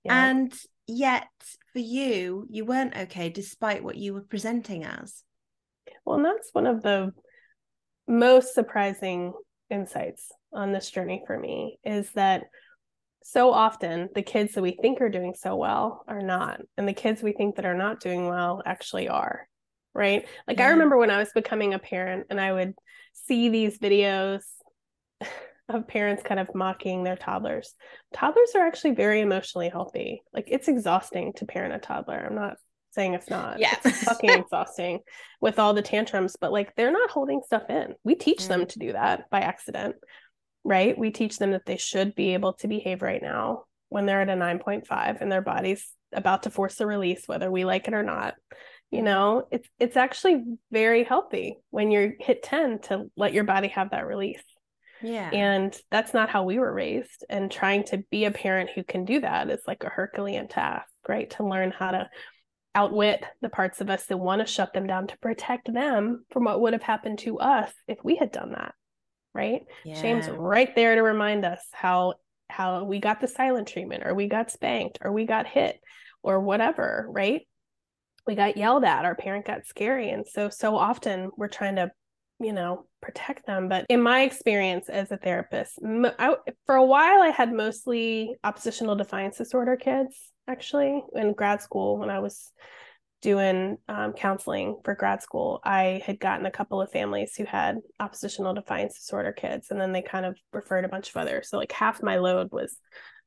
Yeah. 0.04 0.30
And 0.30 0.54
yet 0.86 1.28
for 1.72 1.80
you, 1.80 2.46
you 2.50 2.66
weren't 2.66 2.98
okay 2.98 3.30
despite 3.30 3.84
what 3.84 3.96
you 3.96 4.14
were 4.14 4.22
presenting 4.22 4.84
as. 4.84 5.24
Well, 6.06 6.18
and 6.18 6.26
that's 6.26 6.50
one 6.52 6.68
of 6.68 6.82
the 6.84 7.14
most 8.06 8.54
surprising 8.54 9.34
insights 9.70 10.30
on 10.52 10.74
this 10.74 10.90
journey 10.90 11.24
for 11.26 11.40
me 11.40 11.80
is 11.86 12.10
that 12.14 12.44
so 13.32 13.52
often 13.52 14.10
the 14.16 14.22
kids 14.22 14.54
that 14.54 14.62
we 14.62 14.72
think 14.72 15.02
are 15.02 15.10
doing 15.10 15.36
so 15.38 15.56
well 15.56 16.04
are 16.08 16.22
not 16.22 16.62
and 16.78 16.88
the 16.88 16.94
kids 16.94 17.22
we 17.22 17.32
think 17.32 17.56
that 17.56 17.66
are 17.66 17.78
not 17.78 18.00
doing 18.00 18.28
well 18.28 18.62
actually 18.66 19.08
are 19.08 19.48
right? 19.94 20.28
Like 20.48 20.60
yeah. 20.60 20.68
i 20.68 20.70
remember 20.72 20.98
when 20.98 21.12
i 21.12 21.18
was 21.18 21.32
becoming 21.34 21.74
a 21.74 21.80
parent 21.80 22.28
and 22.30 22.40
i 22.40 22.52
would 22.52 22.74
see 23.14 23.50
these 23.50 23.78
videos 23.78 24.44
of 25.70 25.88
parents 25.88 26.24
kind 26.24 26.40
of 26.40 26.54
mocking 26.56 27.04
their 27.04 27.16
toddlers. 27.16 27.76
Toddlers 28.14 28.56
are 28.56 28.66
actually 28.66 28.96
very 28.96 29.22
emotionally 29.22 29.70
healthy. 29.70 30.24
Like 30.34 30.48
it's 30.50 30.68
exhausting 30.68 31.34
to 31.34 31.46
parent 31.46 31.76
a 31.76 31.80
toddler. 31.80 32.26
I'm 32.26 32.36
not 32.36 32.58
saying 32.92 33.14
it's 33.14 33.30
not. 33.30 33.60
Yeah. 33.60 33.76
It's 33.86 34.04
fucking 34.04 34.30
exhausting 34.42 35.00
with 35.42 35.60
all 35.60 35.74
the 35.74 35.82
tantrums 35.82 36.36
but 36.40 36.52
like 36.52 36.76
they're 36.76 36.92
not 36.92 37.12
holding 37.12 37.42
stuff 37.46 37.70
in. 37.70 37.94
We 38.04 38.16
teach 38.16 38.42
mm. 38.44 38.48
them 38.48 38.66
to 38.66 38.80
do 38.80 38.94
that 38.94 39.30
by 39.30 39.42
accident 39.42 39.96
right? 40.64 40.98
We 40.98 41.12
teach 41.12 41.38
them 41.38 41.52
that 41.52 41.66
they 41.66 41.78
should 41.78 42.16
be 42.16 42.34
able 42.34 42.54
to 42.54 42.68
behave 42.68 43.02
right 43.02 43.22
now 43.22 43.64
when 43.90 44.06
they're 44.06 44.22
at 44.22 44.30
a 44.30 44.34
9.5 44.34 45.22
and 45.22 45.32
their 45.32 45.42
body's 45.42 45.92
about 46.14 46.44
to 46.44 46.50
force 46.50 46.80
a 46.80 46.88
release, 46.88 47.28
whether 47.28 47.52
we 47.52 47.66
like 47.66 47.88
it 47.88 47.94
or 47.94 48.04
not. 48.04 48.36
You 48.92 49.04
know, 49.04 49.48
it's 49.52 49.70
it's 49.80 49.98
actually 49.98 50.44
very 50.72 51.04
healthy 51.04 51.58
when 51.70 51.92
you're 51.92 52.14
hit 52.20 52.42
10 52.42 52.80
to 52.84 53.06
let 53.16 53.34
your 53.34 53.44
body 53.44 53.68
have 53.70 53.92
that 53.92 54.08
release. 54.08 54.42
Yeah. 55.02 55.30
And 55.30 55.78
that's 55.92 56.14
not 56.14 56.30
how 56.30 56.44
we 56.44 56.60
were 56.60 56.74
raised. 56.74 57.24
And 57.30 57.52
trying 57.52 57.84
to 57.86 58.04
be 58.10 58.26
a 58.26 58.32
parent 58.32 58.72
who 58.74 58.84
can 58.84 59.06
do 59.06 59.22
that 59.22 59.50
is 59.50 59.62
like 59.68 59.84
a 59.84 59.90
Herculean 59.90 60.48
task, 60.48 60.90
right? 61.08 61.30
To 61.32 61.48
learn 61.48 61.72
how 61.72 61.92
to 61.92 62.10
outwit 62.76 63.24
the 63.42 63.50
parts 63.50 63.80
of 63.80 63.90
us 63.90 64.06
that 64.08 64.18
want 64.18 64.42
to 64.42 64.52
shut 64.52 64.74
them 64.74 64.88
down 64.88 65.08
to 65.08 65.18
protect 65.20 65.72
them 65.72 66.26
from 66.32 66.44
what 66.44 66.60
would 66.62 66.74
have 66.74 66.84
happened 66.84 67.20
to 67.20 67.40
us 67.40 67.72
if 67.88 67.98
we 68.04 68.16
had 68.16 68.32
done 68.32 68.52
that 68.52 68.74
right? 69.40 69.62
Yeah. 69.86 70.02
Shame's 70.02 70.28
right 70.28 70.76
there 70.76 70.96
to 70.96 71.02
remind 71.02 71.46
us 71.46 71.62
how 71.72 72.16
how 72.50 72.84
we 72.84 73.00
got 73.00 73.22
the 73.22 73.28
silent 73.28 73.68
treatment 73.68 74.04
or 74.06 74.14
we 74.14 74.28
got 74.28 74.52
spanked 74.52 74.98
or 75.02 75.12
we 75.12 75.26
got 75.26 75.48
hit 75.48 75.80
or 76.24 76.40
whatever, 76.40 77.06
right? 77.10 77.42
We 78.28 78.36
got 78.36 78.58
yelled 78.58 78.84
at, 78.84 79.06
our 79.06 79.16
parent 79.16 79.46
got 79.46 79.66
scary. 79.66 80.10
And 80.10 80.28
so, 80.28 80.50
so 80.50 80.76
often 80.76 81.30
we're 81.38 81.48
trying 81.48 81.78
to, 81.78 81.92
you 82.40 82.52
know, 82.52 82.86
protect 83.02 83.46
them. 83.46 83.70
But 83.70 83.86
in 83.88 84.02
my 84.02 84.24
experience 84.24 84.90
as 84.90 85.12
a 85.12 85.18
therapist, 85.18 85.80
I, 85.84 86.36
for 86.66 86.76
a 86.76 86.86
while, 86.86 87.22
I 87.22 87.30
had 87.30 87.54
mostly 87.54 88.36
oppositional 88.44 88.96
defiance 88.96 89.38
disorder 89.38 89.78
kids, 89.78 90.16
actually, 90.48 91.02
in 91.16 91.34
grad 91.34 91.62
school 91.62 91.98
when 91.98 92.10
I 92.10 92.20
was 92.20 92.52
doing 93.22 93.78
um, 93.88 94.14
counseling 94.14 94.78
for 94.84 94.96
grad 94.96 95.22
school, 95.22 95.60
I 95.64 96.02
had 96.06 96.20
gotten 96.20 96.46
a 96.46 96.52
couple 96.52 96.82
of 96.82 96.92
families 96.92 97.36
who 97.36 97.46
had 97.46 97.80
oppositional 98.00 98.54
defiance 98.54 98.96
disorder 98.96 99.32
kids, 99.32 99.72
and 99.72 99.80
then 99.80 99.92
they 99.92 100.02
kind 100.02 100.26
of 100.26 100.38
referred 100.54 100.86
a 100.86 100.90
bunch 100.90 101.10
of 101.10 101.18
others. 101.18 101.50
So 101.50 101.58
like 101.58 101.72
half 101.72 102.02
my 102.02 102.18
load 102.18 102.52
was, 102.52 102.78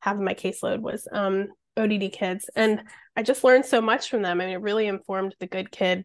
half 0.00 0.14
of 0.14 0.22
my 0.22 0.34
caseload 0.34 0.80
was 0.80 1.06
um, 1.12 1.48
ODD 1.76 2.12
kids, 2.12 2.48
and 2.56 2.82
I 3.16 3.22
just 3.22 3.44
learned 3.44 3.66
so 3.66 3.80
much 3.80 4.08
from 4.08 4.22
them. 4.22 4.40
I 4.40 4.46
mean, 4.46 4.54
it 4.54 4.62
really 4.62 4.86
informed 4.86 5.34
the 5.40 5.46
good 5.46 5.70
kid 5.70 6.04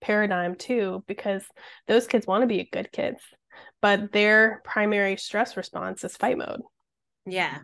paradigm 0.00 0.54
too, 0.54 1.04
because 1.06 1.44
those 1.86 2.06
kids 2.06 2.26
want 2.26 2.42
to 2.42 2.48
be 2.48 2.68
good 2.72 2.90
kids, 2.90 3.20
but 3.80 4.12
their 4.12 4.62
primary 4.64 5.16
stress 5.16 5.56
response 5.56 6.02
is 6.04 6.16
fight 6.16 6.38
mode. 6.38 6.62
Yeah. 7.26 7.58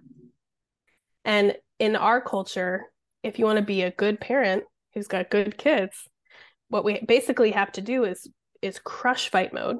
And 1.25 1.57
in 1.79 1.97
our 1.97 2.21
culture, 2.21 2.85
if 3.23 3.39
you 3.39 3.45
want 3.45 3.59
to 3.59 3.65
be 3.65 3.83
a 3.83 3.91
good 3.91 4.21
parent, 4.21 4.65
who's 4.95 5.09
got 5.09 5.31
good 5.31 5.57
kids 5.59 6.09
what 6.69 6.85
we 6.85 7.01
basically 7.07 7.53
have 7.53 7.71
to 7.73 7.81
do 7.81 8.05
is 8.05 8.29
is 8.63 8.79
crush 8.79 9.29
fight 9.29 9.53
mode 9.53 9.79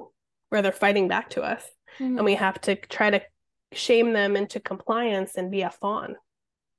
where 0.49 0.61
they're 0.61 0.71
fighting 0.71 1.07
back 1.07 1.29
to 1.31 1.41
us. 1.41 1.63
Mm-hmm. 1.99 2.17
and 2.17 2.25
we 2.25 2.35
have 2.35 2.59
to 2.61 2.75
try 2.75 3.09
to 3.09 3.21
shame 3.71 4.11
them 4.11 4.35
into 4.35 4.59
compliance 4.59 5.35
and 5.37 5.49
be 5.49 5.61
a 5.61 5.69
fawn 5.69 6.15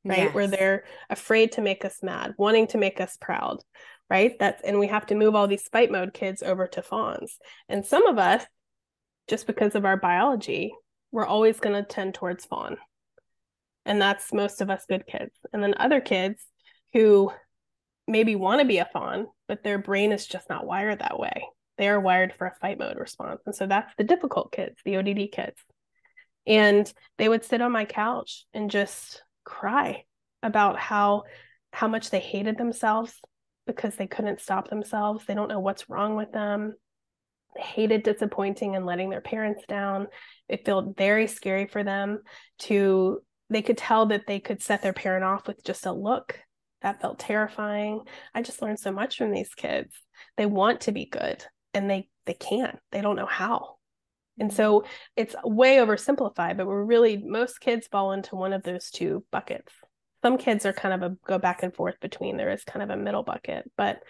right? 0.05 0.19
Yes. 0.19 0.35
where 0.35 0.47
they're 0.47 0.85
afraid 1.09 1.53
to 1.53 1.63
make 1.63 1.85
us 1.85 1.99
mad 2.03 2.35
wanting 2.39 2.67
to 2.69 2.79
make 2.79 3.01
us 3.01 3.17
proud 3.21 3.59
right? 4.09 4.39
That's 4.39 4.63
and 4.63 4.79
we 4.79 4.87
have 4.89 5.07
to 5.07 5.15
move 5.15 5.35
all 5.35 5.49
these 5.49 5.69
fight 5.69 5.91
mode 5.91 6.15
kids 6.15 6.43
over 6.43 6.67
to 6.69 6.83
fawns. 6.83 7.39
And 7.69 7.85
some 7.85 8.07
of 8.07 8.19
us 8.19 8.45
just 9.27 9.47
because 9.47 9.75
of 9.75 9.85
our 9.85 9.97
biology 9.97 10.73
we're 11.13 11.27
always 11.27 11.61
going 11.61 11.75
to 11.75 11.83
tend 11.83 12.15
towards 12.15 12.45
fawn. 12.45 12.77
And 13.85 14.01
that's 14.01 14.33
most 14.33 14.61
of 14.61 14.71
us 14.71 14.85
good 14.89 15.07
kids. 15.07 15.33
And 15.53 15.63
then 15.63 15.75
other 15.79 16.01
kids 16.01 16.45
who 16.93 17.33
maybe 18.07 18.37
want 18.37 18.61
to 18.61 18.67
be 18.67 18.79
a 18.79 18.89
fawn, 18.93 19.27
but 19.49 19.63
their 19.63 19.79
brain 19.79 20.13
is 20.13 20.27
just 20.27 20.49
not 20.49 20.67
wired 20.67 21.01
that 21.01 21.19
way. 21.19 21.47
They 21.79 21.89
are 21.89 22.01
wired 22.01 22.33
for 22.33 22.47
a 22.47 22.55
fight 22.61 22.79
mode 22.79 22.97
response. 22.99 23.41
And 23.47 23.55
so 23.55 23.67
that's 23.67 23.93
the 23.99 24.05
difficult 24.05 24.53
kids, 24.53 24.77
the 24.85 24.97
ODD 24.97 25.31
kids. 25.33 25.61
And 26.47 26.91
they 27.19 27.29
would 27.29 27.45
sit 27.45 27.61
on 27.61 27.73
my 27.73 27.85
couch 27.85 28.45
and 28.55 28.71
just 28.71 29.23
cry 29.45 30.05
about 30.43 30.79
how 30.79 31.25
how 31.73 31.89
much 31.89 32.11
they 32.11 32.21
hated 32.21 32.57
themselves 32.57 33.13
because 33.67 33.97
they 33.97 34.07
couldn't 34.07 34.41
stop 34.41 34.69
themselves. 34.71 35.25
They 35.27 35.35
don't 35.35 35.49
know 35.49 35.61
what's 35.61 35.91
wrong 35.91 36.15
with 36.17 36.33
them. 36.33 36.75
They 37.55 37.63
hated 37.63 38.03
disappointing 38.03 38.77
and 38.77 38.87
letting 38.87 39.11
their 39.11 39.21
parents 39.21 39.65
down. 39.69 40.07
It 40.49 40.65
felt 40.65 40.97
very 40.97 41.27
scary 41.27 41.67
for 41.67 41.85
them 41.85 42.21
to 42.61 43.21
they 43.51 43.63
could 43.63 43.79
tell 43.79 44.07
that 44.07 44.27
they 44.27 44.41
could 44.41 44.63
set 44.63 44.83
their 44.83 44.93
parent 44.93 45.25
off 45.25 45.47
with 45.47 45.63
just 45.65 45.87
a 45.87 45.93
look 45.93 46.41
that 46.83 47.01
felt 47.01 47.19
terrifying. 47.19 48.03
I 48.35 48.43
just 48.43 48.63
learned 48.63 48.79
so 48.79 48.93
much 48.93 49.17
from 49.17 49.33
these 49.33 49.55
kids. 49.55 49.95
They 50.37 50.47
want 50.47 50.83
to 50.83 50.93
be 50.93 51.07
good 51.07 51.45
and 51.75 51.91
they 51.91 52.09
they 52.27 52.35
can't 52.35 52.79
they 52.93 53.01
don't 53.01 53.17
know 53.17 53.27
how. 53.27 53.77
And 54.39 54.53
so 54.53 54.85
it's 55.17 55.35
way 55.45 55.77
oversimplified 55.77 56.57
but 56.57 56.67
we're 56.67 56.85
really 56.85 57.17
most 57.17 57.61
kids 57.61 57.87
fall 57.87 58.13
into 58.13 58.37
one 58.37 58.53
of 58.53 58.63
those 58.63 58.91
two 58.91 59.25
buckets. 59.33 59.73
Some 60.23 60.39
kids 60.39 60.67
are 60.67 60.73
kind 60.73 60.95
of 60.95 61.13
a 61.13 61.17
go 61.27 61.39
back 61.39 61.63
and 61.63 61.75
forth 61.75 61.99
between. 62.01 62.37
There 62.37 62.51
is 62.51 62.65
kind 62.65 62.83
of 62.83 62.91
a 62.91 62.97
middle 62.97 63.23
bucket 63.23 63.71
but 63.77 64.01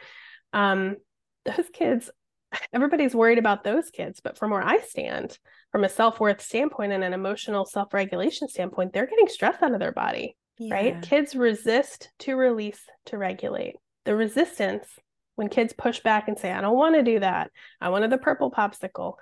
um 0.53 0.97
those 1.45 1.69
kids 1.73 2.11
everybody's 2.73 3.15
worried 3.15 3.39
about 3.39 3.65
those 3.65 3.91
kids 3.91 4.21
but 4.23 4.39
from 4.39 4.51
where 4.51 4.63
i 4.63 4.79
stand 4.79 5.39
from 5.73 5.85
a 5.85 5.89
self-worth 5.89 6.41
standpoint 6.41 6.93
and 6.93 7.03
an 7.03 7.13
emotional 7.13 7.65
self-regulation 7.65 8.49
standpoint 8.49 8.93
they're 8.93 9.07
getting 9.07 9.29
stress 9.29 9.61
out 9.63 9.73
of 9.73 9.81
their 9.81 9.93
body 9.93 10.37
yeah. 10.59 10.75
right? 10.75 11.03
Kids 11.03 11.35
resist 11.35 12.11
to 12.21 12.37
release 12.37 12.81
to 13.07 13.19
regulate. 13.19 13.77
The 14.05 14.15
resistance, 14.15 14.87
when 15.35 15.49
kids 15.49 15.73
push 15.73 16.01
back 16.01 16.29
and 16.29 16.39
say, 16.39 16.53
I 16.53 16.61
don't 16.61 16.77
want 16.77 16.95
to 16.95 17.03
do 17.03 17.21
that, 17.21 17.51
I 17.81 17.89
wanted 17.91 18.11
the 18.11 18.19
purple 18.19 18.51
popsicle, 18.51 19.15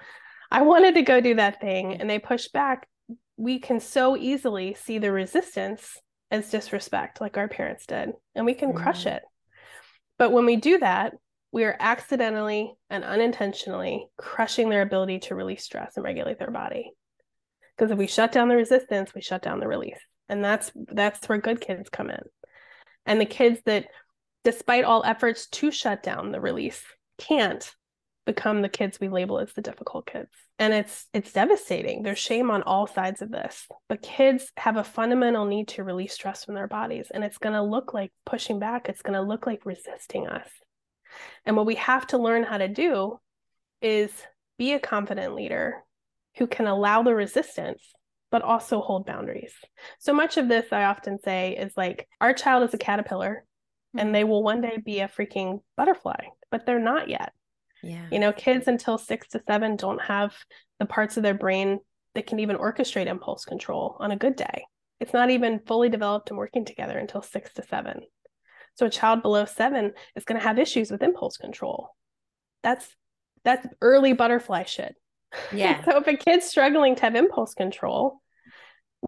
I 0.50 0.62
wanted 0.62 0.94
to 0.94 1.02
go 1.02 1.20
do 1.20 1.34
that 1.36 1.60
thing, 1.60 1.94
and 1.94 2.08
they 2.08 2.18
push 2.18 2.48
back, 2.48 2.86
we 3.36 3.58
can 3.58 3.80
so 3.80 4.16
easily 4.16 4.74
see 4.74 4.98
the 4.98 5.10
resistance 5.10 5.98
as 6.30 6.50
disrespect, 6.50 7.20
like 7.20 7.36
our 7.36 7.48
parents 7.48 7.86
did, 7.86 8.12
and 8.34 8.46
we 8.46 8.54
can 8.54 8.72
mm 8.72 8.76
crush 8.76 9.06
it. 9.06 9.22
But 10.18 10.30
when 10.30 10.46
we 10.46 10.56
do 10.56 10.78
that, 10.78 11.14
we 11.50 11.64
are 11.64 11.76
accidentally 11.78 12.74
and 12.90 13.04
unintentionally 13.04 14.06
crushing 14.16 14.68
their 14.68 14.82
ability 14.82 15.20
to 15.20 15.34
release 15.34 15.64
stress 15.64 15.96
and 15.96 16.04
regulate 16.04 16.38
their 16.38 16.50
body. 16.50 16.92
Because 17.76 17.90
if 17.90 17.98
we 17.98 18.06
shut 18.06 18.32
down 18.32 18.48
the 18.48 18.56
resistance, 18.56 19.14
we 19.14 19.20
shut 19.20 19.42
down 19.42 19.60
the 19.60 19.68
release 19.68 19.98
and 20.28 20.44
that's 20.44 20.72
that's 20.74 21.28
where 21.28 21.38
good 21.38 21.60
kids 21.60 21.88
come 21.88 22.10
in. 22.10 22.22
And 23.06 23.20
the 23.20 23.26
kids 23.26 23.60
that 23.66 23.86
despite 24.42 24.84
all 24.84 25.04
efforts 25.04 25.46
to 25.48 25.70
shut 25.70 26.02
down 26.02 26.32
the 26.32 26.40
release 26.40 26.82
can't 27.18 27.74
become 28.26 28.62
the 28.62 28.68
kids 28.68 28.98
we 28.98 29.08
label 29.08 29.38
as 29.38 29.52
the 29.52 29.60
difficult 29.60 30.06
kids. 30.06 30.30
And 30.58 30.72
it's 30.72 31.06
it's 31.12 31.32
devastating. 31.32 32.02
There's 32.02 32.18
shame 32.18 32.50
on 32.50 32.62
all 32.62 32.86
sides 32.86 33.22
of 33.22 33.30
this. 33.30 33.66
But 33.88 34.02
kids 34.02 34.50
have 34.56 34.76
a 34.76 34.84
fundamental 34.84 35.44
need 35.44 35.68
to 35.68 35.84
release 35.84 36.14
stress 36.14 36.44
from 36.44 36.54
their 36.54 36.68
bodies. 36.68 37.08
And 37.12 37.22
it's 37.22 37.38
going 37.38 37.54
to 37.54 37.62
look 37.62 37.92
like 37.92 38.12
pushing 38.24 38.58
back. 38.58 38.88
It's 38.88 39.02
going 39.02 39.14
to 39.14 39.22
look 39.22 39.46
like 39.46 39.66
resisting 39.66 40.26
us. 40.26 40.48
And 41.44 41.56
what 41.56 41.66
we 41.66 41.74
have 41.76 42.06
to 42.08 42.18
learn 42.18 42.44
how 42.44 42.58
to 42.58 42.68
do 42.68 43.18
is 43.82 44.10
be 44.58 44.72
a 44.72 44.80
confident 44.80 45.34
leader 45.34 45.82
who 46.36 46.46
can 46.46 46.66
allow 46.66 47.02
the 47.02 47.14
resistance 47.14 47.82
but 48.34 48.42
also 48.42 48.80
hold 48.80 49.06
boundaries. 49.06 49.52
So 50.00 50.12
much 50.12 50.38
of 50.38 50.48
this, 50.48 50.72
I 50.72 50.86
often 50.86 51.20
say, 51.22 51.56
is 51.56 51.72
like 51.76 52.08
our 52.20 52.32
child 52.32 52.64
is 52.64 52.74
a 52.74 52.78
caterpillar 52.78 53.44
mm-hmm. 53.96 53.98
and 54.00 54.12
they 54.12 54.24
will 54.24 54.42
one 54.42 54.60
day 54.60 54.76
be 54.84 54.98
a 54.98 55.06
freaking 55.06 55.60
butterfly, 55.76 56.18
but 56.50 56.66
they're 56.66 56.80
not 56.80 57.08
yet. 57.08 57.32
Yeah. 57.80 58.08
You 58.10 58.18
know, 58.18 58.32
kids 58.32 58.66
until 58.66 58.98
six 58.98 59.28
to 59.28 59.42
seven 59.46 59.76
don't 59.76 60.02
have 60.02 60.34
the 60.80 60.84
parts 60.84 61.16
of 61.16 61.22
their 61.22 61.34
brain 61.34 61.78
that 62.16 62.26
can 62.26 62.40
even 62.40 62.56
orchestrate 62.56 63.06
impulse 63.06 63.44
control 63.44 63.96
on 64.00 64.10
a 64.10 64.16
good 64.16 64.34
day. 64.34 64.64
It's 64.98 65.12
not 65.12 65.30
even 65.30 65.60
fully 65.60 65.88
developed 65.88 66.30
and 66.30 66.36
working 66.36 66.64
together 66.64 66.98
until 66.98 67.22
six 67.22 67.52
to 67.52 67.62
seven. 67.62 68.00
So 68.74 68.86
a 68.86 68.90
child 68.90 69.22
below 69.22 69.44
seven 69.44 69.92
is 70.16 70.24
going 70.24 70.40
to 70.40 70.44
have 70.44 70.58
issues 70.58 70.90
with 70.90 71.04
impulse 71.04 71.36
control. 71.36 71.90
That's 72.64 72.96
that's 73.44 73.64
early 73.80 74.12
butterfly 74.12 74.64
shit. 74.64 74.96
Yeah. 75.52 75.84
so 75.84 75.98
if 75.98 76.06
a 76.06 76.16
kid's 76.16 76.46
struggling 76.46 76.94
to 76.94 77.02
have 77.02 77.16
impulse 77.16 77.54
control, 77.54 78.20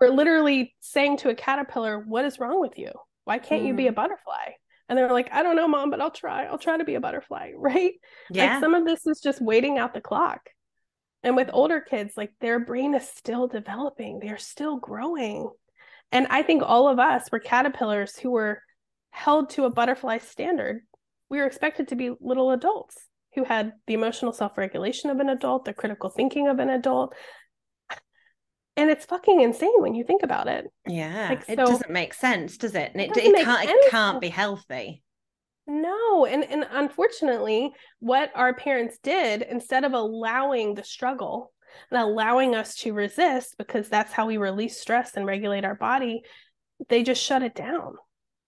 we're 0.00 0.10
literally 0.10 0.74
saying 0.80 1.18
to 1.18 1.30
a 1.30 1.34
caterpillar, 1.34 2.00
What 2.00 2.24
is 2.24 2.38
wrong 2.38 2.60
with 2.60 2.78
you? 2.78 2.90
Why 3.24 3.38
can't 3.38 3.62
mm. 3.62 3.68
you 3.68 3.74
be 3.74 3.86
a 3.86 3.92
mm. 3.92 3.96
butterfly? 3.96 4.52
And 4.88 4.96
they're 4.96 5.10
like, 5.10 5.32
I 5.32 5.42
don't 5.42 5.56
know, 5.56 5.66
mom, 5.66 5.90
but 5.90 6.00
I'll 6.00 6.12
try. 6.12 6.44
I'll 6.44 6.58
try 6.58 6.76
to 6.76 6.84
be 6.84 6.94
a 6.94 7.00
butterfly. 7.00 7.52
Right. 7.56 7.94
Yeah. 8.30 8.54
Like 8.54 8.60
some 8.60 8.74
of 8.74 8.84
this 8.84 9.06
is 9.06 9.20
just 9.20 9.40
waiting 9.40 9.78
out 9.78 9.94
the 9.94 10.00
clock. 10.00 10.48
And 11.22 11.34
with 11.34 11.50
older 11.52 11.80
kids, 11.80 12.12
like 12.16 12.32
their 12.40 12.60
brain 12.60 12.94
is 12.94 13.08
still 13.08 13.48
developing, 13.48 14.20
they're 14.20 14.38
still 14.38 14.76
growing. 14.76 15.50
And 16.12 16.28
I 16.30 16.42
think 16.42 16.62
all 16.64 16.88
of 16.88 17.00
us 17.00 17.28
were 17.32 17.40
caterpillars 17.40 18.16
who 18.16 18.30
were 18.30 18.62
held 19.10 19.50
to 19.50 19.64
a 19.64 19.70
butterfly 19.70 20.18
standard. 20.18 20.82
We 21.28 21.38
were 21.38 21.46
expected 21.46 21.88
to 21.88 21.96
be 21.96 22.12
little 22.20 22.52
adults 22.52 22.96
who 23.34 23.42
had 23.42 23.72
the 23.88 23.94
emotional 23.94 24.32
self 24.32 24.56
regulation 24.56 25.10
of 25.10 25.18
an 25.18 25.28
adult, 25.28 25.64
the 25.64 25.74
critical 25.74 26.10
thinking 26.10 26.46
of 26.46 26.60
an 26.60 26.70
adult, 26.70 27.14
and 28.76 28.90
it's 28.90 29.06
fucking 29.06 29.40
insane 29.40 29.80
when 29.80 29.94
you 29.94 30.04
think 30.04 30.22
about 30.22 30.48
it. 30.48 30.66
Yeah 30.86 31.30
like, 31.30 31.44
it 31.48 31.56
doesn't 31.56 31.90
make 31.90 32.14
sense 32.14 32.56
does 32.56 32.74
it? 32.74 32.92
And 32.92 33.00
it, 33.00 33.16
it, 33.16 33.34
it 33.34 33.44
can't 33.44 33.68
it 33.68 33.90
can't 33.90 34.20
be 34.20 34.28
healthy. 34.28 35.02
No 35.66 36.26
and 36.26 36.44
and 36.44 36.66
unfortunately 36.70 37.72
what 38.00 38.30
our 38.34 38.54
parents 38.54 38.98
did 39.02 39.42
instead 39.42 39.84
of 39.84 39.92
allowing 39.92 40.74
the 40.74 40.84
struggle 40.84 41.52
and 41.90 42.00
allowing 42.00 42.54
us 42.54 42.76
to 42.76 42.92
resist 42.92 43.56
because 43.58 43.88
that's 43.88 44.12
how 44.12 44.26
we 44.26 44.36
release 44.36 44.80
stress 44.80 45.16
and 45.16 45.26
regulate 45.26 45.64
our 45.64 45.74
body 45.74 46.22
they 46.88 47.02
just 47.02 47.22
shut 47.22 47.42
it 47.42 47.54
down. 47.54 47.94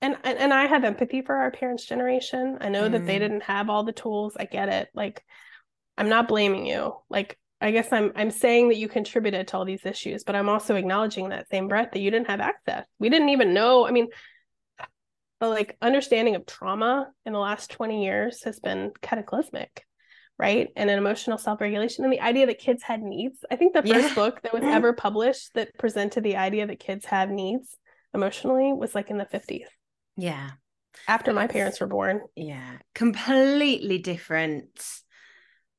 And 0.00 0.16
and, 0.22 0.38
and 0.38 0.54
i 0.54 0.66
have 0.66 0.84
empathy 0.84 1.22
for 1.22 1.34
our 1.34 1.50
parents 1.50 1.86
generation. 1.86 2.58
I 2.60 2.68
know 2.68 2.88
mm. 2.88 2.92
that 2.92 3.06
they 3.06 3.16
mm. 3.16 3.20
didn't 3.20 3.42
have 3.44 3.70
all 3.70 3.84
the 3.84 3.92
tools. 3.92 4.36
I 4.38 4.44
get 4.44 4.68
it. 4.68 4.88
Like 4.94 5.24
i'm 5.96 6.08
not 6.08 6.28
blaming 6.28 6.66
you. 6.66 6.94
Like 7.08 7.38
I 7.60 7.70
guess 7.72 7.92
I'm 7.92 8.12
I'm 8.14 8.30
saying 8.30 8.68
that 8.68 8.76
you 8.76 8.88
contributed 8.88 9.48
to 9.48 9.56
all 9.56 9.64
these 9.64 9.84
issues, 9.84 10.24
but 10.24 10.36
I'm 10.36 10.48
also 10.48 10.76
acknowledging 10.76 11.30
that 11.30 11.48
same 11.50 11.66
breath 11.68 11.90
that 11.92 12.00
you 12.00 12.10
didn't 12.10 12.28
have 12.28 12.40
access. 12.40 12.86
We 12.98 13.08
didn't 13.08 13.30
even 13.30 13.52
know. 13.54 13.86
I 13.86 13.90
mean, 13.90 14.08
the 15.40 15.48
like 15.48 15.76
understanding 15.82 16.34
of 16.36 16.46
trauma 16.46 17.08
in 17.26 17.32
the 17.32 17.38
last 17.38 17.70
20 17.70 18.04
years 18.04 18.42
has 18.44 18.61
been 18.61 18.92
cataclysmic. 19.02 19.84
right? 20.38 20.68
And 20.76 20.88
an 20.88 20.98
emotional 20.98 21.36
self 21.36 21.61
regulation 21.61 22.04
and 22.04 22.12
the 22.12 22.20
idea 22.20 22.46
that 22.46 22.61
kids 22.61 22.82
had 22.84 23.02
needs. 23.02 23.44
I 23.50 23.56
think 23.56 23.74
the 23.74 23.82
first 23.82 24.11
Yeah. 24.11 24.14
book 24.14 24.40
that 24.42 24.52
was 24.52 24.62
mm-hmm. 24.62 24.72
ever 24.72 24.92
published 24.92 25.54
that 25.54 25.76
presented 25.78 26.22
the 26.22 26.36
idea 26.36 26.64
that 26.66 26.78
kids 26.78 27.06
have 27.06 27.28
needs 27.28 27.76
emotionally 28.14 28.72
was 28.72 28.94
like 28.94 29.11
in 29.11 29.18
the 29.18 29.24
50s 29.26 29.66
Yeah. 30.16 30.50
after 31.09 31.32
my 31.32 31.48
parents 31.48 31.80
were 31.80 31.88
born. 31.88 32.20
Yeah. 32.36 32.78
Completely 32.94 33.98
different 33.98 34.68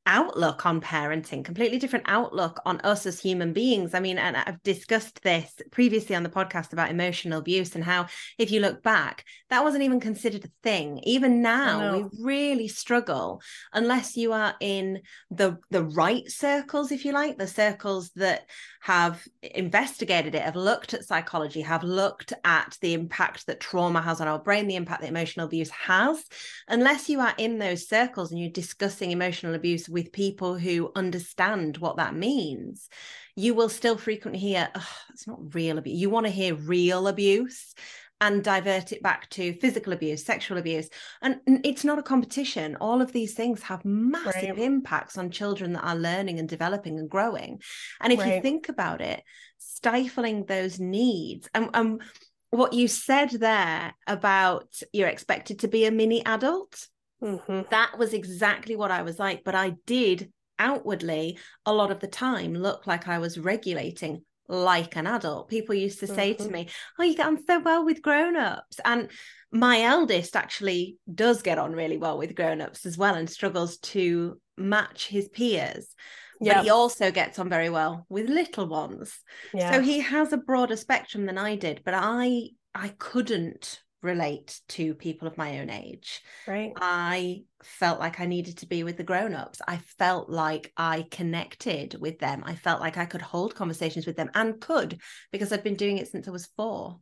outlook 0.05 0.65
on 0.65 0.81
parenting, 0.81 1.45
completely 1.45 1.77
different 1.77 2.05
outlook 2.07 2.59
on 2.65 2.79
us 2.81 3.05
as 3.05 3.19
human 3.19 3.53
beings. 3.53 3.93
I 3.93 3.99
mean, 3.99 4.17
and 4.17 4.35
I've 4.35 4.61
discussed 4.63 5.21
this 5.21 5.53
previously 5.71 6.15
on 6.15 6.23
the 6.23 6.29
podcast 6.29 6.73
about 6.73 6.89
emotional 6.89 7.39
abuse 7.39 7.75
and 7.75 7.83
how, 7.83 8.07
if 8.37 8.51
you 8.51 8.59
look 8.59 8.81
back, 8.81 9.23
that 9.49 9.63
wasn't 9.63 9.83
even 9.83 9.99
considered 9.99 10.45
a 10.45 10.51
thing. 10.63 10.99
Even 11.03 11.41
now, 11.41 11.97
we 11.97 12.05
really 12.23 12.67
struggle 12.67 13.41
unless 13.73 14.15
you 14.15 14.33
are 14.33 14.55
in 14.59 15.01
the 15.29 15.57
the 15.69 15.83
right 15.83 16.29
circles, 16.29 16.91
if 16.91 17.05
you 17.05 17.11
like, 17.11 17.37
the 17.37 17.47
circles 17.47 18.11
that 18.15 18.47
have 18.81 19.21
investigated 19.41 20.35
it, 20.35 20.41
have 20.41 20.55
looked 20.55 20.93
at 20.93 21.03
psychology, 21.03 21.61
have 21.61 21.83
looked 21.83 22.33
at 22.45 22.77
the 22.81 22.93
impact 22.93 23.45
that 23.47 23.59
trauma 23.59 24.01
has 24.01 24.21
on 24.21 24.27
our 24.27 24.39
brain, 24.39 24.67
the 24.67 24.75
impact 24.75 25.01
that 25.01 25.09
emotional 25.09 25.45
abuse 25.45 25.69
has. 25.69 26.23
Unless 26.67 27.09
you 27.09 27.19
are 27.19 27.33
in 27.37 27.59
those 27.59 27.87
circles 27.87 28.31
and 28.31 28.39
you're 28.39 28.49
discussing 28.49 29.11
emotional 29.11 29.53
abuse 29.53 29.88
with 29.89 30.11
people 30.11 30.57
who 30.57 30.91
understand 30.95 31.77
what 31.77 31.97
that 31.97 32.15
means, 32.15 32.87
you 33.35 33.53
will 33.53 33.69
still 33.69 33.97
frequently 33.97 34.39
hear, 34.39 34.69
"Ugh, 34.75 34.83
it's 35.11 35.27
not 35.27 35.53
real 35.55 35.77
abuse. 35.77 35.97
You 35.99 36.09
want 36.09 36.25
to 36.25 36.31
hear 36.31 36.55
real 36.55 37.07
abuse 37.07 37.73
and 38.21 38.43
divert 38.43 38.91
it 38.91 39.01
back 39.01 39.29
to 39.29 39.53
physical 39.53 39.93
abuse, 39.93 40.25
sexual 40.25 40.57
abuse. 40.57 40.89
And 41.21 41.39
it's 41.63 41.85
not 41.85 41.99
a 41.99 42.03
competition. 42.03 42.75
All 42.81 43.01
of 43.01 43.13
these 43.13 43.33
things 43.33 43.61
have 43.63 43.85
massive 43.85 44.57
Right. 44.57 44.59
impacts 44.59 45.17
on 45.17 45.31
children 45.31 45.71
that 45.73 45.85
are 45.85 45.95
learning 45.95 46.37
and 46.37 46.49
developing 46.49 46.99
and 46.99 47.09
growing. 47.09 47.61
And 48.01 48.11
if 48.11 48.19
you 48.25 48.41
think 48.41 48.67
about 48.67 48.99
it, 48.99 49.23
stifling 49.57 50.45
those 50.45 50.79
needs 50.81 51.47
and, 51.53 51.69
and 51.73 52.01
what 52.49 52.73
you 52.73 52.87
said 52.89 53.29
there 53.29 53.93
about 54.05 54.67
you're 54.91 55.07
expected 55.07 55.59
to 55.59 55.67
be 55.69 55.85
a 55.85 55.91
mini 55.91 56.25
adult, 56.25 56.87
hmm 57.21 57.61
that 57.69 57.97
was 57.97 58.13
exactly 58.13 58.75
what 58.75 58.91
I 58.91 59.01
was 59.01 59.19
like. 59.19 59.43
But 59.43 59.55
I 59.55 59.75
did 59.85 60.31
outwardly, 60.57 61.39
a 61.65 61.73
lot 61.73 61.91
of 61.91 61.99
the 61.99 62.07
time, 62.07 62.53
look 62.53 62.87
like 62.87 63.07
I 63.07 63.19
was 63.19 63.39
regulating 63.39 64.25
like 64.47 64.95
an 64.95 65.05
adult. 65.07 65.47
People 65.49 65.75
used 65.75 65.99
to 65.99 66.07
say 66.07 66.33
to 66.33 66.49
Mhm. 66.49 66.51
me, 66.51 66.69
Oh, 66.97 67.03
you 67.03 67.15
get 67.15 67.27
on 67.27 67.43
so 67.45 67.59
well 67.59 67.85
with 67.85 68.01
grown 68.01 68.35
ups. 68.35 68.79
And 68.83 69.11
my 69.51 69.81
eldest 69.83 70.35
actually 70.35 70.97
does 71.13 71.41
get 71.43 71.57
on 71.59 71.73
really 71.73 71.97
well 71.97 72.17
with 72.17 72.35
grown 72.35 72.61
ups 72.61 72.85
as 72.85 72.97
well 72.97 73.15
and 73.15 73.29
struggles 73.29 73.77
to 73.77 74.39
match 74.57 75.07
his 75.07 75.29
peers. 75.29 75.95
Yeah. 76.41 76.53
But 76.55 76.63
he 76.63 76.69
also 76.69 77.11
gets 77.11 77.37
on 77.39 77.49
very 77.49 77.69
well 77.69 78.05
with 78.09 78.29
little 78.29 78.67
ones. 78.67 79.19
Yeah. 79.53 79.71
So 79.71 79.81
he 79.81 79.99
has 79.99 80.33
a 80.33 80.37
broader 80.37 80.75
spectrum 80.75 81.25
than 81.25 81.37
I 81.37 81.55
did, 81.55 81.81
but 81.85 81.93
I 81.95 82.49
I 82.73 82.89
couldn't 82.97 83.83
relate 84.01 84.61
to 84.69 84.93
people 84.93 85.27
of 85.27 85.37
my 85.37 85.59
own 85.59 85.69
age. 85.69 86.21
right. 86.47 86.71
I 86.77 87.43
felt 87.63 87.99
like 87.99 88.19
I 88.19 88.25
needed 88.25 88.59
to 88.59 88.67
be 88.67 88.83
with 88.83 88.97
the 88.97 89.03
grown-ups. 89.03 89.61
I 89.67 89.77
felt 89.97 90.29
like 90.29 90.71
I 90.77 91.05
connected 91.11 91.95
with 91.99 92.19
them. 92.19 92.43
I 92.45 92.55
felt 92.55 92.79
like 92.79 92.97
I 92.97 93.05
could 93.05 93.21
hold 93.21 93.55
conversations 93.55 94.05
with 94.05 94.15
them 94.15 94.29
and 94.33 94.61
could 94.61 95.01
because 95.31 95.51
I've 95.51 95.63
been 95.63 95.75
doing 95.75 95.97
it 95.97 96.07
since 96.07 96.27
I 96.27 96.31
was 96.31 96.49
4. 96.55 96.97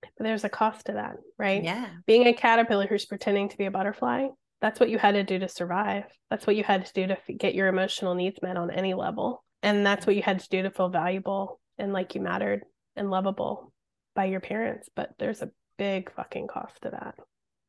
But 0.00 0.10
there's 0.18 0.44
a 0.44 0.48
cost 0.48 0.86
to 0.86 0.92
that, 0.92 1.16
right? 1.38 1.62
Yeah. 1.62 1.88
Being 2.06 2.26
a 2.26 2.32
caterpillar 2.32 2.86
who's 2.86 3.04
pretending 3.04 3.48
to 3.50 3.58
be 3.58 3.66
a 3.66 3.70
butterfly, 3.70 4.28
that's 4.60 4.80
what 4.80 4.90
you 4.90 4.98
had 4.98 5.12
to 5.12 5.24
do 5.24 5.38
to 5.38 5.48
survive. 5.48 6.04
That's 6.30 6.46
what 6.46 6.56
you 6.56 6.64
had 6.64 6.86
to 6.86 6.92
do 6.92 7.06
to 7.06 7.32
get 7.34 7.54
your 7.54 7.68
emotional 7.68 8.14
needs 8.14 8.40
met 8.42 8.56
on 8.56 8.70
any 8.70 8.94
level. 8.94 9.44
And 9.62 9.84
that's 9.84 10.06
what 10.06 10.16
you 10.16 10.22
had 10.22 10.40
to 10.40 10.48
do 10.48 10.62
to 10.62 10.70
feel 10.70 10.88
valuable 10.88 11.60
and 11.78 11.92
like 11.92 12.14
you 12.14 12.20
mattered 12.20 12.62
and 12.96 13.10
lovable 13.10 13.72
by 14.14 14.26
your 14.26 14.40
parents. 14.40 14.88
But 14.94 15.10
there's 15.18 15.42
a 15.42 15.50
big 15.78 16.12
fucking 16.12 16.48
cost 16.48 16.82
to 16.82 16.90
that. 16.90 17.14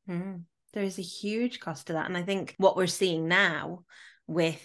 Mm. 0.09 0.43
There 0.73 0.83
is 0.83 0.99
a 0.99 1.03
huge 1.03 1.59
cost 1.59 1.87
to 1.87 1.93
that. 1.93 2.07
And 2.07 2.17
I 2.17 2.23
think 2.23 2.55
what 2.57 2.75
we're 2.75 2.87
seeing 2.87 3.27
now 3.27 3.83
with 4.27 4.61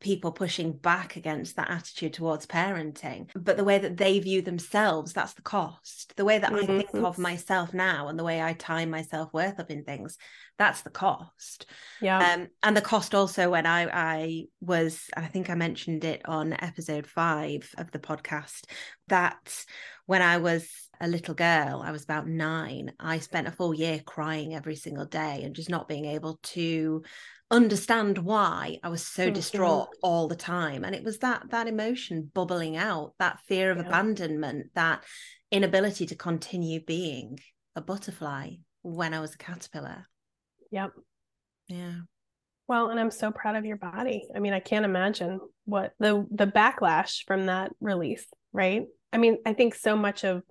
people 0.00 0.30
pushing 0.30 0.72
back 0.72 1.16
against 1.16 1.56
that 1.56 1.70
attitude 1.70 2.12
towards 2.12 2.46
parenting, 2.46 3.28
but 3.34 3.56
the 3.56 3.64
way 3.64 3.78
that 3.78 3.96
they 3.96 4.18
view 4.20 4.40
themselves, 4.42 5.12
that's 5.12 5.34
the 5.34 5.42
cost. 5.42 6.14
The 6.16 6.24
way 6.24 6.38
that 6.38 6.52
I 6.52 6.66
think 6.66 6.94
of 6.94 7.18
myself 7.18 7.74
now 7.74 8.06
and 8.08 8.18
the 8.18 8.24
way 8.24 8.40
I 8.40 8.52
tie 8.52 8.84
my 8.84 9.02
self 9.02 9.32
worth 9.32 9.58
up 9.58 9.70
in 9.70 9.84
things, 9.84 10.16
that's 10.56 10.82
the 10.82 10.90
cost. 10.90 11.66
Yeah. 12.00 12.34
Um, 12.34 12.48
and 12.62 12.76
the 12.76 12.80
cost 12.80 13.14
also 13.14 13.50
when 13.50 13.66
I 13.66 13.88
I 13.92 14.44
was, 14.60 15.02
I 15.16 15.26
think 15.26 15.50
I 15.50 15.54
mentioned 15.54 16.04
it 16.04 16.22
on 16.26 16.52
episode 16.52 17.06
five 17.06 17.68
of 17.76 17.90
the 17.90 17.98
podcast, 17.98 18.64
that 19.08 19.64
when 20.06 20.22
I 20.22 20.38
was 20.38 20.87
a 21.00 21.08
little 21.08 21.34
girl, 21.34 21.82
I 21.84 21.92
was 21.92 22.04
about 22.04 22.26
nine, 22.26 22.92
I 22.98 23.18
spent 23.18 23.48
a 23.48 23.52
full 23.52 23.74
year 23.74 24.00
crying 24.04 24.54
every 24.54 24.76
single 24.76 25.06
day 25.06 25.42
and 25.44 25.54
just 25.54 25.70
not 25.70 25.88
being 25.88 26.04
able 26.06 26.38
to 26.54 27.02
understand 27.50 28.18
why 28.18 28.78
I 28.82 28.88
was 28.88 29.06
so 29.06 29.28
Mhm. 29.28 29.34
distraught 29.34 29.88
all 30.02 30.28
the 30.28 30.36
time. 30.36 30.84
And 30.84 30.94
it 30.94 31.02
was 31.04 31.18
that 31.18 31.50
that 31.50 31.66
emotion 31.66 32.30
bubbling 32.34 32.76
out, 32.76 33.14
that 33.18 33.40
fear 33.40 33.70
of 33.70 33.78
Yeah. 33.78 33.84
abandonment, 33.84 34.74
that 34.74 35.04
inability 35.50 36.06
to 36.06 36.16
continue 36.16 36.80
being 36.84 37.38
a 37.74 37.80
butterfly 37.80 38.56
when 38.82 39.14
I 39.14 39.20
was 39.20 39.34
a 39.34 39.38
caterpillar. 39.38 40.06
yep. 40.70 40.92
Yeah. 41.68 42.00
Well, 42.66 42.90
and 42.90 43.00
I'm 43.00 43.10
so 43.10 43.30
proud 43.30 43.56
of 43.56 43.64
your 43.64 43.78
body. 43.78 44.28
I 44.34 44.40
mean, 44.40 44.52
I 44.52 44.60
can't 44.60 44.84
imagine 44.84 45.40
what 45.64 45.94
the 45.98 46.26
the 46.30 46.46
backlash 46.46 47.24
from 47.26 47.46
that 47.46 47.72
release, 47.80 48.26
right? 48.52 48.86
I 49.10 49.16
mean, 49.16 49.38
I 49.46 49.54
think 49.54 49.74
so 49.74 49.96
much 49.96 50.24
of 50.24 50.42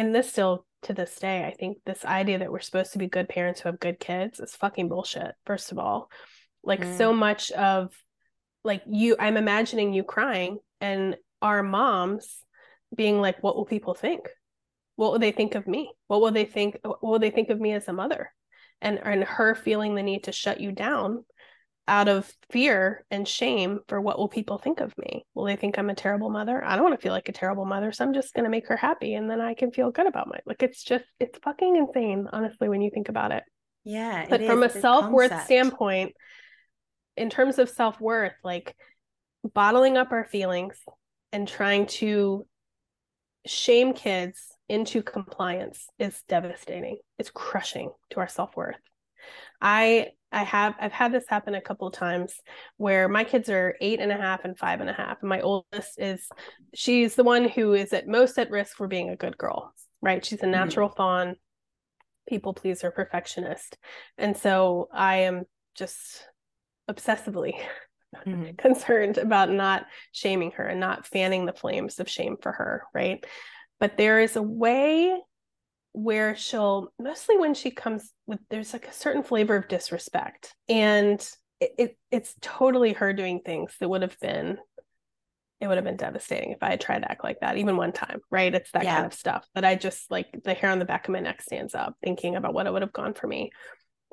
and 0.00 0.14
this 0.14 0.30
still 0.30 0.64
to 0.82 0.94
this 0.94 1.14
day, 1.16 1.44
I 1.44 1.52
think 1.52 1.78
this 1.84 2.06
idea 2.06 2.38
that 2.38 2.50
we're 2.50 2.60
supposed 2.60 2.92
to 2.92 2.98
be 2.98 3.06
good 3.06 3.28
parents 3.28 3.60
who 3.60 3.68
have 3.68 3.78
good 3.78 4.00
kids 4.00 4.40
is 4.40 4.56
fucking 4.56 4.88
bullshit, 4.88 5.34
first 5.44 5.72
of 5.72 5.78
all. 5.78 6.10
Like 6.64 6.80
Mm. 6.80 6.96
so 6.96 7.12
much 7.12 7.50
of 7.52 7.92
like 8.64 8.82
you 8.86 9.16
I'm 9.18 9.36
imagining 9.36 9.92
you 9.92 10.02
crying 10.02 10.58
and 10.80 11.16
our 11.42 11.62
moms 11.62 12.44
being 12.94 13.20
like, 13.20 13.42
what 13.42 13.56
will 13.56 13.66
people 13.66 13.94
think? 13.94 14.28
What 14.96 15.12
will 15.12 15.18
they 15.18 15.32
think 15.32 15.54
of 15.54 15.66
me? 15.66 15.92
What 16.06 16.22
will 16.22 16.32
they 16.32 16.46
think 16.46 16.78
what 16.82 17.02
will 17.02 17.18
they 17.18 17.30
think 17.30 17.50
of 17.50 17.60
me 17.60 17.72
as 17.72 17.88
a 17.88 17.92
mother? 17.92 18.32
And 18.80 18.98
and 19.02 19.22
her 19.24 19.54
feeling 19.54 19.94
the 19.94 20.02
need 20.02 20.24
to 20.24 20.32
shut 20.32 20.60
you 20.60 20.72
down 20.72 21.24
out 21.88 22.08
of 22.08 22.32
fear 22.50 23.04
and 23.10 23.26
shame 23.26 23.80
for 23.88 24.00
what 24.00 24.18
will 24.18 24.28
people 24.28 24.58
think 24.58 24.80
of 24.80 24.96
me? 24.96 25.24
Will 25.34 25.44
they 25.44 25.56
think 25.56 25.78
I'm 25.78 25.90
a 25.90 25.94
terrible 25.94 26.30
mother? 26.30 26.62
I 26.64 26.76
don't 26.76 26.84
want 26.84 26.98
to 26.98 27.02
feel 27.02 27.12
like 27.12 27.28
a 27.28 27.32
terrible 27.32 27.64
mother, 27.64 27.90
so 27.90 28.04
I'm 28.04 28.14
just 28.14 28.32
going 28.34 28.44
to 28.44 28.50
make 28.50 28.68
her 28.68 28.76
happy 28.76 29.14
and 29.14 29.28
then 29.28 29.40
I 29.40 29.54
can 29.54 29.72
feel 29.72 29.90
good 29.90 30.06
about 30.06 30.28
my 30.28 30.38
like 30.46 30.62
it's 30.62 30.82
just 30.84 31.04
it's 31.18 31.38
fucking 31.42 31.76
insane 31.76 32.28
honestly 32.32 32.68
when 32.68 32.80
you 32.80 32.90
think 32.92 33.08
about 33.08 33.32
it. 33.32 33.42
Yeah. 33.84 34.26
But 34.28 34.44
from 34.44 34.62
a 34.62 34.68
self-worth 34.68 35.30
concept. 35.30 35.46
standpoint, 35.46 36.14
in 37.16 37.30
terms 37.30 37.58
of 37.58 37.68
self-worth, 37.68 38.34
like 38.44 38.76
bottling 39.54 39.96
up 39.96 40.12
our 40.12 40.24
feelings 40.24 40.78
and 41.32 41.48
trying 41.48 41.86
to 41.86 42.46
shame 43.46 43.94
kids 43.94 44.38
into 44.68 45.02
compliance 45.02 45.88
is 45.98 46.22
devastating. 46.28 46.98
It's 47.18 47.30
crushing 47.30 47.90
to 48.10 48.20
our 48.20 48.28
self-worth. 48.28 48.76
I 49.60 50.08
I 50.32 50.44
have 50.44 50.74
I've 50.80 50.92
had 50.92 51.12
this 51.12 51.24
happen 51.28 51.54
a 51.54 51.60
couple 51.60 51.88
of 51.88 51.94
times 51.94 52.34
where 52.76 53.08
my 53.08 53.24
kids 53.24 53.48
are 53.48 53.76
eight 53.80 54.00
and 54.00 54.12
a 54.12 54.16
half 54.16 54.44
and 54.44 54.56
five 54.56 54.80
and 54.80 54.88
a 54.90 54.92
half. 54.94 55.18
And 55.20 55.28
my 55.28 55.40
oldest 55.40 55.98
is 55.98 56.26
she's 56.74 57.14
the 57.16 57.24
one 57.24 57.48
who 57.48 57.74
is 57.74 57.92
at 57.92 58.06
most 58.06 58.38
at 58.38 58.50
risk 58.50 58.76
for 58.76 58.86
being 58.86 59.10
a 59.10 59.16
good 59.16 59.36
girl, 59.36 59.74
right? 60.00 60.24
She's 60.24 60.42
a 60.42 60.46
natural 60.46 60.88
fawn, 60.88 61.36
people 62.28 62.54
pleaser, 62.54 62.90
perfectionist. 62.90 63.76
And 64.18 64.36
so 64.36 64.88
I 64.92 65.16
am 65.22 65.44
just 65.74 66.26
obsessively 66.88 67.54
Mhm. 68.26 68.56
concerned 68.58 69.18
about 69.18 69.50
not 69.50 69.86
shaming 70.12 70.52
her 70.52 70.64
and 70.64 70.80
not 70.80 71.06
fanning 71.06 71.46
the 71.46 71.52
flames 71.52 72.00
of 72.00 72.08
shame 72.08 72.36
for 72.40 72.52
her, 72.52 72.84
right? 72.94 73.24
But 73.78 73.96
there 73.96 74.20
is 74.20 74.36
a 74.36 74.42
way 74.42 75.16
where 75.92 76.36
she'll 76.36 76.92
mostly 76.98 77.36
when 77.36 77.54
she 77.54 77.70
comes 77.70 78.12
with 78.26 78.38
there's 78.48 78.72
like 78.72 78.86
a 78.86 78.92
certain 78.92 79.22
flavor 79.22 79.56
of 79.56 79.68
disrespect 79.68 80.54
and 80.68 81.20
it, 81.58 81.72
it 81.78 81.98
it's 82.10 82.34
totally 82.40 82.92
her 82.92 83.12
doing 83.12 83.40
things 83.44 83.74
that 83.80 83.88
would 83.88 84.02
have 84.02 84.18
been 84.20 84.58
it 85.60 85.66
would 85.68 85.76
have 85.76 85.84
been 85.84 85.96
devastating 85.96 86.52
if 86.52 86.62
I 86.62 86.70
had 86.70 86.80
tried 86.80 87.00
to 87.00 87.10
act 87.10 87.22
like 87.22 87.40
that 87.40 87.58
even 87.58 87.76
one 87.76 87.92
time, 87.92 88.20
right? 88.30 88.54
It's 88.54 88.70
that 88.70 88.84
Yeah. 88.84 88.94
kind 88.94 89.06
of 89.06 89.12
stuff 89.12 89.46
that 89.54 89.64
I 89.64 89.74
just 89.74 90.10
like 90.10 90.28
the 90.42 90.54
hair 90.54 90.70
on 90.70 90.78
the 90.78 90.86
back 90.86 91.06
of 91.06 91.12
my 91.12 91.20
neck 91.20 91.42
stands 91.42 91.74
up 91.74 91.96
thinking 92.02 92.34
about 92.36 92.54
what 92.54 92.66
it 92.66 92.72
would 92.72 92.80
have 92.82 92.94
gone 92.94 93.12
for 93.12 93.26
me. 93.26 93.50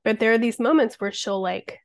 But 0.04 0.20
there 0.20 0.34
are 0.34 0.38
these 0.38 0.60
moments 0.60 0.96
where 1.00 1.12
she'll 1.12 1.40
like 1.42 1.80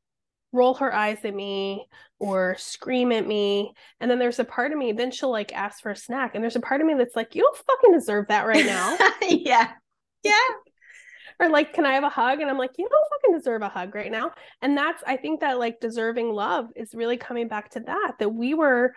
roll 0.52 0.74
her 0.74 0.92
eyes 0.92 1.24
at 1.24 1.32
me 1.34 1.86
or 2.18 2.56
scream 2.58 3.12
at 3.12 3.26
me. 3.26 3.72
And 4.00 4.10
then 4.10 4.18
there's 4.18 4.40
a 4.40 4.44
part 4.44 4.72
of 4.72 4.78
me, 4.78 4.92
then 4.92 5.12
she'll 5.12 5.30
like 5.30 5.52
ask 5.52 5.80
for 5.80 5.92
a 5.92 5.96
snack. 5.96 6.34
And 6.34 6.42
there's 6.42 6.56
a 6.56 6.60
part 6.60 6.80
of 6.80 6.86
me 6.86 6.94
that's 6.94 7.16
like, 7.16 7.34
you 7.36 7.42
don't 7.42 7.56
fucking 7.56 7.92
deserve 7.92 8.26
that 8.28 8.46
right 8.46 8.66
now. 8.66 8.96
yeah. 9.22 9.70
Yeah. 10.22 10.34
or 11.40 11.48
like 11.48 11.72
can 11.72 11.86
i 11.86 11.94
have 11.94 12.04
a 12.04 12.08
hug? 12.08 12.40
And 12.40 12.50
i'm 12.50 12.58
like 12.58 12.72
you 12.78 12.88
don't 12.88 13.08
fucking 13.10 13.38
deserve 13.38 13.62
a 13.62 13.68
hug 13.68 13.94
right 13.94 14.10
now. 14.10 14.32
And 14.60 14.76
that's 14.76 15.02
i 15.06 15.16
think 15.16 15.40
that 15.40 15.58
like 15.58 15.80
deserving 15.80 16.32
love 16.32 16.66
is 16.76 16.94
really 16.94 17.16
coming 17.16 17.48
back 17.48 17.70
to 17.70 17.80
that 17.80 18.14
that 18.18 18.28
we 18.28 18.54
were 18.54 18.94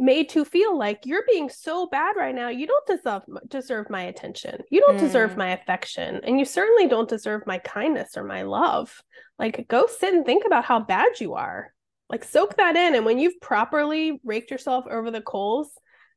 made 0.00 0.28
to 0.28 0.44
feel 0.44 0.78
like 0.78 1.06
you're 1.06 1.24
being 1.28 1.48
so 1.48 1.86
bad 1.88 2.14
right 2.16 2.34
now. 2.34 2.48
You 2.48 2.68
don't 2.68 2.86
deserve 2.86 3.22
deserve 3.48 3.90
my 3.90 4.02
attention. 4.02 4.62
You 4.70 4.80
don't 4.80 4.96
mm. 4.96 5.00
deserve 5.00 5.36
my 5.36 5.50
affection. 5.50 6.20
And 6.22 6.38
you 6.38 6.44
certainly 6.44 6.86
don't 6.86 7.08
deserve 7.08 7.46
my 7.46 7.58
kindness 7.58 8.16
or 8.16 8.22
my 8.22 8.42
love. 8.42 9.02
Like 9.38 9.66
go 9.68 9.86
sit 9.86 10.14
and 10.14 10.24
think 10.24 10.44
about 10.46 10.64
how 10.64 10.80
bad 10.80 11.20
you 11.20 11.34
are. 11.34 11.72
Like 12.08 12.24
soak 12.24 12.56
that 12.56 12.76
in. 12.76 12.94
And 12.94 13.04
when 13.04 13.18
you've 13.18 13.40
properly 13.40 14.20
raked 14.24 14.50
yourself 14.50 14.86
over 14.88 15.10
the 15.10 15.20
coals 15.20 15.68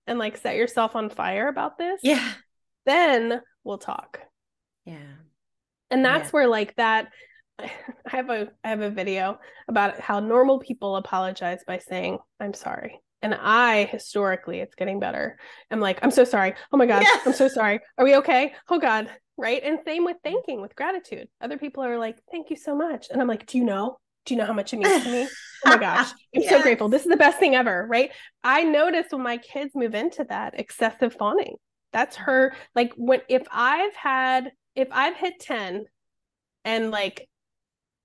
and 0.07 0.19
like 0.19 0.37
set 0.37 0.55
yourself 0.55 0.95
on 0.95 1.09
fire 1.09 1.47
about 1.47 1.77
this 1.77 1.99
yeah. 2.03 2.33
then 2.85 3.41
we'll 3.63 3.77
talk 3.77 4.19
yeah. 4.85 5.15
And 5.89 6.03
that's 6.03 6.27
yeah. 6.27 6.31
where 6.31 6.47
like 6.47 6.75
that 6.77 7.09
i 7.59 7.69
have 8.05 8.29
a 8.29 8.49
i 8.63 8.69
have 8.69 8.81
a 8.81 8.89
video 8.89 9.39
about 9.67 9.99
how 9.99 10.19
normal 10.19 10.59
people 10.59 10.95
apologize 10.95 11.63
by 11.65 11.77
saying 11.77 12.17
i'm 12.39 12.53
sorry. 12.53 12.99
And 13.21 13.35
i 13.35 13.85
historically 13.85 14.59
it's 14.59 14.75
getting 14.75 14.99
better. 14.99 15.37
I'm 15.69 15.79
like 15.79 15.99
i'm 16.01 16.11
so 16.11 16.23
sorry. 16.23 16.55
Oh 16.71 16.77
my 16.77 16.85
god 16.85 17.03
i'm 17.25 17.33
so 17.33 17.47
sorry. 17.59 17.79
Are 17.97 18.05
we 18.05 18.15
okay? 18.17 18.53
Oh 18.69 18.79
god. 18.79 19.09
Right? 19.37 19.61
And 19.63 19.79
same 19.85 20.05
with 20.05 20.17
mm. 20.17 20.23
thanking 20.23 20.61
with 20.61 20.75
gratitude. 20.75 21.27
Other 21.39 21.57
people 21.57 21.83
are 21.83 21.99
like 21.99 22.17
thank 22.31 22.49
you 22.49 22.55
so 22.55 22.75
much. 22.75 23.07
And 23.11 23.21
i'm 23.21 23.27
like 23.27 23.45
do 23.45 23.57
you 23.57 23.63
know? 23.63 23.97
Do 24.25 24.33
you 24.33 24.39
know 24.39 24.45
how 24.45 24.53
much 24.53 24.73
it 24.73 24.77
means 24.77 25.03
to 25.03 25.11
me? 25.11 25.27
Oh 25.65 25.69
my 25.69 25.77
gosh. 25.77 26.11
I'm 26.35 26.41
yes. 26.41 26.49
so 26.49 26.61
grateful. 26.61 26.89
This 26.89 27.03
is 27.03 27.09
the 27.09 27.17
best 27.17 27.39
thing 27.39 27.55
ever. 27.55 27.87
Right? 27.89 28.11
I 28.43 28.63
notice 28.63 29.07
when 29.09 29.23
my 29.23 29.37
kids 29.37 29.71
move 29.75 29.95
into 29.95 30.25
that 30.29 30.59
excessive 30.59 31.13
fawning. 31.13 31.55
That's 31.93 32.15
her 32.15 32.55
like 32.73 32.93
when 32.95 33.21
if 33.27 33.43
i've 33.51 33.95
had 33.95 34.51
if 34.75 34.87
i've 34.91 35.15
hit 35.15 35.39
10 35.39 35.85
and 36.65 36.91
like 36.91 37.27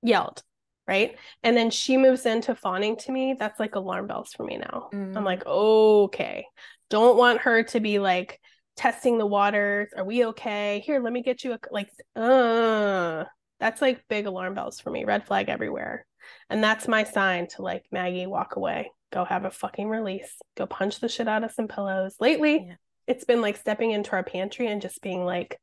yelled 0.03 0.43
right? 0.87 1.17
And 1.43 1.57
then 1.57 1.71
she 1.71 1.97
moves 1.97 2.27
into 2.27 2.55
fawning 2.55 2.97
to 2.99 3.13
me 3.13 3.35
that's 3.39 3.59
like 3.59 3.75
alarm 3.75 4.07
bells 4.07 4.33
for 4.33 4.45
me 4.45 4.59
now. 4.59 4.89
Mm. 4.93 5.17
i'm 5.17 5.25
like 5.25 5.45
okay. 5.47 6.47
Don't 6.89 7.17
want 7.17 7.41
her 7.41 7.65
to 7.65 7.81
be 7.81 7.99
like 7.99 8.41
testing 8.77 9.19
the 9.19 9.27
waters. 9.27 9.89
Are 9.97 10.05
we 10.05 10.27
okay? 10.27 10.83
Here 10.85 11.01
let 11.01 11.13
me 11.13 11.23
get 11.23 11.45
you 11.45 11.55
a 11.55 11.59
like 11.71 11.91
uh 12.15 13.25
that's 13.59 13.81
like 13.81 14.07
big 14.09 14.27
alarm 14.27 14.55
bells 14.55 14.81
for 14.81 14.91
me 14.91 15.05
red 15.05 15.27
flag 15.27 15.49
everywhere. 15.49 16.07
And 16.51 16.63
that's 16.63 16.89
my 16.89 17.05
sign 17.05 17.49
to 17.49 17.63
like 17.63 17.85
maggie 17.91 18.27
walk 18.27 18.57
away. 18.57 18.91
Go 19.13 19.25
have 19.25 19.45
a 19.45 19.51
fucking 19.51 19.89
release. 19.89 20.37
Go 20.57 20.67
punch 20.67 21.01
the 21.01 21.09
shit 21.09 21.29
out 21.29 21.45
of 21.45 21.53
some 21.53 21.69
pillows. 21.69 22.17
Lately 22.21 22.67
yeah. 22.69 22.75
it's 23.07 23.25
been 23.25 23.41
like 23.41 23.57
stepping 23.57 23.91
into 23.91 24.13
our 24.13 24.25
pantry 24.25 24.69
and 24.69 24.83
just 24.83 25.03
being 25.03 25.25
like 25.25 25.59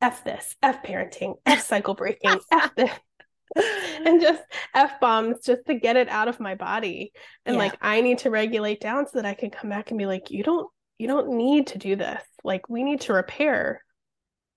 f 0.00 0.24
this 0.24 0.56
f 0.62 0.82
parenting 0.82 1.34
f 1.46 1.60
cycle 1.66 1.94
breaking 1.94 2.38
f 2.50 2.74
this. 2.74 2.90
And 4.06 4.20
just 4.20 4.42
f 4.74 5.00
bombs 5.00 5.44
just 5.44 5.66
to 5.66 5.74
get 5.74 5.96
it 5.96 6.08
out 6.08 6.28
of 6.28 6.38
my 6.38 6.54
body. 6.54 7.12
And 7.44 7.56
yeah. 7.56 7.58
like 7.58 7.74
i 7.80 8.00
need 8.00 8.18
to 8.18 8.30
regulate 8.30 8.80
down 8.80 9.06
so 9.06 9.20
that 9.20 9.26
i 9.26 9.34
can 9.34 9.50
come 9.50 9.70
back 9.70 9.90
and 9.90 9.98
be 9.98 10.06
like 10.06 10.30
you 10.30 10.44
don't 10.44 10.68
you 10.98 11.08
don't 11.08 11.36
need 11.36 11.68
to 11.68 11.78
do 11.78 11.96
this. 11.96 12.22
Like 12.44 12.68
we 12.68 12.84
need 12.84 13.02
to 13.02 13.12
repair. 13.12 13.82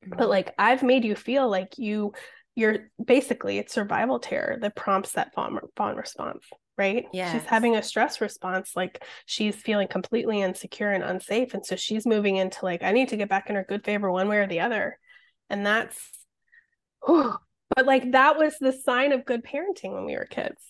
Mm-hmm. 0.04 0.18
but 0.18 0.28
like 0.28 0.54
i've 0.60 0.84
made 0.84 1.06
you 1.06 1.16
feel 1.16 1.50
like 1.50 1.78
you 1.78 2.12
you're 2.56 2.90
basically 3.04 3.58
it's 3.58 3.74
survival 3.74 4.20
terror 4.20 4.58
that 4.60 4.76
prompts 4.76 5.14
that 5.14 5.34
fawn, 5.34 5.60
fawn 5.78 5.96
response 5.96 6.46
right? 6.78 7.06
Yeah 7.14 7.32
she's 7.32 7.46
having 7.46 7.76
a 7.76 7.84
stress 7.84 8.20
response 8.20 8.72
like 8.76 9.04
she's 9.26 9.56
feeling 9.56 9.88
completely 9.88 10.42
insecure 10.42 10.92
and 10.92 11.04
unsafe. 11.04 11.54
And 11.54 11.66
so 11.66 11.76
she's 11.76 12.06
moving 12.06 12.36
into 12.36 12.66
like 12.66 12.84
i 12.84 12.92
need 12.92 13.10
to 13.10 13.18
get 13.18 13.30
back 13.30 13.50
in 13.50 13.56
her 13.56 13.66
good 13.68 13.86
favor 13.86 14.12
one 14.12 14.28
way 14.28 14.38
or 14.38 14.48
the 14.48 14.60
other 14.60 14.98
and 15.50 15.66
that's 15.66 16.00
whew, 17.06 17.36
but 17.76 17.86
like 17.86 18.12
that 18.12 18.38
was 18.38 18.56
the 18.60 18.72
sign 18.72 19.12
of 19.12 19.26
good 19.26 19.44
parenting 19.44 19.94
when 19.94 20.06
we 20.06 20.16
were 20.16 20.26
kids. 20.26 20.62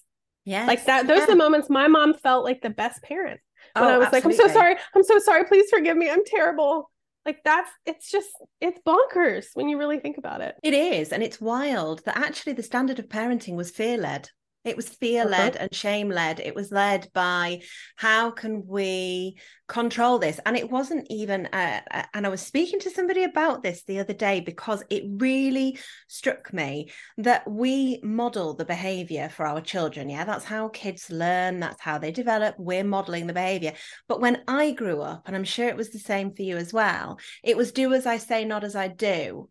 Yeah 0.45 0.65
like 0.65 0.86
that 0.86 1.07
those 1.07 1.19
yeah. 1.19 1.24
are 1.24 1.28
the 1.28 1.36
moments 1.36 1.69
my 1.69 1.88
mom 1.88 2.13
felt 2.15 2.43
like 2.43 2.61
the 2.61 2.69
best 2.69 3.01
parent. 3.01 3.39
When 3.74 3.86
oh, 3.86 3.88
i 3.88 3.97
was 3.97 4.07
absolutely. 4.07 4.38
like 4.38 4.41
i'm 4.41 4.49
so 4.49 4.53
sorry. 4.53 4.76
I'm 4.95 5.03
so 5.03 5.19
sorry. 5.19 5.45
Please 5.45 5.69
forgive 5.69 5.97
me. 5.97 6.09
I'm 6.09 6.26
terrible. 6.26 6.89
Like 7.26 7.39
that's 7.45 7.69
it's 7.86 8.11
just 8.11 8.30
it's 8.59 8.80
bonkers 8.86 9.45
when 9.53 9.69
you 9.69 9.78
really 9.78 9.99
think 9.99 10.17
about 10.17 10.41
it. 10.41 10.55
It 10.61 10.74
is 10.74 11.13
and 11.13 11.24
it's 11.24 11.39
wild 11.39 12.03
that 12.05 12.17
actually 12.17 12.53
the 12.53 12.63
standard 12.63 12.99
of 12.99 13.07
parenting 13.07 13.55
was 13.55 13.71
fear 13.71 13.97
led 13.97 14.30
it 14.64 14.78
was 14.78 14.89
fear 14.89 15.26
led 15.26 15.55
uh-huh. 15.55 15.64
and 15.64 15.76
shame 15.76 16.09
led. 16.09 16.39
It 16.39 16.55
was 16.55 16.72
led 16.72 17.09
by 17.14 17.61
how 17.95 18.32
can 18.32 18.66
we 18.66 19.38
control 19.68 20.20
this? 20.20 20.39
And 20.45 20.55
it 20.55 20.70
wasn't 20.70 21.07
even, 21.09 21.47
uh, 21.47 21.82
uh, 21.91 22.03
and 22.14 22.26
I 22.26 22.30
was 22.30 22.41
speaking 22.41 22.80
to 22.82 22.89
somebody 22.89 23.24
about 23.24 23.64
this 23.64 23.84
the 23.84 23.99
other 23.99 24.14
day 24.14 24.39
because 24.39 24.84
it 24.89 25.03
really 25.07 25.80
struck 26.07 26.53
me 26.53 26.91
that 27.18 27.49
we 27.49 27.99
model 28.03 28.53
the 28.53 28.66
behavior 28.66 29.30
for 29.30 29.45
our 29.45 29.61
children. 29.61 30.09
Yeah, 30.09 30.24
that's 30.24 30.45
how 30.45 30.70
kids 30.70 31.09
learn, 31.09 31.59
that's 31.59 31.82
how 31.82 31.97
they 31.97 32.11
develop. 32.11 32.55
We're 32.57 32.84
modeling 32.84 33.28
the 33.28 33.34
behavior. 33.34 33.74
But 34.07 34.22
when 34.22 34.43
I 34.47 34.72
grew 34.72 35.01
up, 35.01 35.24
and 35.26 35.36
I'm 35.36 35.43
sure 35.43 35.68
it 35.68 35.78
was 35.78 35.91
the 35.91 35.99
same 35.99 36.34
for 36.34 36.43
you 36.43 36.57
as 36.57 36.72
well, 36.72 37.20
it 37.43 37.57
was 37.57 37.72
do 37.72 37.93
as 37.93 38.05
I 38.05 38.18
say, 38.18 38.45
not 38.45 38.64
as 38.64 38.76
I 38.76 38.88
do. 38.88 39.49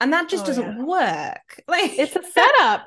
And 0.00 0.12
that 0.12 0.28
just 0.28 0.44
oh, 0.44 0.46
doesn't 0.46 0.78
yeah. 0.78 0.84
work. 0.84 1.62
Like 1.68 1.98
it's 1.98 2.14
a 2.14 2.22
setup. 2.22 2.86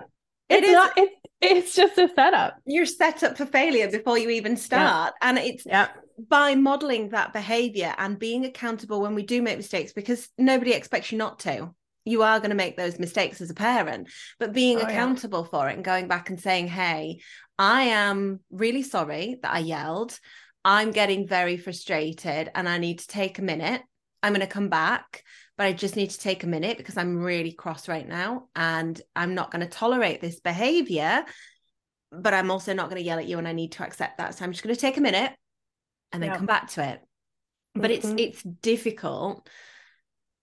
It's 0.50 0.64
it 0.66 0.70
is, 0.70 0.74
not 0.74 0.94
it's 0.98 1.19
it's 1.42 1.76
just 1.76 1.98
a 1.98 2.10
setup. 2.14 2.58
You're 2.66 2.86
set 2.86 3.24
up 3.24 3.38
for 3.38 3.46
failure 3.46 3.90
before 3.90 4.18
you 4.18 4.30
even 4.30 4.58
start. 4.58 5.14
Yeah. 5.22 5.30
And 5.30 5.38
it's 5.38 5.66
yeah. 5.66 5.90
by 6.28 6.56
modeling 6.56 7.10
that 7.10 7.34
behavior 7.34 7.94
and 7.98 8.20
being 8.20 8.46
accountable 8.46 9.02
when 9.02 9.16
we 9.16 9.24
do 9.24 9.42
make 9.42 9.58
mistakes, 9.58 9.94
because 9.94 10.30
nobody 10.38 10.74
expects 10.74 11.12
you 11.12 11.18
not 11.18 11.40
to. 11.40 11.74
You 12.06 12.24
are 12.24 12.40
going 12.40 12.50
to 12.50 12.56
make 12.56 12.76
those 12.76 13.00
mistakes 13.00 13.42
as 13.42 13.50
a 13.50 13.56
parent, 13.56 14.10
but 14.40 14.54
being 14.54 14.80
oh, 14.80 14.82
accountable 14.82 15.44
yeah. 15.44 15.50
for 15.50 15.70
it 15.70 15.76
and 15.76 15.84
going 15.84 16.08
back 16.08 16.30
and 16.30 16.40
saying, 16.40 16.68
Hey, 16.68 17.20
I 17.58 17.84
am 17.84 18.40
really 18.50 18.84
sorry 18.84 19.38
that 19.42 19.54
I 19.54 19.60
yelled. 19.60 20.18
I'm 20.66 20.92
getting 20.92 21.28
very 21.28 21.58
frustrated 21.58 22.52
and 22.54 22.68
I 22.68 22.78
need 22.78 23.00
to 23.00 23.08
take 23.08 23.40
a 23.40 23.44
minute. 23.44 23.82
I'm 24.22 24.34
going 24.34 24.46
to 24.46 24.48
come 24.48 24.70
back 24.70 25.24
but 25.60 25.66
I 25.66 25.74
just 25.74 25.98
need 25.98 26.10
to 26.12 26.18
take 26.18 26.46
a 26.46 26.48
minute 26.48 26.78
because 26.78 26.96
I'm 26.96 27.18
really 27.18 27.52
cross 27.52 27.90
right 27.90 28.08
now 28.08 28.48
and 28.56 29.00
I'm 29.14 29.36
not 29.36 29.52
going 29.52 29.60
to 29.60 29.68
tolerate 29.68 30.22
this 30.22 30.40
behavior. 30.40 31.26
But 32.14 32.34
I'm 32.34 32.50
also 32.50 32.72
not 32.72 32.90
going 32.90 33.02
to 33.02 33.06
yell 33.06 33.20
at 33.20 33.28
you 33.28 33.38
and 33.40 33.48
I 33.48 33.52
need 33.52 33.74
to 33.74 33.84
accept 33.84 34.20
that. 34.20 34.36
So 34.36 34.46
I'm 34.46 34.54
just 34.54 34.64
going 34.64 34.74
to 34.74 34.80
take 34.80 34.96
a 34.96 35.02
minute 35.02 35.34
and 36.14 36.24
then 36.24 36.30
yeah. 36.30 36.38
come 36.38 36.46
back 36.46 36.70
to 36.70 36.90
it. 36.90 37.02
But 37.76 37.92
mm-hmm. 37.92 38.18
it's 38.18 38.38
it's 38.38 38.44
difficult 38.44 39.50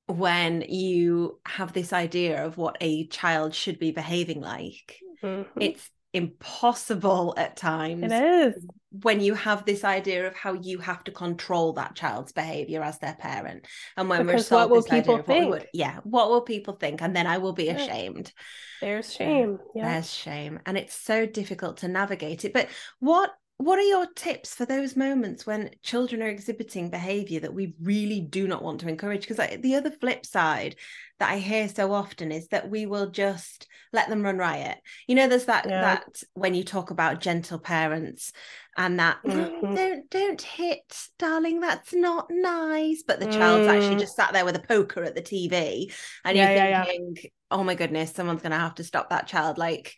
when 0.05 0.61
you 0.69 1.41
have 1.47 1.73
this 1.73 1.95
idea 1.95 2.45
of 2.45 2.59
what 2.59 2.77
a 2.83 3.07
child 3.07 3.55
should 3.55 3.79
be 3.79 3.93
behaving 3.93 4.43
like. 4.43 5.01
Mm-hmm. 5.23 5.63
It's 5.63 5.91
impossible 6.17 7.35
at 7.37 7.57
times. 7.57 8.05
It 8.05 8.13
is. 8.13 8.67
When 9.03 9.21
you 9.21 9.35
have 9.35 9.67
this 9.67 9.85
idea 9.85 10.27
of 10.27 10.35
how 10.35 10.55
you 10.55 10.79
have 10.79 11.05
to 11.05 11.11
control 11.11 11.75
that 11.75 11.95
child's 11.95 12.33
behavior 12.33 12.83
as 12.83 12.99
their 12.99 13.15
parent. 13.15 13.67
And 13.97 14.09
when 14.09 14.25
because 14.25 14.51
we're 14.51 14.57
what 14.57 14.71
will 14.71 14.83
people 14.83 15.23
think? 15.23 15.51
What 15.51 15.61
would, 15.61 15.69
yeah, 15.75 16.01
what 16.05 16.31
will 16.31 16.41
people 16.41 16.75
think? 16.75 17.03
And 17.03 17.15
then 17.15 17.27
I 17.27 17.39
will 17.39 17.53
be 17.53 17.69
ashamed. 17.69 18.33
There's 18.81 19.13
shame. 19.13 19.59
Yeah. 19.75 19.93
There's 19.93 20.11
shame. 20.11 20.61
And 20.65 20.79
it's 20.79 20.95
so 20.95 21.27
difficult 21.27 21.79
to 21.79 21.89
navigate 21.89 22.47
it. 22.47 22.55
But 22.55 22.69
what 22.99 23.33
what 23.59 23.79
are 23.79 23.83
your 23.83 24.07
tips 24.15 24.55
for 24.55 24.67
those 24.67 24.97
moments 24.97 25.47
when 25.47 25.71
children 25.83 26.23
are 26.23 26.29
exhibiting 26.29 26.91
behavior 26.91 27.41
that 27.41 27.55
we 27.55 27.75
really 27.81 28.21
do 28.21 28.47
not 28.47 28.63
want 28.63 28.81
to 28.81 28.89
encourage 28.89 29.27
because 29.27 29.61
the 29.61 29.75
other 29.75 29.91
flip 29.91 30.27
side 30.27 30.77
that 31.19 31.31
i 31.31 31.39
hear 31.39 31.67
so 31.67 31.93
often 31.93 32.31
is 32.31 32.49
that 32.49 32.69
we 32.69 32.85
will 32.85 33.11
just 33.11 33.67
let 33.93 34.09
them 34.11 34.23
run 34.23 34.37
riot 34.37 34.79
you 35.07 35.15
know 35.15 35.27
there's 35.27 35.47
that 35.47 35.67
yeah. 35.67 35.81
that 35.81 36.23
when 36.35 36.55
you 36.55 36.63
talk 36.63 36.91
about 36.91 37.21
gentle 37.21 37.59
parents 37.59 38.33
and 38.77 38.99
that 38.99 39.17
mm-hmm. 39.25 39.75
don't 39.75 40.11
don't 40.11 40.43
hit 40.43 41.09
darling 41.19 41.61
that's 41.61 41.95
not 41.95 42.27
nice 42.31 43.03
but 43.07 43.21
the 43.21 43.27
child's 43.27 43.67
mm. 43.67 43.75
actually 43.75 43.97
just 43.97 44.17
sat 44.17 44.35
there 44.35 44.45
with 44.45 44.57
a 44.57 44.67
poker 44.67 45.03
at 45.03 45.15
the 45.15 45.23
tv 45.23 45.91
and 46.25 46.37
yeah, 46.37 46.77
you're 46.77 46.85
thinking 46.85 47.17
yeah, 47.17 47.31
oh 47.51 47.65
my 47.65 47.75
goodness 47.75 48.13
someone's 48.13 48.43
going 48.43 48.53
to 48.53 48.59
have 48.59 48.75
to 48.75 48.85
stop 48.85 49.09
that 49.09 49.27
child 49.27 49.57
like 49.57 49.95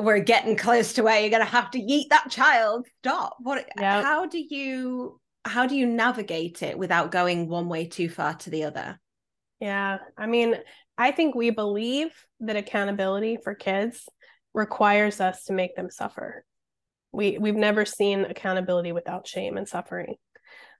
we're 0.00 0.20
getting 0.20 0.56
close 0.56 0.94
to 0.94 1.02
where 1.02 1.20
you're 1.20 1.30
going 1.30 1.44
to 1.44 1.50
have 1.50 1.70
to 1.72 1.78
yeet 1.78 2.08
that 2.10 2.30
child. 2.30 2.86
Stop. 3.02 3.36
What 3.40 3.68
yep. 3.78 4.04
how 4.04 4.26
do 4.26 4.38
you 4.38 5.20
how 5.44 5.66
do 5.66 5.74
you 5.74 5.86
navigate 5.86 6.62
it 6.62 6.78
without 6.78 7.10
going 7.10 7.48
one 7.48 7.68
way 7.68 7.86
too 7.86 8.08
far 8.08 8.34
to 8.34 8.50
the 8.50 8.64
other? 8.64 8.98
Yeah 9.60 9.98
i 10.16 10.26
mean 10.26 10.56
i 10.96 11.10
think 11.10 11.34
we 11.34 11.50
believe 11.50 12.08
that 12.40 12.56
accountability 12.56 13.36
for 13.44 13.54
kids 13.54 14.08
requires 14.54 15.20
us 15.20 15.44
to 15.44 15.52
make 15.52 15.76
them 15.76 15.90
suffer. 15.90 16.44
We 17.12 17.38
we've 17.38 17.56
never 17.56 17.84
seen 17.84 18.24
accountability 18.24 18.92
without 18.92 19.26
shame 19.26 19.56
and 19.56 19.68
suffering. 19.68 20.14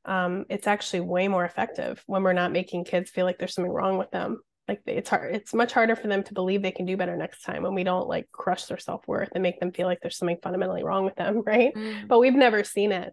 Um, 0.05 0.47
it's 0.49 0.67
actually 0.67 1.01
way 1.01 1.29
more 1.29 1.45
effective 1.45 2.03
when 2.07 2.23
we're 2.23 2.33
not 2.33 2.53
making 2.53 2.85
kids 2.85 3.11
feel 3.11 3.27
like 3.27 3.39
there's 3.39 3.55
something 3.55 3.73
wrong 3.73 3.99
with 3.99 4.11
them 4.11 4.41
like 4.71 4.81
it's 4.87 5.11
hard 5.11 5.35
it's 5.35 5.53
much 5.53 5.73
harder 5.73 5.97
for 5.97 6.07
them 6.07 6.23
to 6.23 6.33
believe 6.33 6.63
they 6.63 6.71
can 6.71 6.87
do 6.87 6.97
better 6.97 7.17
next 7.17 7.43
time 7.43 7.63
when 7.63 7.75
we 7.75 7.85
don't 7.85 8.09
like 8.09 8.31
crush 8.31 8.67
their 8.67 8.79
self-worth 8.79 9.31
and 9.35 9.43
make 9.43 9.59
them 9.59 9.73
feel 9.73 9.87
like 9.87 9.99
there's 10.01 10.17
something 10.17 10.39
fundamentally 10.43 10.85
wrong 10.85 11.05
with 11.05 11.17
them 11.17 11.43
right 11.47 11.75
mm. 11.75 12.07
but 12.07 12.21
we've 12.21 12.35
never 12.35 12.63
seen 12.63 12.93
it 12.93 13.13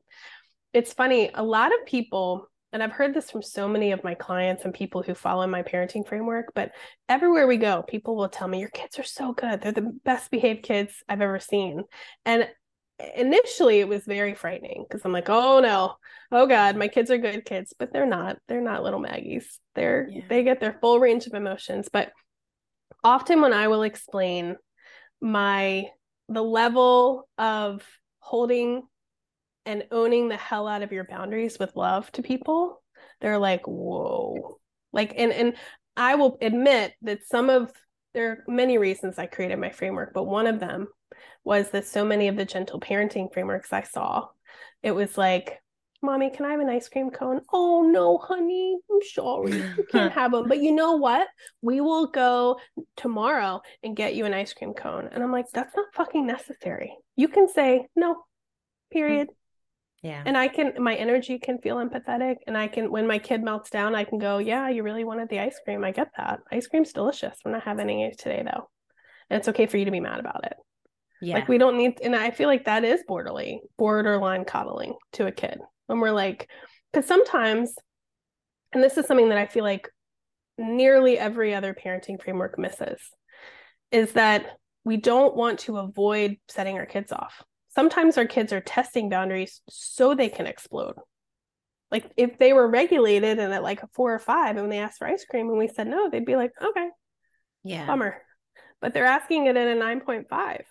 it's 0.73 0.93
funny 0.93 1.31
a 1.33 1.43
lot 1.43 1.73
of 1.73 1.85
people 1.85 2.47
and 2.73 2.83
I've 2.83 2.91
heard 2.91 3.13
this 3.13 3.31
from 3.31 3.41
so 3.41 3.67
many 3.67 3.91
of 3.91 4.03
my 4.03 4.13
clients 4.13 4.65
and 4.65 4.73
people 4.73 5.01
who 5.01 5.13
follow 5.13 5.47
my 5.47 5.63
parenting 5.63 6.05
framework, 6.05 6.51
but 6.53 6.71
everywhere 7.07 7.47
we 7.47 7.55
go, 7.55 7.81
people 7.81 8.17
will 8.17 8.27
tell 8.27 8.47
me, 8.47 8.59
Your 8.59 8.69
kids 8.69 8.99
are 8.99 9.03
so 9.03 9.31
good. 9.31 9.61
They're 9.61 9.71
the 9.71 9.97
best 10.03 10.29
behaved 10.29 10.63
kids 10.63 11.01
I've 11.07 11.21
ever 11.21 11.39
seen. 11.39 11.85
And 12.25 12.49
initially 13.15 13.79
it 13.79 13.87
was 13.87 14.05
very 14.05 14.33
frightening 14.33 14.85
because 14.87 15.05
I'm 15.05 15.11
like, 15.11 15.29
oh 15.29 15.59
no, 15.59 15.95
oh 16.31 16.47
God, 16.47 16.75
my 16.75 16.87
kids 16.87 17.11
are 17.11 17.17
good 17.17 17.45
kids, 17.45 17.73
but 17.77 17.93
they're 17.93 18.05
not. 18.05 18.37
They're 18.47 18.61
not 18.61 18.83
little 18.83 18.99
Maggies. 18.99 19.59
They're 19.75 20.09
yeah. 20.09 20.21
they 20.29 20.43
get 20.43 20.59
their 20.59 20.77
full 20.81 20.99
range 20.99 21.27
of 21.27 21.33
emotions. 21.33 21.89
But 21.91 22.11
often 23.03 23.41
when 23.41 23.53
I 23.53 23.67
will 23.67 23.83
explain 23.83 24.55
my 25.21 25.85
the 26.29 26.43
level 26.43 27.27
of 27.37 27.83
holding 28.19 28.83
and 29.65 29.85
owning 29.91 30.29
the 30.29 30.37
hell 30.37 30.67
out 30.67 30.81
of 30.81 30.91
your 30.91 31.03
boundaries 31.03 31.59
with 31.59 31.75
love 31.75 32.11
to 32.13 32.23
people, 32.23 32.81
they're 33.21 33.37
like, 33.37 33.67
whoa. 33.67 34.59
Like 34.91 35.13
and 35.15 35.31
and 35.31 35.53
I 35.95 36.15
will 36.15 36.37
admit 36.41 36.93
that 37.03 37.25
some 37.27 37.49
of 37.49 37.71
there 38.13 38.31
are 38.31 38.43
many 38.47 38.79
reasons 38.79 39.19
I 39.19 39.27
created 39.27 39.59
my 39.59 39.69
framework, 39.69 40.13
but 40.13 40.23
one 40.23 40.47
of 40.47 40.59
them 40.59 40.87
was 41.43 41.71
that 41.71 41.85
so 41.85 42.03
many 42.03 42.27
of 42.27 42.35
the 42.35 42.45
gentle 42.45 42.79
parenting 42.79 43.31
frameworks 43.33 43.73
I 43.73 43.83
saw, 43.83 44.27
it 44.83 44.91
was 44.91 45.17
like, 45.17 45.61
Mommy, 46.03 46.29
can 46.29 46.45
I 46.45 46.51
have 46.51 46.59
an 46.59 46.69
ice 46.69 46.87
cream 46.89 47.09
cone? 47.09 47.41
Oh 47.51 47.81
no, 47.81 48.19
honey, 48.19 48.77
I'm 48.89 48.99
sorry. 49.01 49.57
You 49.57 49.85
can't 49.91 50.13
have 50.13 50.31
them. 50.31 50.47
But 50.47 50.61
you 50.61 50.71
know 50.71 50.97
what? 50.97 51.27
We 51.63 51.81
will 51.81 52.07
go 52.07 52.59
tomorrow 52.95 53.61
and 53.81 53.95
get 53.95 54.13
you 54.13 54.25
an 54.25 54.33
ice 54.33 54.53
cream 54.53 54.73
cone. 54.73 55.09
And 55.11 55.23
I'm 55.23 55.31
like, 55.31 55.45
that's 55.51 55.75
not 55.75 55.87
fucking 55.95 56.27
necessary. 56.27 56.95
You 57.15 57.27
can 57.27 57.47
say 57.47 57.87
no, 57.95 58.23
period. 58.91 59.29
Yeah. 60.03 60.21
And 60.23 60.37
I 60.37 60.49
can, 60.49 60.73
my 60.77 60.93
energy 60.93 61.39
can 61.39 61.57
feel 61.57 61.77
empathetic. 61.77 62.35
And 62.45 62.55
I 62.55 62.67
can, 62.67 62.91
when 62.91 63.07
my 63.07 63.17
kid 63.17 63.41
melts 63.41 63.71
down, 63.71 63.95
I 63.95 64.03
can 64.03 64.19
go, 64.19 64.37
yeah, 64.37 64.69
you 64.69 64.83
really 64.83 65.03
wanted 65.03 65.29
the 65.29 65.39
ice 65.39 65.59
cream. 65.65 65.83
I 65.83 65.91
get 65.91 66.09
that. 66.15 66.41
Ice 66.51 66.67
cream's 66.67 66.93
delicious. 66.93 67.39
We're 67.43 67.51
not 67.53 67.63
having 67.63 67.89
any 67.89 68.13
today 68.15 68.43
though. 68.45 68.69
And 69.31 69.39
it's 69.39 69.47
okay 69.49 69.65
for 69.65 69.77
you 69.77 69.85
to 69.85 69.91
be 69.91 69.99
mad 69.99 70.19
about 70.19 70.45
it. 70.45 70.53
Yeah. 71.21 71.35
Like 71.35 71.47
we 71.47 71.57
don't 71.57 71.77
need, 71.77 71.99
and 72.01 72.15
I 72.15 72.31
feel 72.31 72.47
like 72.47 72.65
that 72.65 72.83
is 72.83 73.03
borderline, 73.07 73.59
borderline 73.77 74.45
coddling 74.45 74.95
to 75.13 75.25
a 75.27 75.31
kid 75.31 75.59
when 75.87 75.99
we're 75.99 76.11
like, 76.11 76.49
because 76.91 77.07
sometimes, 77.07 77.73
and 78.73 78.83
this 78.83 78.97
is 78.97 79.05
something 79.05 79.29
that 79.29 79.37
I 79.37 79.47
feel 79.47 79.63
like 79.63 79.89
nearly 80.57 81.17
every 81.17 81.55
other 81.55 81.73
parenting 81.73 82.21
framework 82.21 82.59
misses, 82.59 82.99
is 83.91 84.13
that 84.13 84.57
we 84.83 84.97
don't 84.97 85.35
want 85.35 85.59
to 85.59 85.77
avoid 85.77 86.37
setting 86.47 86.77
our 86.77 86.85
kids 86.85 87.11
off. 87.11 87.43
Sometimes 87.69 88.17
our 88.17 88.25
kids 88.25 88.53
are 88.53 88.61
testing 88.61 89.09
boundaries 89.09 89.61
so 89.69 90.13
they 90.13 90.29
can 90.29 90.47
explode. 90.47 90.95
Like 91.91 92.11
if 92.17 92.37
they 92.37 92.53
were 92.53 92.67
regulated 92.67 93.39
and 93.39 93.53
at 93.53 93.63
like 93.63 93.83
a 93.83 93.89
four 93.93 94.13
or 94.13 94.19
five, 94.19 94.57
and 94.57 94.71
they 94.71 94.79
asked 94.79 94.99
for 94.99 95.07
ice 95.07 95.25
cream 95.25 95.49
and 95.49 95.57
we 95.57 95.67
said 95.67 95.87
no, 95.87 96.09
they'd 96.09 96.25
be 96.25 96.35
like, 96.35 96.51
okay, 96.61 96.89
yeah, 97.63 97.85
bummer. 97.85 98.21
But 98.81 98.93
they're 98.93 99.05
asking 99.05 99.47
it 99.47 99.57
at 99.57 99.75
a 99.75 99.79
9.5. 99.79 100.61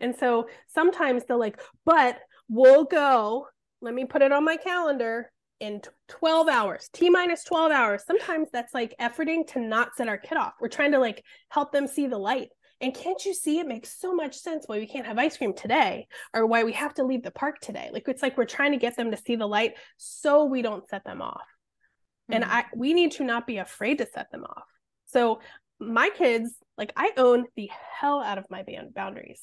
And 0.00 0.14
so 0.14 0.48
sometimes 0.68 1.24
they're 1.24 1.36
like, 1.36 1.60
but 1.84 2.18
we'll 2.48 2.84
go. 2.84 3.46
Let 3.80 3.94
me 3.94 4.04
put 4.04 4.22
it 4.22 4.32
on 4.32 4.44
my 4.44 4.56
calendar 4.56 5.30
in 5.60 5.80
12 6.08 6.48
hours, 6.48 6.88
T 6.92 7.08
minus 7.08 7.44
12 7.44 7.72
hours. 7.72 8.04
Sometimes 8.06 8.48
that's 8.52 8.74
like 8.74 8.94
efforting 9.00 9.46
to 9.48 9.60
not 9.60 9.96
set 9.96 10.08
our 10.08 10.18
kid 10.18 10.36
off. 10.36 10.54
We're 10.60 10.68
trying 10.68 10.92
to 10.92 10.98
like 10.98 11.24
help 11.48 11.72
them 11.72 11.86
see 11.86 12.06
the 12.06 12.18
light. 12.18 12.48
And 12.80 12.94
can't 12.94 13.24
you 13.24 13.32
see 13.32 13.58
it 13.58 13.66
makes 13.66 13.98
so 13.98 14.14
much 14.14 14.36
sense 14.36 14.64
why 14.66 14.78
we 14.78 14.86
can't 14.86 15.06
have 15.06 15.18
ice 15.18 15.38
cream 15.38 15.54
today 15.54 16.08
or 16.34 16.46
why 16.46 16.64
we 16.64 16.72
have 16.72 16.92
to 16.94 17.04
leave 17.04 17.22
the 17.22 17.30
park 17.30 17.58
today? 17.60 17.88
Like 17.90 18.06
it's 18.06 18.22
like 18.22 18.36
we're 18.36 18.44
trying 18.44 18.72
to 18.72 18.78
get 18.78 18.96
them 18.96 19.10
to 19.12 19.16
see 19.16 19.36
the 19.36 19.46
light 19.46 19.74
so 19.96 20.44
we 20.44 20.60
don't 20.60 20.86
set 20.88 21.04
them 21.04 21.22
off. 21.22 21.40
Mm-hmm. 22.30 22.34
And 22.34 22.44
I 22.44 22.64
we 22.74 22.92
need 22.92 23.12
to 23.12 23.24
not 23.24 23.46
be 23.46 23.56
afraid 23.58 23.98
to 23.98 24.06
set 24.06 24.30
them 24.30 24.44
off. 24.44 24.64
So 25.06 25.40
my 25.80 26.10
kids, 26.10 26.54
like 26.76 26.92
I 26.96 27.12
own 27.16 27.46
the 27.56 27.70
hell 27.98 28.22
out 28.22 28.38
of 28.38 28.50
my 28.50 28.62
band 28.62 28.92
boundaries. 28.92 29.42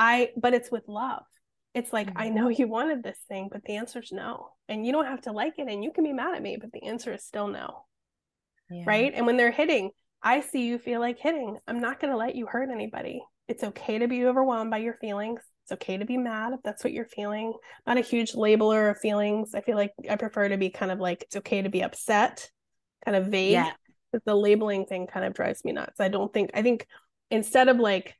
I, 0.00 0.30
but 0.36 0.54
it's 0.54 0.72
with 0.72 0.88
love. 0.88 1.22
It's 1.74 1.92
like, 1.92 2.08
mm-hmm. 2.08 2.18
I 2.18 2.28
know 2.30 2.48
you 2.48 2.66
wanted 2.66 3.02
this 3.02 3.18
thing, 3.28 3.48
but 3.52 3.62
the 3.64 3.76
answer 3.76 4.00
is 4.00 4.10
no. 4.10 4.48
And 4.68 4.84
you 4.84 4.92
don't 4.92 5.06
have 5.06 5.20
to 5.22 5.32
like 5.32 5.58
it 5.58 5.68
and 5.68 5.84
you 5.84 5.92
can 5.92 6.02
be 6.02 6.12
mad 6.12 6.34
at 6.34 6.42
me, 6.42 6.56
but 6.60 6.72
the 6.72 6.84
answer 6.84 7.12
is 7.12 7.22
still 7.22 7.46
no. 7.46 7.84
Yeah. 8.70 8.84
Right. 8.86 9.12
And 9.14 9.26
when 9.26 9.36
they're 9.36 9.52
hitting, 9.52 9.90
I 10.22 10.40
see 10.40 10.66
you 10.66 10.78
feel 10.78 11.00
like 11.00 11.18
hitting. 11.18 11.58
I'm 11.68 11.80
not 11.80 12.00
going 12.00 12.12
to 12.12 12.16
let 12.16 12.34
you 12.34 12.46
hurt 12.46 12.70
anybody. 12.70 13.22
It's 13.46 13.62
okay 13.62 13.98
to 13.98 14.08
be 14.08 14.24
overwhelmed 14.24 14.70
by 14.70 14.78
your 14.78 14.94
feelings. 14.94 15.40
It's 15.64 15.72
okay 15.72 15.98
to 15.98 16.04
be 16.04 16.16
mad 16.16 16.54
if 16.54 16.60
that's 16.64 16.82
what 16.82 16.92
you're 16.92 17.04
feeling. 17.04 17.52
Not 17.86 17.98
a 17.98 18.02
huge 18.02 18.32
labeler 18.32 18.90
of 18.90 18.98
feelings. 18.98 19.54
I 19.54 19.60
feel 19.60 19.76
like 19.76 19.92
I 20.08 20.16
prefer 20.16 20.48
to 20.48 20.56
be 20.56 20.70
kind 20.70 20.90
of 20.90 20.98
like, 20.98 21.22
it's 21.22 21.36
okay 21.36 21.62
to 21.62 21.68
be 21.68 21.82
upset, 21.82 22.48
kind 23.04 23.16
of 23.16 23.26
vague. 23.26 23.52
Yeah. 23.52 23.72
But 24.12 24.24
the 24.24 24.34
labeling 24.34 24.86
thing 24.86 25.06
kind 25.06 25.24
of 25.24 25.34
drives 25.34 25.64
me 25.64 25.72
nuts. 25.72 26.00
I 26.00 26.08
don't 26.08 26.32
think, 26.32 26.50
I 26.54 26.62
think 26.62 26.86
instead 27.30 27.68
of 27.68 27.78
like, 27.78 28.16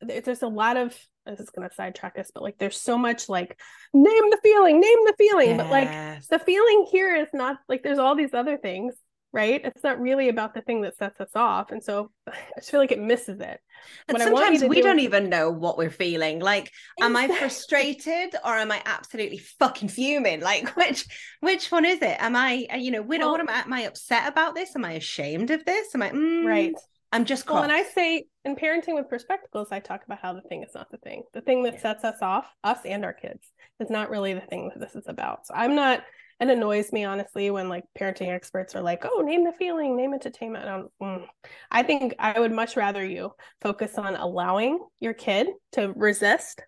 there's 0.00 0.42
a 0.42 0.48
lot 0.48 0.76
of 0.76 0.96
this 1.26 1.40
is 1.40 1.50
going 1.50 1.68
to 1.68 1.74
sidetrack 1.74 2.18
us, 2.18 2.30
but 2.32 2.42
like 2.42 2.58
there's 2.58 2.80
so 2.80 2.98
much 2.98 3.28
like 3.28 3.58
name 3.94 4.30
the 4.30 4.38
feeling, 4.42 4.80
name 4.80 4.98
the 5.06 5.14
feeling. 5.18 5.50
Yes. 5.50 5.58
But 5.58 5.70
like 5.70 6.28
the 6.28 6.44
feeling 6.44 6.86
here 6.90 7.14
is 7.14 7.28
not 7.32 7.58
like 7.68 7.82
there's 7.82 7.98
all 7.98 8.14
these 8.14 8.34
other 8.34 8.56
things, 8.56 8.94
right? 9.32 9.60
It's 9.64 9.82
not 9.82 10.00
really 10.00 10.28
about 10.28 10.54
the 10.54 10.60
thing 10.60 10.82
that 10.82 10.96
sets 10.96 11.20
us 11.20 11.30
off. 11.34 11.70
And 11.70 11.82
so 11.82 12.10
I 12.28 12.32
just 12.56 12.70
feel 12.70 12.80
like 12.80 12.92
it 12.92 13.00
misses 13.00 13.40
it. 13.40 13.60
And 14.08 14.18
what 14.18 14.22
sometimes 14.22 14.62
we 14.64 14.76
do 14.76 14.82
don't 14.82 14.98
is... 14.98 15.04
even 15.04 15.28
know 15.28 15.50
what 15.50 15.78
we're 15.78 15.90
feeling. 15.90 16.40
Like, 16.40 16.70
exactly. 16.98 17.04
am 17.04 17.16
I 17.16 17.28
frustrated 17.38 18.36
or 18.44 18.54
am 18.54 18.70
I 18.70 18.82
absolutely 18.84 19.38
fucking 19.38 19.88
fuming? 19.88 20.40
Like, 20.40 20.68
which 20.76 21.06
which 21.40 21.70
one 21.70 21.84
is 21.84 22.02
it? 22.02 22.16
Am 22.18 22.36
I, 22.36 22.66
you 22.76 22.90
know, 22.90 23.02
well, 23.02 23.30
what 23.30 23.40
am 23.40 23.48
I, 23.48 23.60
am 23.60 23.72
I 23.72 23.80
upset 23.82 24.28
about 24.28 24.54
this? 24.54 24.76
Am 24.76 24.84
I 24.84 24.92
ashamed 24.92 25.50
of 25.50 25.64
this? 25.64 25.94
Am 25.94 26.02
I 26.02 26.10
mm, 26.10 26.44
right? 26.44 26.74
I'm 27.12 27.24
just 27.26 27.46
cross. 27.46 27.54
well, 27.54 27.62
and 27.64 27.72
I 27.72 27.82
say 27.82 28.24
in 28.44 28.56
parenting 28.56 28.94
with 28.94 29.08
perspectacles, 29.08 29.68
I 29.70 29.80
talk 29.80 30.02
about 30.04 30.20
how 30.20 30.32
the 30.32 30.40
thing 30.40 30.62
is 30.62 30.74
not 30.74 30.90
the 30.90 30.96
thing. 30.96 31.24
The 31.34 31.42
thing 31.42 31.62
that 31.64 31.80
sets 31.80 32.04
us 32.04 32.22
off, 32.22 32.50
us 32.64 32.78
and 32.84 33.04
our 33.04 33.12
kids, 33.12 33.46
is 33.80 33.90
not 33.90 34.10
really 34.10 34.32
the 34.32 34.40
thing 34.40 34.70
that 34.70 34.80
this 34.80 34.96
is 34.96 35.08
about. 35.08 35.46
So 35.46 35.54
I'm 35.54 35.74
not. 35.74 36.02
It 36.40 36.50
annoys 36.50 36.90
me 36.90 37.04
honestly 37.04 37.52
when 37.52 37.68
like 37.68 37.84
parenting 37.96 38.28
experts 38.28 38.74
are 38.74 38.82
like, 38.82 39.04
"Oh, 39.04 39.20
name 39.20 39.44
the 39.44 39.52
feeling, 39.52 39.96
name 39.96 40.12
entertainment." 40.14 40.66
I, 40.66 41.04
mm. 41.04 41.26
I 41.70 41.82
think 41.84 42.14
I 42.18 42.40
would 42.40 42.50
much 42.50 42.76
rather 42.76 43.04
you 43.04 43.32
focus 43.60 43.96
on 43.96 44.16
allowing 44.16 44.80
your 44.98 45.14
kid 45.14 45.48
to 45.72 45.92
resist 45.94 46.62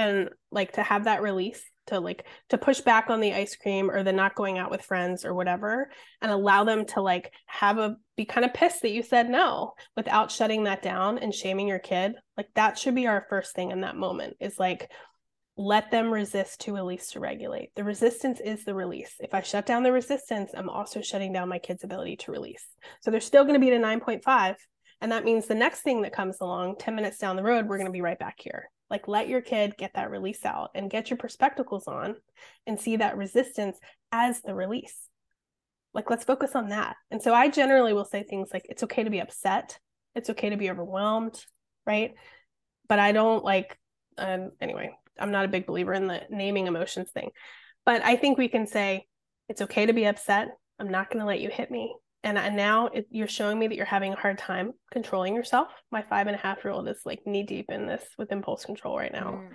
and 0.00 0.30
like 0.50 0.72
to 0.72 0.82
have 0.82 1.04
that 1.04 1.22
release 1.22 1.62
to 1.86 2.00
like 2.00 2.24
to 2.48 2.58
push 2.58 2.80
back 2.80 3.10
on 3.10 3.20
the 3.20 3.34
ice 3.34 3.56
cream 3.56 3.90
or 3.90 4.02
the 4.02 4.12
not 4.12 4.34
going 4.34 4.58
out 4.58 4.70
with 4.70 4.82
friends 4.82 5.24
or 5.24 5.34
whatever 5.34 5.90
and 6.22 6.30
allow 6.30 6.64
them 6.64 6.86
to 6.86 7.00
like 7.00 7.32
have 7.46 7.78
a 7.78 7.96
be 8.16 8.24
kind 8.24 8.44
of 8.44 8.54
pissed 8.54 8.82
that 8.82 8.92
you 8.92 9.02
said 9.02 9.28
no 9.28 9.74
without 9.96 10.30
shutting 10.30 10.64
that 10.64 10.82
down 10.82 11.18
and 11.18 11.34
shaming 11.34 11.68
your 11.68 11.78
kid 11.78 12.14
like 12.36 12.48
that 12.54 12.78
should 12.78 12.94
be 12.94 13.06
our 13.06 13.26
first 13.28 13.54
thing 13.54 13.70
in 13.70 13.82
that 13.82 13.96
moment 13.96 14.36
is 14.40 14.58
like 14.58 14.90
let 15.56 15.90
them 15.90 16.10
resist 16.10 16.62
to 16.62 16.72
release 16.72 17.10
to 17.10 17.20
regulate. 17.20 17.70
The 17.74 17.84
resistance 17.84 18.40
is 18.40 18.64
the 18.64 18.74
release. 18.74 19.14
If 19.20 19.34
i 19.34 19.42
shut 19.42 19.66
down 19.66 19.82
the 19.82 19.92
resistance 19.92 20.52
i'm 20.54 20.70
also 20.70 21.02
shutting 21.02 21.32
down 21.32 21.48
my 21.48 21.58
kid's 21.58 21.84
ability 21.84 22.16
to 22.16 22.32
release. 22.32 22.66
So 23.02 23.10
they're 23.10 23.20
still 23.20 23.44
going 23.44 23.60
to 23.60 23.60
be 23.60 23.70
at 23.70 23.80
a 23.80 23.84
9.5 23.84 24.56
and 25.02 25.12
that 25.12 25.24
means 25.24 25.46
the 25.46 25.54
next 25.54 25.80
thing 25.80 26.02
that 26.02 26.12
comes 26.12 26.36
along 26.40 26.76
10 26.78 26.94
minutes 26.94 27.18
down 27.18 27.36
the 27.36 27.42
road 27.42 27.66
we're 27.66 27.78
going 27.78 27.86
to 27.86 27.92
be 27.92 28.02
right 28.02 28.18
back 28.18 28.36
here 28.38 28.70
like 28.90 29.08
let 29.08 29.28
your 29.28 29.40
kid 29.40 29.76
get 29.78 29.94
that 29.94 30.10
release 30.10 30.44
out 30.44 30.70
and 30.74 30.90
get 30.90 31.10
your 31.10 31.16
perspectacles 31.16 31.86
on 31.86 32.16
and 32.66 32.78
see 32.78 32.96
that 32.96 33.16
resistance 33.16 33.78
as 34.10 34.40
the 34.42 34.54
release. 34.54 34.96
Like 35.94 36.10
let's 36.10 36.24
focus 36.24 36.54
on 36.54 36.70
that. 36.70 36.96
And 37.10 37.22
so 37.22 37.32
I 37.32 37.48
generally 37.48 37.92
will 37.92 38.04
say 38.04 38.22
things 38.22 38.50
like 38.52 38.66
it's 38.68 38.82
okay 38.84 39.04
to 39.04 39.10
be 39.10 39.20
upset, 39.20 39.78
it's 40.14 40.30
okay 40.30 40.50
to 40.50 40.56
be 40.56 40.70
overwhelmed, 40.70 41.42
right? 41.86 42.14
But 42.88 42.98
I 42.98 43.12
don't 43.12 43.44
like 43.44 43.78
um 44.18 44.50
anyway, 44.60 44.90
I'm 45.18 45.30
not 45.30 45.44
a 45.44 45.48
big 45.48 45.66
believer 45.66 45.94
in 45.94 46.06
the 46.06 46.22
naming 46.28 46.66
emotions 46.66 47.10
thing. 47.10 47.30
But 47.86 48.04
I 48.04 48.16
think 48.16 48.38
we 48.38 48.48
can 48.48 48.66
say 48.66 49.06
it's 49.48 49.62
okay 49.62 49.86
to 49.86 49.92
be 49.92 50.06
upset. 50.06 50.48
I'm 50.78 50.90
not 50.90 51.10
going 51.10 51.20
to 51.20 51.26
let 51.26 51.40
you 51.40 51.50
hit 51.50 51.70
me 51.70 51.94
and, 52.22 52.36
and 52.36 52.56
now 52.56 52.86
it, 52.88 53.06
you're 53.10 53.28
showing 53.28 53.58
me 53.58 53.68
that 53.68 53.76
you're 53.76 53.86
having 53.86 54.12
a 54.12 54.16
hard 54.16 54.38
time 54.38 54.72
controlling 54.92 55.34
yourself. 55.34 55.68
My 55.90 56.02
five 56.02 56.26
and 56.26 56.36
a 56.36 56.38
half 56.38 56.62
year 56.64 56.72
old 56.72 56.88
is 56.88 57.00
like 57.04 57.26
knee 57.26 57.44
deep 57.44 57.70
in 57.70 57.86
this 57.86 58.04
with 58.18 58.32
impulse 58.32 58.64
control 58.64 58.98
right 58.98 59.12
now. 59.12 59.42
Mm. 59.42 59.48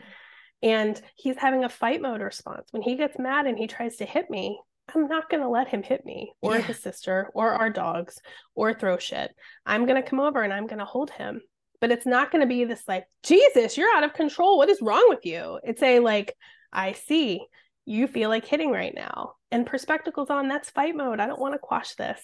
and 0.63 1.01
he's 1.16 1.38
having 1.38 1.63
a 1.63 1.70
fight 1.70 2.01
mode 2.01 2.22
response. 2.22 2.68
When 2.72 2.82
he 2.82 2.95
gets 2.95 3.20
mad 3.20 3.45
and 3.45 3.57
he 3.57 3.68
tries 3.68 3.97
to 3.97 4.05
hit 4.05 4.30
me 4.30 4.59
i'm 4.93 5.07
not 5.07 5.30
going 5.30 5.41
to 5.41 5.49
let 5.49 5.68
him 5.68 5.82
hit 5.82 6.05
me 6.05 6.32
or 6.41 6.55
yeah. 6.55 6.61
his 6.61 6.80
sister 6.80 7.32
or 7.34 7.53
our 7.53 7.70
dogs 7.70 8.20
or 8.53 8.74
throw 8.74 8.97
shit. 8.97 9.32
I'm 9.66 9.86
going 9.86 10.01
to 10.01 10.07
come 10.07 10.20
over 10.20 10.43
and 10.43 10.53
i'm 10.53 10.68
going 10.68 10.80
to 10.80 10.86
hold 10.86 11.11
him. 11.11 11.41
But 11.82 11.91
it's 11.91 12.05
not 12.05 12.32
going 12.32 12.41
to 12.41 12.47
be 12.47 12.66
this 12.66 12.84
like 12.88 13.05
jesus 13.24 13.78
you're 13.78 13.95
out 13.95 14.03
of 14.03 14.13
control. 14.13 14.57
What 14.57 14.70
is 14.70 14.82
wrong 14.82 15.05
with 15.09 15.26
you? 15.26 15.59
It's 15.63 15.84
a 15.84 15.99
like 15.99 16.34
i 16.72 16.93
see. 16.93 17.41
You 17.88 18.07
feel 18.07 18.30
like 18.30 18.45
hitting 18.45 18.72
right 18.72 18.93
now. 18.95 19.34
And 19.51 19.66
perspectacles 19.66 20.30
on 20.30 20.47
that's 20.47 20.72
fight 20.72 20.95
mode. 20.95 21.20
I 21.20 21.28
don't 21.28 21.39
want 21.39 21.53
to 21.53 21.59
quash 21.59 21.95
this 21.95 22.22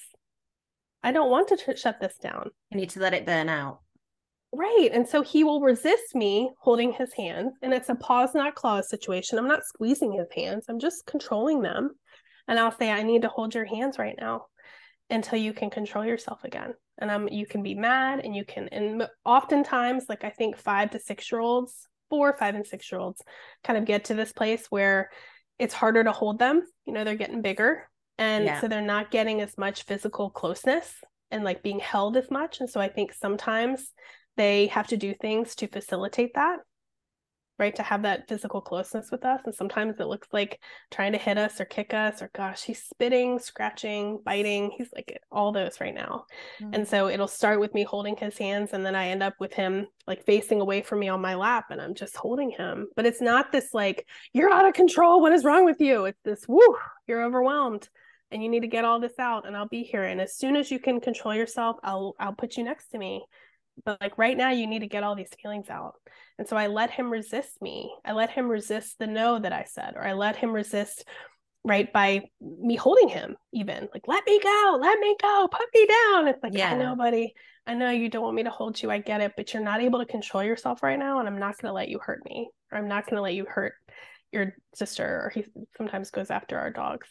I 1.04 1.12
don't 1.12 1.32
want 1.32 1.48
to 1.50 1.58
sh- 1.58 1.80
shut 1.80 2.00
this 2.00 2.18
down. 2.18 2.52
I 2.72 2.78
need 2.78 2.92
to 2.92 3.00
let 3.00 3.14
it 3.14 3.26
burn 3.26 3.50
out. 3.50 3.80
Right. 4.54 4.90
And 4.92 5.08
so 5.08 5.22
he 5.22 5.44
will 5.44 5.62
resist 5.62 6.14
me 6.14 6.52
holding 6.60 6.92
his 6.92 7.14
hands. 7.14 7.54
And 7.62 7.74
it's 7.74 7.90
a 7.90 7.96
paws, 7.96 8.36
not 8.36 8.56
claws 8.56 8.90
situation. 8.90 9.38
I'm 9.38 9.48
not 9.48 9.66
squeezing 9.66 10.12
his 10.12 10.28
hands, 10.36 10.66
I'm 10.68 10.80
just 10.80 11.06
controlling 11.06 11.62
them. 11.62 11.92
And 12.48 12.60
I'll 12.60 12.76
say, 12.78 12.92
I 12.92 13.04
need 13.04 13.22
to 13.22 13.30
hold 13.30 13.56
your 13.56 13.66
hands 13.66 13.98
right 13.98 14.16
now 14.20 14.46
until 15.10 15.40
you 15.40 15.54
can 15.54 15.70
control 15.70 16.04
yourself 16.04 16.44
again. 16.44 16.74
And 16.98 17.10
um, 17.10 17.28
you 17.30 17.46
can 17.46 17.64
be 17.64 17.76
mad 17.76 18.22
and 18.24 18.36
you 18.36 18.44
can, 18.44 18.68
and 18.70 19.08
oftentimes, 19.26 20.06
like 20.10 20.24
I 20.24 20.30
think 20.30 20.58
five 20.58 20.92
to 20.92 21.00
six 21.00 21.32
year 21.32 21.40
olds, 21.40 21.88
four, 22.10 22.36
five, 22.38 22.56
and 22.56 22.68
six 22.68 22.92
year 22.92 23.00
olds 23.00 23.22
kind 23.64 23.78
of 23.78 23.86
get 23.86 24.06
to 24.06 24.14
this 24.14 24.34
place 24.34 24.66
where 24.70 25.10
it's 25.60 25.74
harder 25.74 26.04
to 26.04 26.12
hold 26.12 26.40
them. 26.40 26.64
You 26.86 26.94
know, 26.94 27.04
they're 27.04 27.16
getting 27.16 27.42
bigger. 27.42 27.90
And 28.22 28.46
yeah. 28.46 28.62
so 28.62 28.68
they're 28.68 28.82
not 28.82 29.12
getting 29.12 29.42
as 29.42 29.58
much 29.58 29.84
physical 29.84 30.30
closeness 30.30 30.94
and 31.32 31.44
like 31.44 31.64
being 31.64 31.80
held 31.80 32.18
as 32.18 32.30
much. 32.30 32.60
And 32.60 32.70
so 32.70 32.80
I 32.80 32.88
think 32.88 33.14
sometimes 33.14 33.92
they 34.38 34.68
have 34.68 34.88
to 34.88 34.98
do 34.98 35.14
things 35.14 35.56
to 35.56 35.68
facilitate 35.68 36.36
that 36.36 36.60
right? 37.62 37.76
To 37.76 37.84
have 37.84 38.02
that 38.02 38.28
physical 38.28 38.60
closeness 38.60 39.12
with 39.12 39.24
us. 39.24 39.40
And 39.46 39.54
sometimes 39.54 40.00
it 40.00 40.08
looks 40.08 40.28
like 40.34 40.60
trying 40.90 41.12
to 41.12 41.20
hit 41.20 41.38
us 41.38 41.62
or 41.62 41.66
kick 41.66 41.94
us 41.94 42.20
or 42.20 42.32
gosh 42.34 42.64
he's 42.64 42.84
spitting 42.84 43.38
scratching 43.38 44.20
biting. 44.26 44.72
He's 44.76 44.90
like 44.96 45.22
all 45.32 45.52
those 45.52 45.80
right 45.80 45.94
now. 45.94 46.26
Mm-hmm. 46.60 46.74
and 46.74 46.88
so 46.88 47.08
it'll 47.08 47.28
start 47.28 47.60
with 47.60 47.76
me 47.76 47.84
holding 47.84 48.16
his 48.16 48.38
hands 48.38 48.72
and 48.74 48.84
then 48.84 48.96
i 48.96 49.10
end 49.10 49.22
up 49.22 49.36
with 49.40 49.54
him 49.54 49.86
like 50.08 50.26
facing 50.26 50.60
away 50.60 50.82
from 50.82 51.00
me 51.00 51.08
on 51.08 51.22
my 51.22 51.36
lap 51.36 51.66
and 51.70 51.80
i'm 51.80 51.94
just 51.94 52.18
holding 52.18 52.50
him. 52.50 52.88
But 52.96 53.06
it's 53.06 53.22
not 53.22 53.52
this 53.52 53.70
like 53.74 54.08
you're 54.34 54.52
out 54.52 54.68
of 54.68 54.74
control. 54.74 55.22
What 55.22 55.34
is 55.34 55.46
wrong 55.46 55.66
with 55.66 55.80
you? 55.80 56.06
It's 56.06 56.22
this 56.26 56.46
whoo 56.48 56.76
you're 57.08 57.24
overwhelmed 57.24 57.88
and 58.32 58.44
you 58.44 58.50
need 58.50 58.62
to 58.62 58.68
get 58.68 58.86
all 58.86 59.00
this 59.00 59.20
out 59.20 59.46
and 59.48 59.56
i'll 59.56 59.68
be 59.68 59.84
here. 59.84 60.04
And 60.04 60.22
as 60.22 60.36
soon 60.36 60.56
as 60.56 60.72
you 60.72 60.80
can 60.80 61.00
control 61.00 61.34
yourself 61.34 61.78
i'll 61.84 62.16
i'll 62.20 62.34
put 62.34 62.58
you 62.58 62.64
next 62.64 62.90
to 62.90 62.98
me. 62.98 63.24
But 63.86 64.00
like 64.02 64.18
right 64.18 64.38
now 64.38 64.52
you 64.52 64.68
need 64.68 64.80
to 64.80 64.88
get 64.88 65.04
all 65.04 65.16
these 65.16 65.34
feelings 65.42 65.70
out. 65.70 65.96
And 66.38 66.48
so 66.48 66.58
i 66.58 66.68
let 66.68 66.92
him 66.92 67.12
resist 67.12 67.62
me. 67.62 67.94
I 68.06 68.14
let 68.14 68.30
him 68.30 68.48
resist 68.48 68.98
the 69.00 69.08
no 69.08 69.40
that 69.40 69.54
i 69.54 69.66
said 69.66 69.94
or 69.96 70.04
i 70.06 70.14
let 70.14 70.36
him 70.36 70.52
resist 70.52 71.06
right 71.64 71.92
by 71.94 72.22
me 72.42 72.76
holding 72.76 73.10
him 73.10 73.36
even. 73.54 73.88
Like 73.94 74.08
let 74.08 74.26
me 74.26 74.40
go 74.40 74.78
let 74.82 75.00
me 75.00 75.16
go 75.22 75.48
put 75.52 75.68
me 75.74 75.88
down. 75.88 76.28
It's 76.28 76.44
like 76.44 76.54
yeah. 76.54 76.72
i 76.72 76.78
know 76.78 76.96
buddy. 76.96 77.34
I 77.68 77.76
know 77.76 77.92
you 77.92 78.10
don't 78.10 78.24
want 78.24 78.36
me 78.36 78.44
to 78.44 78.50
hold 78.50 78.82
you. 78.82 78.90
I 78.90 78.98
get 78.98 79.22
it. 79.22 79.34
But 79.38 79.54
you're 79.54 79.64
not 79.64 79.82
able 79.82 80.00
to 80.00 80.06
control 80.06 80.44
yourself 80.44 80.82
right 80.82 80.98
now 80.98 81.20
and 81.20 81.28
i'm 81.28 81.40
not 81.40 81.58
going 81.58 81.70
to 81.70 81.74
let 81.74 81.90
you 81.90 82.00
hurt 82.00 82.24
me. 82.26 82.50
Or 82.72 82.78
i'm 82.78 82.88
not 82.88 83.06
going 83.06 83.18
to 83.18 83.22
let 83.22 83.36
you 83.36 83.46
hurt 83.46 83.74
your 84.32 84.56
sister 84.74 85.06
or 85.06 85.32
he 85.34 85.46
sometimes 85.78 86.10
goes 86.10 86.32
after 86.32 86.58
our 86.58 86.72
dogs 86.72 87.08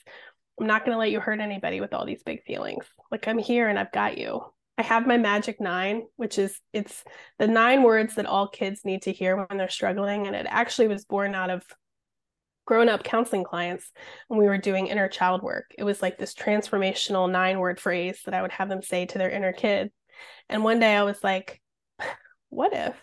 i'm 0.61 0.67
not 0.67 0.85
going 0.85 0.95
to 0.95 0.99
let 0.99 1.11
you 1.11 1.21
hurt 1.21 1.41
anybody 1.41 1.81
with 1.81 1.95
all 1.95 2.05
these 2.05 2.23
big 2.23 2.43
feelings 2.45 2.85
like 3.11 3.27
i'm 3.27 3.39
here 3.39 3.69
and 3.69 3.79
i've 3.79 3.93
got 3.93 4.19
you 4.19 4.43
I 4.81 4.83
have 4.83 5.07
my 5.07 5.19
magic 5.19 5.61
nine, 5.61 6.05
which 6.17 6.39
is 6.39 6.59
it's 6.73 7.05
the 7.39 7.47
nine 7.47 7.83
words 7.83 8.15
that 8.15 8.25
all 8.25 8.49
kids 8.49 8.81
need 8.83 9.03
to 9.03 9.13
hear 9.13 9.37
when 9.37 9.59
they're 9.59 9.69
struggling. 9.69 10.27
And 10.27 10.35
it 10.35 10.47
actually 10.49 10.89
was 10.89 11.05
born 11.05 11.35
out 11.35 11.51
of 11.51 11.63
grown 12.65 12.89
up 12.89 13.05
counseling 13.05 13.45
clients 13.45 13.93
when 14.29 14.41
we 14.41 14.47
were 14.47 14.57
doing 14.57 14.87
inner 14.87 15.07
child 15.07 15.43
work. 15.43 15.67
It 15.77 15.85
was 15.85 16.01
like 16.01 16.17
this 16.17 16.33
transformational 16.33 17.31
nine 17.31 17.59
word 17.59 17.79
phrase 17.79 18.23
that 18.25 18.33
I 18.33 18.41
would 18.41 18.53
have 18.53 18.71
them 18.71 18.81
say 18.81 19.05
to 19.05 19.19
their 19.19 19.29
inner 19.29 19.53
kid. 19.53 19.91
And 20.49 20.65
one 20.65 20.81
day 20.81 20.97
I 20.97 21.03
was 21.03 21.23
like, 21.23 21.61
what 22.49 22.73
if 22.73 22.97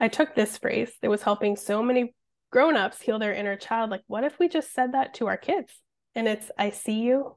I 0.00 0.08
took 0.08 0.34
this 0.34 0.58
phrase 0.58 0.90
that 1.00 1.10
was 1.10 1.22
helping 1.22 1.54
so 1.54 1.80
many 1.80 2.12
grown 2.50 2.76
ups 2.76 3.00
heal 3.00 3.20
their 3.20 3.34
inner 3.34 3.54
child? 3.54 3.90
Like, 3.90 4.02
what 4.08 4.24
if 4.24 4.36
we 4.40 4.48
just 4.48 4.74
said 4.74 4.94
that 4.94 5.14
to 5.14 5.28
our 5.28 5.36
kids? 5.36 5.72
And 6.14 6.28
it's, 6.28 6.50
I 6.58 6.70
see 6.70 7.00
you, 7.00 7.36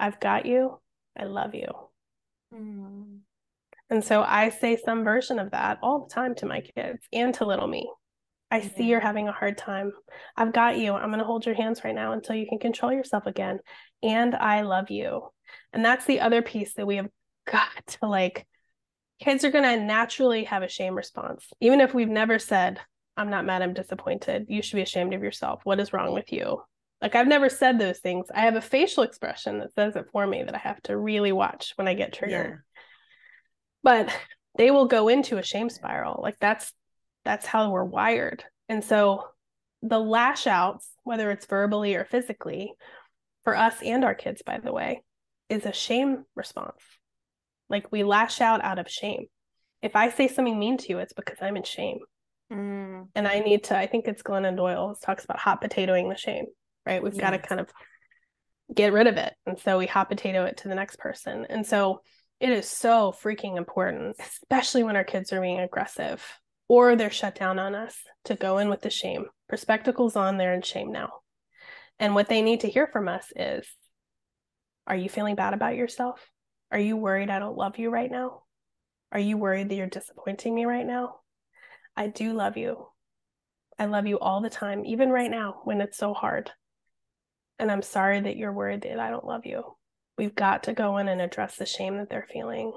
I've 0.00 0.20
got 0.20 0.46
you, 0.46 0.80
I 1.16 1.24
love 1.24 1.54
you. 1.54 1.68
Mm. 2.54 3.18
And 3.90 4.04
so 4.04 4.22
I 4.22 4.50
say 4.50 4.76
some 4.76 5.04
version 5.04 5.38
of 5.38 5.52
that 5.52 5.78
all 5.82 6.06
the 6.06 6.14
time 6.14 6.34
to 6.36 6.46
my 6.46 6.60
kids 6.60 7.06
and 7.12 7.34
to 7.34 7.46
little 7.46 7.66
me. 7.66 7.90
I 8.50 8.62
see 8.62 8.84
you're 8.84 9.00
having 9.00 9.28
a 9.28 9.32
hard 9.32 9.58
time. 9.58 9.92
I've 10.36 10.52
got 10.52 10.78
you. 10.78 10.94
I'm 10.94 11.08
going 11.08 11.18
to 11.18 11.24
hold 11.24 11.44
your 11.44 11.54
hands 11.54 11.84
right 11.84 11.94
now 11.94 12.12
until 12.12 12.34
you 12.36 12.46
can 12.46 12.58
control 12.58 12.92
yourself 12.92 13.26
again. 13.26 13.60
And 14.02 14.34
I 14.34 14.62
love 14.62 14.90
you. 14.90 15.28
And 15.72 15.84
that's 15.84 16.06
the 16.06 16.20
other 16.20 16.40
piece 16.40 16.74
that 16.74 16.86
we 16.86 16.96
have 16.96 17.08
got 17.50 17.86
to 17.86 18.06
like, 18.06 18.46
kids 19.22 19.44
are 19.44 19.50
going 19.50 19.64
to 19.64 19.84
naturally 19.84 20.44
have 20.44 20.62
a 20.62 20.68
shame 20.68 20.94
response. 20.94 21.46
Even 21.60 21.80
if 21.80 21.92
we've 21.92 22.08
never 22.08 22.38
said, 22.38 22.80
I'm 23.16 23.30
not 23.30 23.44
mad, 23.44 23.62
I'm 23.62 23.74
disappointed. 23.74 24.46
You 24.48 24.62
should 24.62 24.76
be 24.76 24.82
ashamed 24.82 25.12
of 25.12 25.22
yourself. 25.22 25.60
What 25.64 25.80
is 25.80 25.92
wrong 25.92 26.14
with 26.14 26.32
you? 26.32 26.62
Like 27.00 27.14
I've 27.14 27.28
never 27.28 27.48
said 27.48 27.78
those 27.78 27.98
things. 27.98 28.26
I 28.34 28.40
have 28.40 28.56
a 28.56 28.60
facial 28.60 29.04
expression 29.04 29.60
that 29.60 29.72
says 29.74 29.94
it 29.96 30.06
for 30.12 30.26
me 30.26 30.42
that 30.42 30.54
I 30.54 30.58
have 30.58 30.82
to 30.82 30.96
really 30.96 31.32
watch 31.32 31.72
when 31.76 31.86
I 31.86 31.94
get 31.94 32.12
triggered. 32.12 32.50
Yeah. 32.50 32.56
But 33.82 34.16
they 34.56 34.70
will 34.70 34.86
go 34.86 35.08
into 35.08 35.38
a 35.38 35.42
shame 35.42 35.70
spiral. 35.70 36.20
Like 36.22 36.36
that's 36.40 36.72
that's 37.24 37.46
how 37.46 37.70
we're 37.70 37.84
wired. 37.84 38.44
And 38.68 38.82
so 38.82 39.24
the 39.82 39.98
lash 39.98 40.46
outs, 40.46 40.88
whether 41.04 41.30
it's 41.30 41.46
verbally 41.46 41.94
or 41.94 42.04
physically, 42.04 42.72
for 43.44 43.56
us 43.56 43.76
and 43.82 44.04
our 44.04 44.14
kids, 44.14 44.42
by 44.44 44.58
the 44.58 44.72
way, 44.72 45.02
is 45.48 45.64
a 45.66 45.72
shame 45.72 46.24
response. 46.34 46.82
Like 47.70 47.92
we 47.92 48.02
lash 48.02 48.40
out 48.40 48.64
out 48.64 48.80
of 48.80 48.90
shame. 48.90 49.26
If 49.82 49.94
I 49.94 50.10
say 50.10 50.26
something 50.26 50.58
mean 50.58 50.78
to 50.78 50.88
you, 50.88 50.98
it's 50.98 51.12
because 51.12 51.38
I'm 51.40 51.56
in 51.56 51.62
shame. 51.62 51.98
Mm. 52.52 53.08
And 53.14 53.28
I 53.28 53.38
need 53.38 53.64
to, 53.64 53.78
I 53.78 53.86
think 53.86 54.08
it's 54.08 54.22
Glennon 54.22 54.56
Doyle 54.56 54.96
talks 55.00 55.24
about 55.24 55.38
hot 55.38 55.62
potatoing 55.62 56.08
the 56.08 56.16
shame 56.16 56.46
right? 56.88 57.02
We've 57.02 57.14
yes. 57.14 57.20
got 57.20 57.30
to 57.30 57.38
kind 57.38 57.60
of 57.60 57.70
get 58.74 58.92
rid 58.92 59.06
of 59.06 59.16
it. 59.16 59.34
And 59.46 59.58
so 59.58 59.78
we 59.78 59.86
hot 59.86 60.08
potato 60.08 60.44
it 60.44 60.58
to 60.58 60.68
the 60.68 60.74
next 60.74 60.98
person. 60.98 61.46
And 61.48 61.66
so 61.66 62.00
it 62.40 62.50
is 62.50 62.68
so 62.68 63.14
freaking 63.22 63.56
important, 63.56 64.16
especially 64.20 64.82
when 64.82 64.96
our 64.96 65.04
kids 65.04 65.32
are 65.32 65.40
being 65.40 65.60
aggressive 65.60 66.24
or 66.68 66.96
they're 66.96 67.10
shut 67.10 67.34
down 67.34 67.58
on 67.58 67.74
us 67.74 67.96
to 68.24 68.34
go 68.34 68.58
in 68.58 68.68
with 68.68 68.80
the 68.82 68.90
shame. 68.90 69.26
Perspectacles 69.48 70.16
on, 70.16 70.36
they're 70.36 70.54
in 70.54 70.62
shame 70.62 70.92
now. 70.92 71.10
And 71.98 72.14
what 72.14 72.28
they 72.28 72.42
need 72.42 72.60
to 72.60 72.68
hear 72.68 72.86
from 72.86 73.08
us 73.08 73.32
is 73.34 73.66
Are 74.86 74.96
you 74.96 75.08
feeling 75.08 75.34
bad 75.34 75.54
about 75.54 75.76
yourself? 75.76 76.26
Are 76.70 76.78
you 76.78 76.96
worried 76.96 77.30
I 77.30 77.38
don't 77.38 77.56
love 77.56 77.78
you 77.78 77.90
right 77.90 78.10
now? 78.10 78.42
Are 79.10 79.18
you 79.18 79.38
worried 79.38 79.70
that 79.70 79.74
you're 79.74 79.86
disappointing 79.86 80.54
me 80.54 80.66
right 80.66 80.86
now? 80.86 81.16
I 81.96 82.08
do 82.08 82.34
love 82.34 82.56
you. 82.56 82.86
I 83.78 83.86
love 83.86 84.06
you 84.06 84.18
all 84.18 84.42
the 84.42 84.50
time, 84.50 84.84
even 84.84 85.08
right 85.08 85.30
now 85.30 85.60
when 85.64 85.80
it's 85.80 85.96
so 85.96 86.12
hard. 86.12 86.50
And 87.58 87.70
I'm 87.70 87.82
sorry 87.82 88.20
that 88.20 88.36
you're 88.36 88.52
worried 88.52 88.82
that 88.82 89.00
I 89.00 89.10
don't 89.10 89.24
love 89.24 89.44
you. 89.44 89.62
We've 90.16 90.34
got 90.34 90.64
to 90.64 90.72
go 90.72 90.98
in 90.98 91.08
and 91.08 91.20
address 91.20 91.56
the 91.56 91.66
shame 91.66 91.98
that 91.98 92.10
they're 92.10 92.26
feeling. 92.32 92.72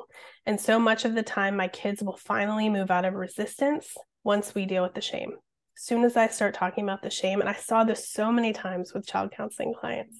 And 0.45 0.59
so 0.59 0.79
much 0.79 1.05
of 1.05 1.15
the 1.15 1.23
time, 1.23 1.55
my 1.55 1.67
kids 1.67 2.03
will 2.03 2.17
finally 2.17 2.69
move 2.69 2.91
out 2.91 3.05
of 3.05 3.15
resistance 3.15 3.95
once 4.23 4.53
we 4.53 4.65
deal 4.65 4.83
with 4.83 4.93
the 4.93 5.01
shame. 5.01 5.31
As 5.77 5.83
soon 5.83 6.03
as 6.03 6.15
I 6.15 6.27
start 6.27 6.53
talking 6.53 6.83
about 6.83 7.01
the 7.01 7.09
shame, 7.09 7.39
and 7.41 7.49
I 7.49 7.55
saw 7.55 7.83
this 7.83 8.09
so 8.09 8.31
many 8.31 8.53
times 8.53 8.93
with 8.93 9.07
child 9.07 9.31
counseling 9.35 9.73
clients, 9.73 10.17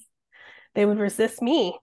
they 0.74 0.84
would 0.84 0.98
resist 0.98 1.40
me 1.40 1.78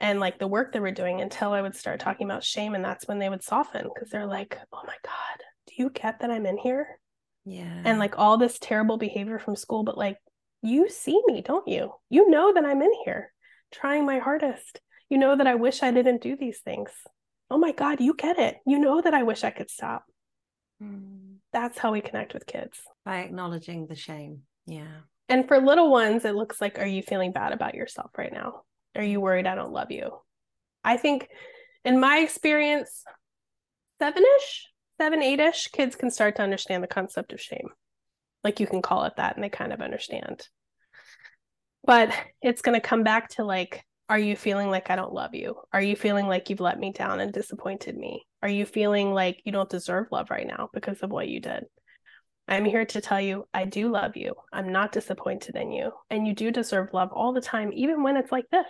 and 0.00 0.20
like 0.20 0.38
the 0.38 0.46
work 0.46 0.72
that 0.72 0.82
we're 0.82 0.92
doing 0.92 1.20
until 1.20 1.52
I 1.52 1.62
would 1.62 1.74
start 1.74 1.98
talking 1.98 2.28
about 2.28 2.44
shame. 2.44 2.74
And 2.74 2.84
that's 2.84 3.08
when 3.08 3.18
they 3.18 3.28
would 3.28 3.42
soften 3.42 3.88
because 3.92 4.10
they're 4.10 4.26
like, 4.26 4.58
oh 4.72 4.82
my 4.86 4.96
God, 5.02 5.44
do 5.66 5.74
you 5.76 5.90
get 5.90 6.20
that 6.20 6.30
I'm 6.30 6.46
in 6.46 6.58
here? 6.58 7.00
Yeah. 7.44 7.82
And 7.84 7.98
like 7.98 8.18
all 8.18 8.38
this 8.38 8.58
terrible 8.58 8.96
behavior 8.96 9.38
from 9.38 9.56
school, 9.56 9.82
but 9.82 9.98
like 9.98 10.18
you 10.64 10.88
see 10.88 11.20
me, 11.26 11.42
don't 11.42 11.68
you? 11.68 11.92
You 12.08 12.30
know 12.30 12.52
that 12.52 12.64
I'm 12.64 12.82
in 12.82 12.92
here 13.04 13.32
trying 13.72 14.06
my 14.06 14.18
hardest. 14.18 14.80
You 15.10 15.18
know 15.18 15.36
that 15.36 15.46
I 15.46 15.56
wish 15.56 15.82
I 15.82 15.90
didn't 15.90 16.22
do 16.22 16.36
these 16.36 16.60
things. 16.60 16.90
Oh 17.50 17.58
my 17.58 17.72
God, 17.72 18.00
you 18.00 18.14
get 18.14 18.38
it. 18.38 18.56
You 18.66 18.78
know 18.78 19.00
that 19.00 19.14
I 19.14 19.22
wish 19.24 19.44
I 19.44 19.50
could 19.50 19.70
stop. 19.70 20.04
Mm. 20.82 21.36
That's 21.52 21.78
how 21.78 21.92
we 21.92 22.00
connect 22.00 22.34
with 22.34 22.46
kids 22.46 22.80
by 23.04 23.18
acknowledging 23.18 23.86
the 23.86 23.94
shame. 23.94 24.42
Yeah. 24.66 25.02
And 25.28 25.46
for 25.46 25.60
little 25.60 25.90
ones, 25.90 26.24
it 26.24 26.34
looks 26.34 26.60
like, 26.60 26.78
are 26.78 26.86
you 26.86 27.02
feeling 27.02 27.32
bad 27.32 27.52
about 27.52 27.74
yourself 27.74 28.10
right 28.16 28.32
now? 28.32 28.62
Are 28.96 29.04
you 29.04 29.20
worried 29.20 29.46
I 29.46 29.54
don't 29.54 29.72
love 29.72 29.90
you? 29.90 30.18
I 30.82 30.96
think 30.96 31.28
in 31.84 32.00
my 32.00 32.18
experience, 32.18 33.04
seven 33.98 34.24
ish, 34.38 34.68
seven, 34.98 35.22
eight 35.22 35.40
ish, 35.40 35.68
kids 35.68 35.94
can 35.94 36.10
start 36.10 36.36
to 36.36 36.42
understand 36.42 36.82
the 36.82 36.88
concept 36.88 37.32
of 37.32 37.40
shame 37.40 37.68
like 38.44 38.60
you 38.60 38.66
can 38.66 38.82
call 38.82 39.04
it 39.04 39.14
that 39.16 39.34
and 39.34 39.42
they 39.42 39.48
kind 39.48 39.72
of 39.72 39.80
understand. 39.80 40.46
But 41.82 42.12
it's 42.40 42.62
going 42.62 42.78
to 42.78 42.86
come 42.86 43.02
back 43.02 43.30
to 43.30 43.44
like 43.44 43.82
are 44.10 44.18
you 44.18 44.36
feeling 44.36 44.68
like 44.68 44.90
i 44.90 44.96
don't 44.96 45.14
love 45.14 45.34
you 45.34 45.56
are 45.72 45.80
you 45.80 45.96
feeling 45.96 46.28
like 46.28 46.50
you've 46.50 46.60
let 46.60 46.78
me 46.78 46.92
down 46.92 47.20
and 47.20 47.32
disappointed 47.32 47.96
me? 47.96 48.26
Are 48.42 48.48
you 48.48 48.66
feeling 48.66 49.14
like 49.14 49.40
you 49.44 49.52
don't 49.52 49.70
deserve 49.70 50.08
love 50.12 50.30
right 50.30 50.46
now 50.46 50.68
because 50.74 51.00
of 51.00 51.10
what 51.10 51.28
you 51.28 51.40
did? 51.40 51.64
I'm 52.46 52.66
here 52.66 52.84
to 52.84 53.00
tell 53.00 53.20
you 53.20 53.48
i 53.54 53.64
do 53.64 53.88
love 53.88 54.16
you. 54.16 54.34
I'm 54.52 54.70
not 54.70 54.92
disappointed 54.92 55.56
in 55.56 55.72
you. 55.72 55.92
And 56.10 56.26
you 56.26 56.34
do 56.34 56.50
deserve 56.50 56.92
love 56.92 57.10
all 57.12 57.32
the 57.32 57.40
time 57.40 57.72
even 57.72 58.02
when 58.02 58.18
it's 58.18 58.30
like 58.30 58.48
this. 58.52 58.66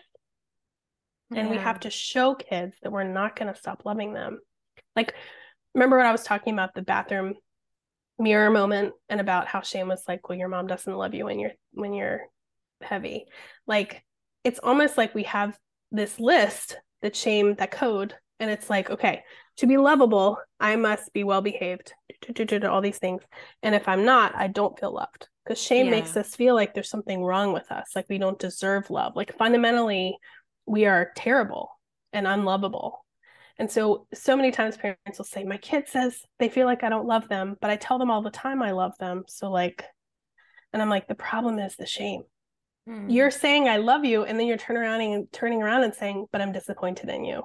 Yeah. 1.30 1.40
and 1.40 1.50
we 1.50 1.56
have 1.56 1.80
to 1.80 1.90
show 1.90 2.34
kids 2.34 2.76
that 2.82 2.92
we're 2.92 3.02
not 3.02 3.34
going 3.34 3.52
to 3.52 3.58
stop 3.58 3.82
loving 3.84 4.12
them. 4.12 4.38
Like 4.94 5.14
remember 5.74 5.96
when 5.96 6.06
i 6.06 6.12
was 6.12 6.22
talking 6.22 6.52
about 6.52 6.74
the 6.74 6.82
bathroom 6.82 7.34
mirror 8.18 8.50
moment 8.50 8.92
and 9.08 9.20
about 9.20 9.48
how 9.48 9.60
shame 9.60 9.88
was 9.88 10.02
like 10.06 10.28
well 10.28 10.38
your 10.38 10.48
mom 10.48 10.66
doesn't 10.66 10.96
love 10.96 11.14
you 11.14 11.24
when 11.24 11.38
you're 11.38 11.52
when 11.72 11.92
you're 11.92 12.20
heavy 12.80 13.24
like 13.66 14.04
it's 14.44 14.60
almost 14.60 14.96
like 14.96 15.14
we 15.14 15.24
have 15.24 15.58
this 15.90 16.20
list 16.20 16.76
that 17.02 17.16
shame 17.16 17.54
that 17.54 17.70
code 17.70 18.14
And 18.40 18.50
it's 18.50 18.68
like, 18.68 18.90
okay, 18.90 19.22
to 19.58 19.66
be 19.66 19.76
lovable, 19.76 20.38
I 20.58 20.76
must 20.76 21.12
be 21.12 21.24
well 21.24 21.40
behaved, 21.40 21.92
all 22.64 22.80
these 22.80 22.98
things. 22.98 23.22
And 23.62 23.74
if 23.74 23.86
I'm 23.88 24.04
not, 24.04 24.34
I 24.34 24.48
don't 24.48 24.78
feel 24.78 24.92
loved 24.92 25.28
because 25.44 25.62
shame 25.62 25.86
yeah. 25.86 25.92
makes 25.92 26.16
us 26.16 26.34
feel 26.34 26.54
like 26.54 26.74
there's 26.74 26.90
something 26.90 27.22
wrong 27.22 27.52
with 27.52 27.70
us, 27.70 27.90
like 27.94 28.06
we 28.08 28.18
don't 28.18 28.38
deserve 28.38 28.90
love. 28.90 29.14
Like 29.14 29.36
fundamentally, 29.36 30.16
we 30.66 30.86
are 30.86 31.12
terrible 31.16 31.70
and 32.12 32.26
unlovable. 32.26 33.03
And 33.58 33.70
so, 33.70 34.06
so 34.12 34.36
many 34.36 34.50
times 34.50 34.76
parents 34.76 35.18
will 35.18 35.24
say, 35.24 35.44
My 35.44 35.56
kid 35.56 35.88
says 35.88 36.20
they 36.38 36.48
feel 36.48 36.66
like 36.66 36.82
I 36.82 36.88
don't 36.88 37.06
love 37.06 37.28
them, 37.28 37.56
but 37.60 37.70
I 37.70 37.76
tell 37.76 37.98
them 37.98 38.10
all 38.10 38.22
the 38.22 38.30
time 38.30 38.62
I 38.62 38.72
love 38.72 38.92
them. 38.98 39.24
So, 39.28 39.50
like, 39.50 39.84
and 40.72 40.82
I'm 40.82 40.90
like, 40.90 41.06
the 41.06 41.14
problem 41.14 41.58
is 41.58 41.76
the 41.76 41.86
shame. 41.86 42.22
Mm. 42.88 43.12
You're 43.12 43.30
saying 43.30 43.68
I 43.68 43.76
love 43.76 44.04
you, 44.04 44.24
and 44.24 44.38
then 44.38 44.46
you're 44.46 44.56
turning 44.56 44.82
around 44.82 45.00
and 45.00 45.32
turning 45.32 45.62
around 45.62 45.84
and 45.84 45.94
saying, 45.94 46.26
But 46.32 46.40
I'm 46.40 46.52
disappointed 46.52 47.08
in 47.08 47.24
you. 47.24 47.42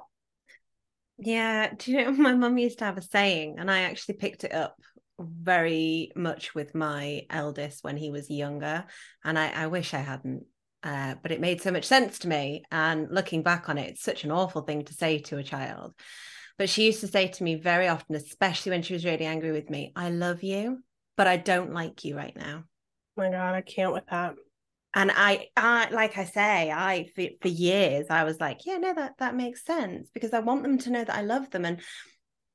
Yeah. 1.18 1.72
Do 1.76 1.92
you 1.92 2.04
know 2.04 2.12
my 2.12 2.34
mum 2.34 2.58
used 2.58 2.78
to 2.80 2.84
have 2.86 2.98
a 2.98 3.02
saying, 3.02 3.56
and 3.58 3.70
I 3.70 3.82
actually 3.82 4.16
picked 4.16 4.44
it 4.44 4.52
up 4.52 4.76
very 5.20 6.10
much 6.16 6.54
with 6.54 6.74
my 6.74 7.26
eldest 7.30 7.84
when 7.84 7.96
he 7.96 8.10
was 8.10 8.30
younger. 8.30 8.84
And 9.24 9.38
I, 9.38 9.50
I 9.50 9.66
wish 9.66 9.94
I 9.94 9.98
hadn't 9.98 10.44
uh, 10.82 11.14
but 11.22 11.32
it 11.32 11.40
made 11.40 11.60
so 11.60 11.70
much 11.70 11.84
sense 11.84 12.18
to 12.20 12.28
me. 12.28 12.64
And 12.70 13.08
looking 13.10 13.42
back 13.42 13.68
on 13.68 13.78
it, 13.78 13.90
it's 13.90 14.02
such 14.02 14.24
an 14.24 14.30
awful 14.30 14.62
thing 14.62 14.84
to 14.84 14.94
say 14.94 15.18
to 15.18 15.38
a 15.38 15.42
child. 15.42 15.94
But 16.58 16.68
she 16.68 16.86
used 16.86 17.00
to 17.00 17.08
say 17.08 17.28
to 17.28 17.44
me 17.44 17.54
very 17.54 17.88
often, 17.88 18.14
especially 18.14 18.70
when 18.70 18.82
she 18.82 18.92
was 18.92 19.04
really 19.04 19.24
angry 19.24 19.52
with 19.52 19.70
me, 19.70 19.92
I 19.96 20.10
love 20.10 20.42
you, 20.42 20.82
but 21.16 21.26
I 21.26 21.36
don't 21.36 21.72
like 21.72 22.04
you 22.04 22.16
right 22.16 22.36
now. 22.36 22.64
Oh 23.16 23.22
my 23.22 23.30
God, 23.30 23.54
I 23.54 23.60
can't 23.62 23.92
with 23.92 24.06
that. 24.10 24.34
And 24.92 25.12
I, 25.14 25.48
I, 25.56 25.88
like 25.90 26.18
I 26.18 26.24
say, 26.24 26.70
I 26.70 27.08
for, 27.14 27.24
for 27.40 27.48
years 27.48 28.06
I 28.10 28.24
was 28.24 28.40
like, 28.40 28.66
yeah, 28.66 28.78
no, 28.78 28.92
that 28.92 29.18
that 29.18 29.36
makes 29.36 29.64
sense 29.64 30.10
because 30.12 30.32
I 30.32 30.40
want 30.40 30.62
them 30.62 30.78
to 30.78 30.90
know 30.90 31.04
that 31.04 31.14
I 31.16 31.22
love 31.22 31.50
them, 31.50 31.64
and 31.64 31.80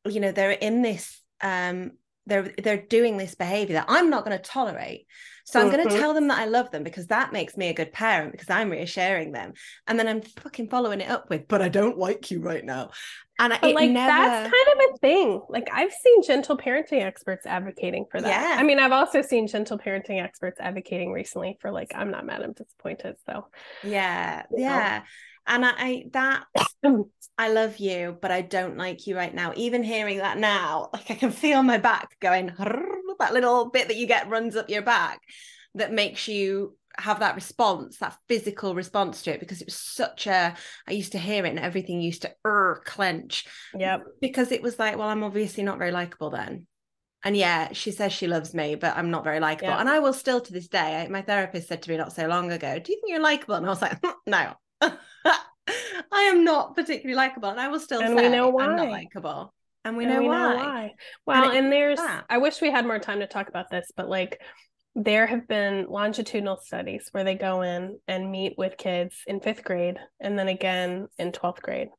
you 0.06 0.20
know 0.20 0.32
they're 0.32 0.52
in 0.52 0.82
this 0.82 1.22
um 1.42 1.92
they're 2.26 2.52
they're 2.62 2.82
doing 2.82 3.18
this 3.18 3.36
behavior 3.36 3.76
that 3.76 3.86
I'm 3.88 4.10
not 4.10 4.26
going 4.26 4.38
to 4.38 4.44
tolerate. 4.44 5.08
So 5.48 5.60
I'm 5.60 5.68
mm-hmm. 5.68 5.76
going 5.76 5.90
to 5.90 5.98
tell 6.00 6.16
them 6.16 6.28
that 6.30 6.40
I 6.40 6.46
love 6.46 6.72
them 6.72 6.84
because 6.84 7.08
that 7.08 7.32
makes 7.32 7.56
me 7.56 7.70
a 7.70 7.74
good 7.74 7.94
parent 7.94 8.32
because 8.32 8.50
I'm 8.50 8.72
reassuring 8.72 9.32
them. 9.32 9.54
And 9.88 10.00
then 10.00 10.08
I'm 10.08 10.22
fucking 10.22 10.70
following 10.70 11.02
it 11.02 11.10
up 11.10 11.30
with, 11.30 11.48
but 11.48 11.62
I 11.62 11.70
don't 11.70 12.00
like 12.00 12.32
you 12.32 12.42
right 12.42 12.66
now. 12.66 12.90
And 13.38 13.56
but 13.62 13.76
like 13.76 13.92
never... 13.92 14.08
that's 14.08 14.52
kind 14.52 14.80
of 14.80 14.96
a 14.96 14.98
thing. 14.98 15.42
Like 15.50 15.70
I've 15.72 15.92
seen 15.92 16.24
gentle 16.24 16.58
parenting 16.58 17.04
experts 17.04 17.46
advocating 17.46 18.06
for 18.10 18.20
that. 18.22 18.28
Yeah. 18.28 18.60
I 18.60 18.64
mean, 18.64 18.80
I've 18.80 18.92
also 18.92 19.22
seen 19.22 19.46
gentle 19.46 19.78
parenting 19.78 20.20
experts 20.24 20.60
advocating 20.60 21.12
recently 21.12 21.58
for 21.62 21.72
like, 21.72 21.92
I'm 21.94 22.10
not 22.10 22.26
mad, 22.26 22.42
I'm 22.42 22.54
disappointed. 22.54 23.18
So 23.28 23.48
yeah, 23.84 24.44
yeah. 24.52 24.98
Know 24.98 25.04
and 25.48 25.66
I, 25.66 25.74
I 25.78 26.04
that 26.14 26.46
I 27.38 27.50
love 27.50 27.78
you, 27.78 28.18
but 28.22 28.32
I 28.32 28.42
don't 28.42 28.78
like 28.78 29.08
you 29.08 29.16
right 29.16 29.34
now. 29.34 29.54
Even 29.56 29.84
hearing 29.84 30.20
that 30.20 30.38
now, 30.38 30.90
like 30.94 31.12
I 31.12 31.16
can 31.16 31.32
feel 31.32 31.64
my 31.64 31.78
back 31.78 32.18
going. 32.20 32.52
That 33.20 33.34
little 33.34 33.70
bit 33.70 33.88
that 33.88 33.98
you 33.98 34.08
get 34.08 34.30
runs 34.30 34.56
up 34.56 34.70
your 34.70 34.82
back, 34.82 35.22
that 35.76 35.94
makes 35.94 36.28
you 36.28 36.78
have 36.98 37.20
that 37.20 37.36
response, 37.36 37.98
that 37.98 38.18
physical 38.28 38.76
response 38.76 39.22
to 39.24 39.34
it, 39.34 39.40
because 39.40 39.62
it 39.62 39.68
was 39.68 39.76
such 39.76 40.28
a. 40.28 40.56
I 40.88 40.92
used 40.92 41.14
to 41.14 41.20
hear 41.20 41.46
it, 41.46 41.50
and 41.50 41.60
everything 41.60 42.02
used 42.02 42.24
to 42.24 42.34
er 42.46 42.82
clench. 42.86 43.46
Yeah, 43.78 44.00
because 44.22 44.52
it 44.52 44.62
was 44.62 44.80
like, 44.80 44.98
well, 44.98 45.10
I'm 45.10 45.24
obviously 45.24 45.64
not 45.64 45.78
very 45.78 45.92
likable 45.92 46.30
then. 46.30 46.68
And 47.24 47.36
yeah, 47.36 47.74
she 47.74 47.92
says 47.92 48.14
she 48.14 48.28
loves 48.28 48.54
me, 48.54 48.76
but 48.76 48.96
I'm 48.96 49.10
not 49.10 49.24
very 49.24 49.40
likable. 49.40 49.70
Yeah. 49.70 49.80
And 49.80 49.90
I 49.90 50.00
will 50.00 50.14
still 50.14 50.40
to 50.40 50.54
this 50.54 50.68
day. 50.68 51.08
My 51.10 51.24
therapist 51.24 51.68
said 51.68 51.82
to 51.82 51.90
me 51.90 51.98
not 51.98 52.14
so 52.14 52.28
long 52.28 52.52
ago, 52.52 52.80
"Do 52.80 52.92
you 52.92 53.02
think 53.02 53.12
you're 53.12 53.20
likable?" 53.20 53.56
And 53.56 53.66
I 53.66 53.70
was 53.70 53.82
like, 53.82 53.98
"No." 54.28 54.54
I 54.82 56.22
am 56.22 56.44
not 56.44 56.76
particularly 56.76 57.16
likable, 57.16 57.50
and 57.50 57.60
I 57.60 57.68
will 57.70 57.80
still 57.80 58.02
and 58.02 58.18
say 58.18 58.30
we 58.30 58.36
know 58.36 58.50
why. 58.50 58.66
I'm 58.66 58.76
not 58.76 58.90
likable. 58.90 59.54
And 59.84 59.98
we, 59.98 60.06
and 60.06 60.14
know, 60.14 60.20
we 60.22 60.28
why. 60.28 60.38
know 60.38 60.56
why. 60.56 60.94
Well, 61.26 61.50
and, 61.50 61.58
and 61.58 61.72
there's 61.72 62.00
I 62.30 62.38
wish 62.38 62.62
we 62.62 62.72
had 62.72 62.86
more 62.86 63.00
time 63.00 63.20
to 63.20 63.28
talk 63.28 63.50
about 63.50 63.70
this, 63.70 63.92
but 63.96 64.10
like 64.10 64.42
there 64.96 65.28
have 65.28 65.48
been 65.48 65.88
longitudinal 65.90 66.58
studies 66.58 67.10
where 67.12 67.26
they 67.26 67.36
go 67.36 67.62
in 67.62 68.00
and 68.08 68.32
meet 68.32 68.54
with 68.58 68.78
kids 68.78 69.18
in 69.28 69.42
fifth 69.42 69.64
grade 69.64 69.98
and 70.22 70.40
then 70.40 70.48
again 70.48 71.08
in 71.18 71.34
12th 71.34 71.62
grade. 71.62 71.90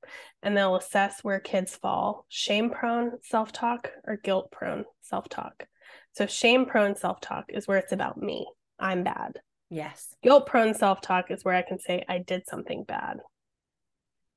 And 0.43 0.57
they'll 0.57 0.77
assess 0.77 1.23
where 1.23 1.39
kids 1.39 1.77
fall 1.77 2.25
shame 2.31 2.71
prone 2.71 3.13
self 3.23 3.53
talk 3.53 3.91
or 4.05 4.17
guilt 4.17 4.51
prone 4.51 4.85
self 5.03 5.29
talk. 5.29 5.67
So, 6.13 6.27
shame 6.27 6.65
prone 6.65 6.97
self 6.97 7.21
talk 7.21 7.47
is 7.51 7.69
where 7.69 7.79
it's 7.79 7.93
about 7.93 8.21
me. 8.21 8.47
I'm 8.79 9.05
bad. 9.05 9.41
Yes. 9.71 10.15
Guilt 10.23 10.47
prone 10.47 10.75
self 10.75 11.01
talk 11.01 11.31
is 11.31 11.45
where 11.45 11.55
I 11.55 11.63
can 11.63 11.79
say, 11.79 12.05
I 12.09 12.19
did 12.19 12.47
something 12.49 12.85
bad. 12.85 13.19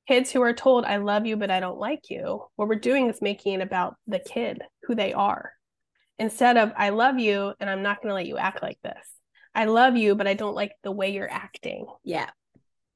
Kids 0.08 0.32
who 0.32 0.42
are 0.42 0.52
told, 0.52 0.84
I 0.84 0.96
love 0.96 1.26
you, 1.26 1.36
but 1.36 1.50
I 1.50 1.60
don't 1.60 1.78
like 1.78 2.10
you, 2.10 2.44
what 2.56 2.68
we're 2.68 2.74
doing 2.76 3.08
is 3.08 3.22
making 3.22 3.54
it 3.54 3.62
about 3.62 3.96
the 4.08 4.18
kid, 4.18 4.62
who 4.84 4.94
they 4.94 5.12
are, 5.12 5.52
instead 6.18 6.56
of, 6.56 6.72
I 6.76 6.90
love 6.90 7.18
you, 7.18 7.54
and 7.60 7.70
I'm 7.70 7.82
not 7.82 8.02
going 8.02 8.10
to 8.10 8.14
let 8.14 8.26
you 8.26 8.36
act 8.36 8.62
like 8.62 8.78
this. 8.82 9.06
I 9.54 9.66
love 9.66 9.96
you, 9.96 10.14
but 10.14 10.26
I 10.26 10.34
don't 10.34 10.54
like 10.54 10.72
the 10.82 10.92
way 10.92 11.12
you're 11.12 11.30
acting. 11.30 11.86
Yeah. 12.04 12.30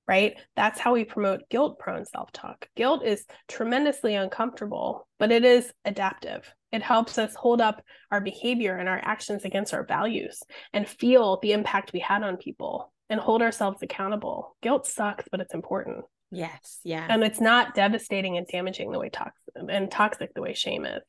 Right. 0.07 0.37
That's 0.55 0.79
how 0.79 0.93
we 0.93 1.05
promote 1.05 1.49
guilt 1.49 1.79
prone 1.79 2.05
self 2.05 2.31
talk. 2.33 2.69
Guilt 2.77 3.05
is 3.05 3.25
tremendously 3.49 4.15
uncomfortable, 4.15 5.09
but 5.19 5.33
it 5.33 5.45
is 5.45 5.73
adaptive. 5.85 6.53
It 6.75 6.83
helps 6.83 7.19
us 7.19 7.37
hold 7.37 7.61
up 7.61 7.85
our 8.11 8.21
behavior 8.21 8.77
and 8.77 8.89
our 8.89 9.01
actions 9.01 9.45
against 9.45 9.73
our 9.73 9.87
values 9.87 10.43
and 10.73 10.89
feel 10.89 11.39
the 11.41 11.53
impact 11.53 11.93
we 11.93 12.01
had 12.01 12.25
on 12.25 12.37
people 12.37 12.93
and 13.09 13.21
hold 13.21 13.43
ourselves 13.43 13.81
accountable. 13.81 14.57
Guilt 14.61 14.85
sucks, 14.85 15.25
but 15.31 15.39
it's 15.39 15.55
important. 15.55 16.05
Yes. 16.33 16.81
Yeah. 16.83 17.07
And 17.09 17.23
it's 17.23 17.41
not 17.41 17.77
devastating 17.77 18.37
and 18.39 18.47
damaging 18.49 18.91
the 18.91 18.99
way 18.99 19.09
toxic 19.09 19.55
and 19.55 19.89
toxic 19.89 20.35
the 20.35 20.43
way 20.43 20.53
shame 20.53 20.85
is. 20.85 21.01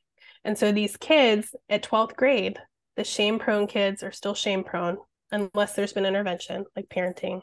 And 0.44 0.56
so 0.56 0.72
these 0.72 0.98
kids 0.98 1.56
at 1.68 1.82
12th 1.82 2.16
grade, 2.16 2.60
the 2.96 3.04
shame 3.04 3.40
prone 3.40 3.66
kids 3.66 4.04
are 4.04 4.12
still 4.12 4.36
shame 4.36 4.64
prone 4.64 4.98
unless 5.32 5.74
there's 5.74 5.94
been 5.94 6.06
intervention 6.06 6.66
like 6.76 6.90
parenting 6.90 7.42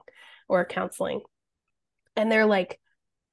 or 0.49 0.65
counseling. 0.65 1.23
And 2.15 2.31
they're 2.31 2.47
like 2.47 2.79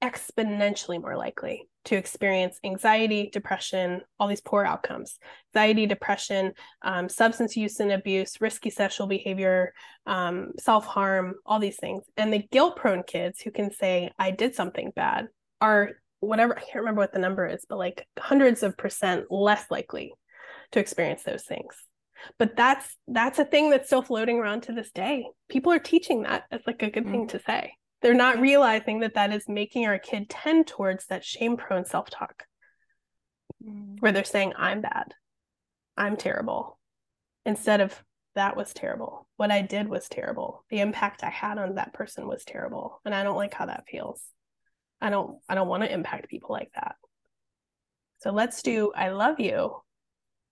exponentially 0.04 1.00
more 1.00 1.16
likely 1.16 1.69
to 1.86 1.96
experience 1.96 2.60
anxiety, 2.64 3.30
depression, 3.32 4.02
all 4.20 4.28
these 4.28 4.42
poor 4.42 4.64
outcomes 4.64 5.18
anxiety, 5.56 5.86
depression, 5.86 6.54
um, 6.84 7.10
substance 7.10 7.56
use 7.56 7.80
and 7.80 7.92
abuse, 7.92 8.40
risky 8.40 8.70
sexual 8.70 9.08
behavior, 9.08 9.74
um, 10.06 10.52
self 10.60 10.86
harm, 10.86 11.36
all 11.46 11.60
these 11.60 11.78
things. 11.78 12.04
And 12.18 12.32
the 12.32 12.44
guilt 12.52 12.76
prone 12.76 13.04
kids 13.04 13.42
who 13.42 13.52
can 13.52 13.72
say, 13.72 14.12
I 14.20 14.32
did 14.32 14.56
something 14.56 14.92
bad, 14.96 15.28
are 15.62 15.92
whatever, 16.20 16.56
I 16.58 16.62
can't 16.62 16.76
remember 16.76 17.02
what 17.02 17.14
the 17.14 17.20
number 17.20 17.48
is, 17.48 17.66
but 17.68 17.80
like 17.80 18.08
hundreds 18.18 18.62
of 18.62 18.78
percent 18.78 19.26
less 19.32 19.66
likely 19.72 20.14
to 20.72 20.80
experience 20.80 21.24
those 21.24 21.44
things 21.44 21.76
but 22.38 22.56
that's 22.56 22.98
that's 23.08 23.40
a 23.40 23.46
thing 23.46 23.70
that's 23.70 23.88
still 23.88 24.02
floating 24.02 24.40
around 24.40 24.62
to 24.62 24.74
this 24.74 24.92
day 24.92 25.26
people 25.48 25.72
are 25.72 25.80
teaching 25.80 26.24
that 26.24 26.44
as 26.52 26.62
like 26.68 26.82
a 26.84 26.90
good 26.90 27.06
mm. 27.06 27.12
thing 27.12 27.28
to 27.28 27.40
say 27.40 27.74
they're 28.02 28.14
not 28.14 28.40
realizing 28.40 29.00
that 29.02 29.16
that 29.16 29.34
is 29.34 29.48
making 29.48 29.86
our 29.86 30.00
kid 30.00 30.30
tend 30.30 30.68
towards 30.68 31.08
that 31.08 31.26
shame 31.26 31.58
prone 31.58 31.86
self 31.86 32.10
talk 32.10 32.46
mm. 33.64 34.00
where 34.00 34.12
they're 34.12 34.24
saying, 34.24 34.54
I'm 34.58 34.82
bad, 34.82 35.14
I'm 35.98 36.18
terrible, 36.18 36.80
instead 37.46 37.82
of 37.82 38.02
that 38.36 38.56
was 38.56 38.74
terrible. 38.74 39.28
What 39.38 39.52
I 39.52 39.62
did 39.62 39.90
was 39.90 40.08
terrible. 40.08 40.64
The 40.70 40.80
impact 40.80 41.24
I 41.24 41.30
had 41.30 41.58
on 41.58 41.76
that 41.76 41.94
person 41.94 42.28
was 42.28 42.46
terrible. 42.46 43.02
And 43.04 43.14
I 43.14 43.24
don't 43.24 43.36
like 43.36 43.54
how 43.54 43.66
that 43.66 43.86
feels. 43.90 44.22
I 45.02 45.10
don't 45.10 45.40
I 45.50 45.56
don't 45.56 45.68
want 45.68 45.84
to 45.84 45.92
impact 45.92 46.30
people 46.30 46.52
like 46.52 46.72
that. 46.76 46.96
So 48.20 48.32
let's 48.32 48.62
do 48.62 48.92
I 48.96 49.10
love 49.10 49.40
you 49.40 49.76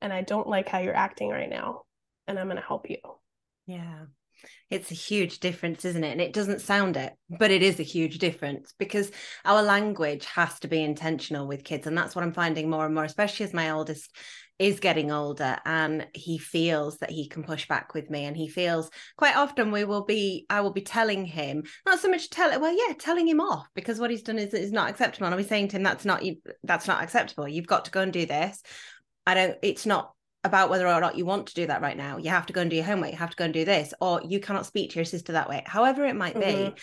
and 0.02 0.12
I 0.12 0.22
don't 0.22 0.48
like 0.48 0.68
how 0.68 0.80
you're 0.80 0.96
acting 0.96 1.30
right 1.30 1.50
now 1.50 1.84
and 2.28 2.38
I'm 2.38 2.48
going 2.48 2.58
to 2.58 2.64
help 2.64 2.90
you. 2.90 2.98
Yeah. 3.66 4.06
It's 4.70 4.92
a 4.92 4.96
huge 4.96 5.40
difference, 5.40 5.86
isn't 5.86 6.04
it? 6.04 6.12
And 6.12 6.22
it 6.22 6.34
doesn't 6.34 6.62
sound 6.62 6.98
it, 6.98 7.14
but 7.30 7.52
it 7.52 7.64
is 7.64 7.80
a 7.80 7.84
huge 7.84 8.18
difference 8.18 8.74
because 8.78 9.12
our 9.46 9.64
language 9.64 10.26
has 10.26 10.60
to 10.60 10.68
be 10.68 10.84
intentional 10.84 11.48
with 11.48 11.64
kids. 11.64 11.88
And 11.88 11.98
that's 11.98 12.16
what 12.16 12.24
I'm 12.24 12.34
finding 12.34 12.70
more 12.70 12.86
and 12.86 12.94
more, 12.94 13.06
especially 13.06 13.46
as 13.46 13.54
my 13.54 13.72
oldest 13.72 14.16
is 14.60 14.80
getting 14.80 15.12
older 15.12 15.58
and 15.66 16.08
he 16.14 16.38
feels 16.38 16.98
that 16.98 17.12
he 17.12 17.28
can 17.28 17.44
push 17.44 17.68
back 17.68 17.94
with 17.94 18.10
me 18.10 18.26
and 18.26 18.36
he 18.36 18.48
feels 18.48 18.90
quite 19.16 19.36
often 19.36 19.72
we 19.72 19.84
will 19.84 20.04
be 20.04 20.48
i 20.50 20.62
will 20.62 20.72
be 20.72 20.82
telling 20.82 21.26
him 21.26 21.62
not 21.86 22.00
so 22.00 22.10
much 22.10 22.30
tell 22.30 22.60
well 22.60 22.76
yeah 22.76 22.94
telling 22.98 23.28
him 23.28 23.40
off 23.40 23.68
because 23.76 24.00
what 24.00 24.10
he's 24.10 24.24
done 24.24 24.40
is, 24.40 24.54
is 24.56 24.72
not 24.72 24.90
acceptable 24.90 25.28
and 25.28 25.36
i'll 25.36 25.42
be 25.42 25.48
saying 25.48 25.68
to 25.68 25.76
him 25.76 25.84
that's 25.84 26.06
not 26.06 26.24
that's 26.64 26.88
not 26.88 27.04
acceptable 27.04 27.48
you've 27.48 27.68
got 27.68 27.86
to 27.86 27.92
go 27.92 28.02
and 28.02 28.12
do 28.12 28.26
this 28.26 28.64
i 29.28 29.36
don't 29.36 29.58
it's 29.62 29.86
not 29.86 30.14
about 30.44 30.70
whether 30.70 30.88
or 30.88 31.02
not 31.02 31.18
you 31.18 31.26
want 31.26 31.48
to 31.48 31.54
do 31.54 31.68
that 31.68 31.82
right 31.82 31.98
now. 31.98 32.18
You 32.18 32.30
have 32.30 32.46
to 32.48 32.54
go 32.54 32.62
and 32.62 32.70
do 32.70 32.76
your 32.76 32.86
homework. 32.86 33.12
You 33.12 33.18
have 33.18 33.32
to 33.32 33.36
go 33.36 33.46
and 33.46 33.54
do 33.54 33.66
this, 33.66 33.94
or 34.00 34.22
you 34.24 34.40
cannot 34.40 34.66
speak 34.66 34.92
to 34.92 34.96
your 34.98 35.06
sister 35.06 35.34
that 35.34 35.50
way, 35.50 35.64
however 35.66 36.06
it 36.06 36.16
might 36.16 36.36
mm-hmm. 36.36 36.74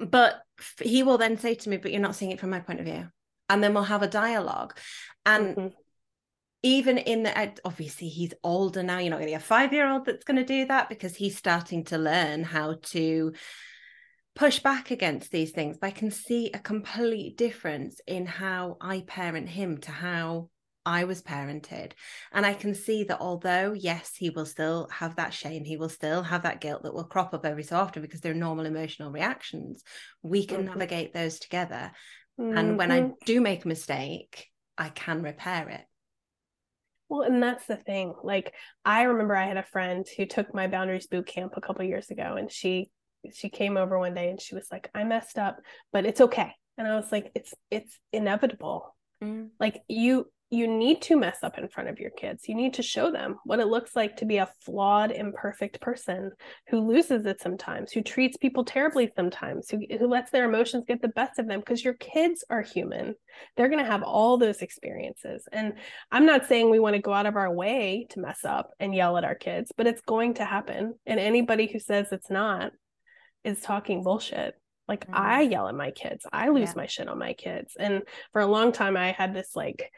be. 0.00 0.06
But 0.06 0.40
he 0.80 1.02
will 1.02 1.18
then 1.18 1.38
say 1.38 1.54
to 1.54 1.68
me, 1.68 1.76
But 1.76 1.92
you're 1.92 2.00
not 2.00 2.14
seeing 2.14 2.30
it 2.30 2.40
from 2.40 2.50
my 2.50 2.60
point 2.60 2.80
of 2.80 2.86
view. 2.86 3.08
And 3.48 3.62
then 3.62 3.74
we'll 3.74 3.84
have 3.84 4.02
a 4.02 4.08
dialogue. 4.08 4.78
And 5.26 5.56
mm-hmm. 5.56 5.68
even 6.62 6.98
in 6.98 7.22
the, 7.22 7.52
obviously, 7.64 8.08
he's 8.08 8.34
older 8.44 8.82
now. 8.82 8.98
You're 8.98 9.10
not 9.10 9.16
going 9.16 9.28
to 9.28 9.32
get 9.32 9.42
a 9.42 9.44
five 9.44 9.72
year 9.72 9.88
old 9.88 10.04
that's 10.04 10.24
going 10.24 10.36
to 10.36 10.44
do 10.44 10.66
that 10.66 10.88
because 10.88 11.16
he's 11.16 11.36
starting 11.36 11.84
to 11.84 11.98
learn 11.98 12.44
how 12.44 12.76
to 12.90 13.32
push 14.38 14.60
back 14.60 14.92
against 14.92 15.32
these 15.32 15.50
things, 15.50 15.76
but 15.80 15.88
I 15.88 15.90
can 15.90 16.12
see 16.12 16.52
a 16.54 16.60
complete 16.60 17.36
difference 17.36 18.00
in 18.06 18.24
how 18.24 18.76
I 18.80 19.02
parent 19.04 19.48
him 19.48 19.78
to 19.78 19.90
how 19.90 20.48
I 20.88 21.04
was 21.04 21.20
parented. 21.20 21.92
And 22.32 22.46
I 22.46 22.54
can 22.54 22.74
see 22.74 23.04
that 23.04 23.20
although, 23.20 23.74
yes, 23.74 24.16
he 24.16 24.30
will 24.30 24.46
still 24.46 24.88
have 24.90 25.16
that 25.16 25.34
shame, 25.34 25.66
he 25.66 25.76
will 25.76 25.90
still 25.90 26.22
have 26.22 26.44
that 26.44 26.62
guilt 26.62 26.82
that 26.84 26.94
will 26.94 27.04
crop 27.04 27.34
up 27.34 27.44
every 27.44 27.62
so 27.62 27.76
often 27.76 28.00
because 28.00 28.22
they're 28.22 28.32
normal 28.32 28.64
emotional 28.64 29.12
reactions, 29.12 29.84
we 30.22 30.46
can 30.46 30.60
mm-hmm. 30.60 30.68
navigate 30.68 31.12
those 31.12 31.38
together. 31.40 31.92
Mm-hmm. 32.40 32.56
And 32.56 32.78
when 32.78 32.90
I 32.90 33.00
mm-hmm. 33.02 33.12
do 33.26 33.42
make 33.42 33.66
a 33.66 33.68
mistake, 33.68 34.46
I 34.78 34.88
can 34.88 35.22
repair 35.22 35.68
it. 35.68 35.82
Well, 37.10 37.20
and 37.20 37.42
that's 37.42 37.66
the 37.66 37.76
thing. 37.76 38.14
Like 38.24 38.54
I 38.82 39.02
remember 39.02 39.36
I 39.36 39.46
had 39.46 39.58
a 39.58 39.62
friend 39.64 40.06
who 40.16 40.24
took 40.24 40.54
my 40.54 40.68
boundaries 40.68 41.06
boot 41.06 41.26
camp 41.26 41.52
a 41.54 41.60
couple 41.60 41.84
years 41.84 42.08
ago 42.08 42.36
and 42.38 42.50
she 42.50 42.90
she 43.34 43.50
came 43.50 43.76
over 43.76 43.98
one 43.98 44.14
day 44.14 44.30
and 44.30 44.40
she 44.40 44.54
was 44.54 44.68
like, 44.72 44.88
"I 44.94 45.04
messed 45.04 45.36
up, 45.38 45.58
but 45.92 46.06
it's 46.06 46.20
okay." 46.22 46.52
And 46.78 46.86
I 46.86 46.96
was 46.96 47.12
like, 47.12 47.30
"It's 47.34 47.52
it's 47.70 47.98
inevitable." 48.10 48.94
Mm. 49.22 49.48
Like 49.58 49.82
you 49.88 50.30
you 50.50 50.66
need 50.66 51.02
to 51.02 51.16
mess 51.16 51.38
up 51.42 51.58
in 51.58 51.68
front 51.68 51.90
of 51.90 51.98
your 51.98 52.10
kids. 52.10 52.48
You 52.48 52.54
need 52.54 52.74
to 52.74 52.82
show 52.82 53.10
them 53.10 53.36
what 53.44 53.60
it 53.60 53.66
looks 53.66 53.94
like 53.94 54.16
to 54.16 54.24
be 54.24 54.38
a 54.38 54.48
flawed, 54.62 55.10
imperfect 55.10 55.78
person 55.80 56.32
who 56.68 56.88
loses 56.88 57.26
it 57.26 57.40
sometimes, 57.40 57.92
who 57.92 58.00
treats 58.00 58.38
people 58.38 58.64
terribly 58.64 59.10
sometimes, 59.14 59.68
who, 59.68 59.80
who 59.98 60.06
lets 60.06 60.30
their 60.30 60.48
emotions 60.48 60.84
get 60.88 61.02
the 61.02 61.08
best 61.08 61.38
of 61.38 61.46
them 61.48 61.60
because 61.60 61.84
your 61.84 61.94
kids 61.94 62.44
are 62.48 62.62
human. 62.62 63.14
They're 63.56 63.68
going 63.68 63.84
to 63.84 63.90
have 63.90 64.02
all 64.02 64.38
those 64.38 64.62
experiences. 64.62 65.46
And 65.52 65.74
I'm 66.10 66.24
not 66.24 66.46
saying 66.46 66.70
we 66.70 66.80
want 66.80 66.96
to 66.96 67.02
go 67.02 67.12
out 67.12 67.26
of 67.26 67.36
our 67.36 67.52
way 67.52 68.06
to 68.10 68.20
mess 68.20 68.44
up 68.44 68.70
and 68.80 68.94
yell 68.94 69.18
at 69.18 69.24
our 69.24 69.34
kids, 69.34 69.70
but 69.76 69.86
it's 69.86 70.00
going 70.00 70.34
to 70.34 70.46
happen. 70.46 70.94
And 71.04 71.20
anybody 71.20 71.66
who 71.70 71.78
says 71.78 72.08
it's 72.10 72.30
not 72.30 72.72
is 73.44 73.60
talking 73.60 74.02
bullshit. 74.02 74.54
Like 74.88 75.04
mm-hmm. 75.04 75.14
I 75.14 75.42
yell 75.42 75.68
at 75.68 75.74
my 75.74 75.90
kids. 75.90 76.24
I 76.32 76.48
lose 76.48 76.70
yeah. 76.70 76.74
my 76.76 76.86
shit 76.86 77.08
on 77.08 77.18
my 77.18 77.34
kids. 77.34 77.76
And 77.78 78.02
for 78.32 78.40
a 78.40 78.46
long 78.46 78.72
time 78.72 78.96
I 78.96 79.12
had 79.12 79.34
this 79.34 79.54
like 79.54 79.90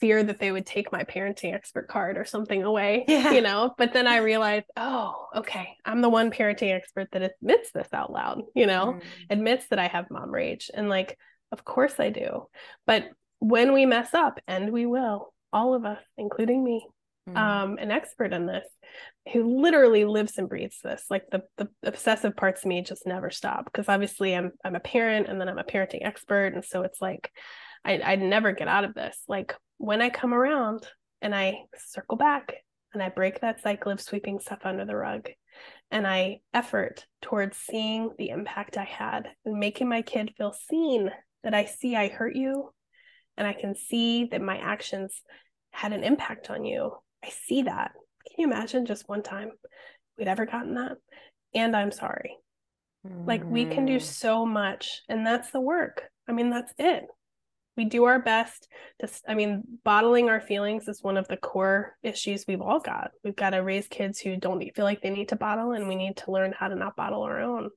fear 0.00 0.22
that 0.22 0.38
they 0.38 0.52
would 0.52 0.66
take 0.66 0.92
my 0.92 1.04
parenting 1.04 1.54
expert 1.54 1.88
card 1.88 2.18
or 2.18 2.24
something 2.24 2.62
away, 2.62 3.04
yeah. 3.08 3.32
you 3.32 3.40
know. 3.40 3.74
But 3.76 3.92
then 3.92 4.06
I 4.06 4.18
realized, 4.18 4.66
oh, 4.76 5.28
okay, 5.36 5.76
I'm 5.84 6.00
the 6.00 6.08
one 6.08 6.30
parenting 6.30 6.74
expert 6.74 7.08
that 7.12 7.22
admits 7.22 7.70
this 7.72 7.88
out 7.92 8.12
loud, 8.12 8.42
you 8.54 8.66
know, 8.66 8.98
mm. 8.98 9.02
admits 9.30 9.68
that 9.68 9.78
I 9.78 9.88
have 9.88 10.10
mom 10.10 10.30
rage. 10.30 10.70
And 10.72 10.88
like, 10.88 11.18
of 11.52 11.64
course 11.64 11.94
I 11.98 12.10
do. 12.10 12.48
But 12.86 13.08
when 13.38 13.72
we 13.72 13.86
mess 13.86 14.14
up, 14.14 14.40
and 14.46 14.72
we 14.72 14.86
will, 14.86 15.32
all 15.52 15.74
of 15.74 15.84
us, 15.84 16.02
including 16.16 16.64
me, 16.64 16.86
mm. 17.28 17.36
um, 17.36 17.78
an 17.78 17.90
expert 17.90 18.32
in 18.32 18.46
this, 18.46 18.66
who 19.32 19.60
literally 19.60 20.04
lives 20.04 20.38
and 20.38 20.48
breathes 20.48 20.78
this. 20.82 21.04
Like 21.08 21.24
the 21.30 21.42
the 21.56 21.68
obsessive 21.82 22.36
parts 22.36 22.62
of 22.62 22.68
me 22.68 22.82
just 22.82 23.06
never 23.06 23.30
stop 23.30 23.64
because 23.64 23.88
obviously 23.88 24.34
I'm 24.34 24.52
I'm 24.64 24.76
a 24.76 24.80
parent 24.80 25.28
and 25.28 25.40
then 25.40 25.48
I'm 25.48 25.58
a 25.58 25.64
parenting 25.64 26.04
expert. 26.04 26.54
And 26.54 26.64
so 26.64 26.82
it's 26.82 27.00
like 27.00 27.30
I, 27.84 28.00
I'd 28.04 28.20
never 28.20 28.52
get 28.52 28.68
out 28.68 28.84
of 28.84 28.94
this. 28.94 29.18
Like 29.28 29.54
when 29.78 30.00
I 30.00 30.10
come 30.10 30.34
around 30.34 30.86
and 31.20 31.34
I 31.34 31.64
circle 31.76 32.16
back 32.16 32.54
and 32.92 33.02
I 33.02 33.08
break 33.08 33.40
that 33.40 33.62
cycle 33.62 33.92
of 33.92 34.00
sweeping 34.00 34.38
stuff 34.38 34.60
under 34.64 34.84
the 34.84 34.96
rug 34.96 35.28
and 35.90 36.06
I 36.06 36.40
effort 36.52 37.06
towards 37.22 37.56
seeing 37.56 38.10
the 38.18 38.30
impact 38.30 38.76
I 38.76 38.84
had 38.84 39.28
and 39.44 39.58
making 39.58 39.88
my 39.88 40.02
kid 40.02 40.32
feel 40.36 40.52
seen 40.52 41.10
that 41.42 41.54
I 41.54 41.64
see 41.64 41.96
I 41.96 42.08
hurt 42.08 42.36
you 42.36 42.72
and 43.36 43.46
I 43.46 43.52
can 43.52 43.74
see 43.74 44.26
that 44.26 44.40
my 44.40 44.58
actions 44.58 45.22
had 45.72 45.92
an 45.92 46.04
impact 46.04 46.50
on 46.50 46.64
you. 46.64 46.92
I 47.24 47.30
see 47.30 47.62
that. 47.62 47.92
Can 48.26 48.36
you 48.38 48.46
imagine 48.46 48.86
just 48.86 49.08
one 49.08 49.22
time 49.22 49.50
we'd 50.16 50.28
ever 50.28 50.46
gotten 50.46 50.74
that? 50.74 50.92
And 51.54 51.76
I'm 51.76 51.90
sorry. 51.90 52.36
Mm. 53.06 53.26
Like 53.26 53.44
we 53.44 53.66
can 53.66 53.84
do 53.86 53.96
mm. 53.96 54.02
so 54.02 54.46
much, 54.46 55.02
and 55.08 55.26
that's 55.26 55.50
the 55.50 55.60
work. 55.60 56.04
I 56.28 56.32
mean, 56.32 56.50
that's 56.50 56.72
it 56.78 57.04
we 57.76 57.84
do 57.84 58.04
our 58.04 58.20
best. 58.20 58.68
To 59.00 59.08
i 59.28 59.34
mean 59.34 59.62
bottling 59.84 60.28
our 60.28 60.40
feelings 60.40 60.88
is 60.88 61.02
one 61.02 61.16
of 61.16 61.28
the 61.28 61.36
core 61.36 61.96
issues 62.02 62.44
we've 62.46 62.60
all 62.60 62.80
got. 62.80 63.10
We've 63.22 63.36
got 63.36 63.50
to 63.50 63.58
raise 63.58 63.88
kids 63.88 64.18
who 64.18 64.36
don't 64.36 64.62
feel 64.74 64.84
like 64.84 65.02
they 65.02 65.10
need 65.10 65.30
to 65.30 65.36
bottle 65.36 65.72
and 65.72 65.88
we 65.88 65.96
need 65.96 66.16
to 66.18 66.30
learn 66.30 66.54
how 66.58 66.68
to 66.68 66.76
not 66.76 66.96
bottle 66.96 67.22
our 67.22 67.40
own 67.40 67.70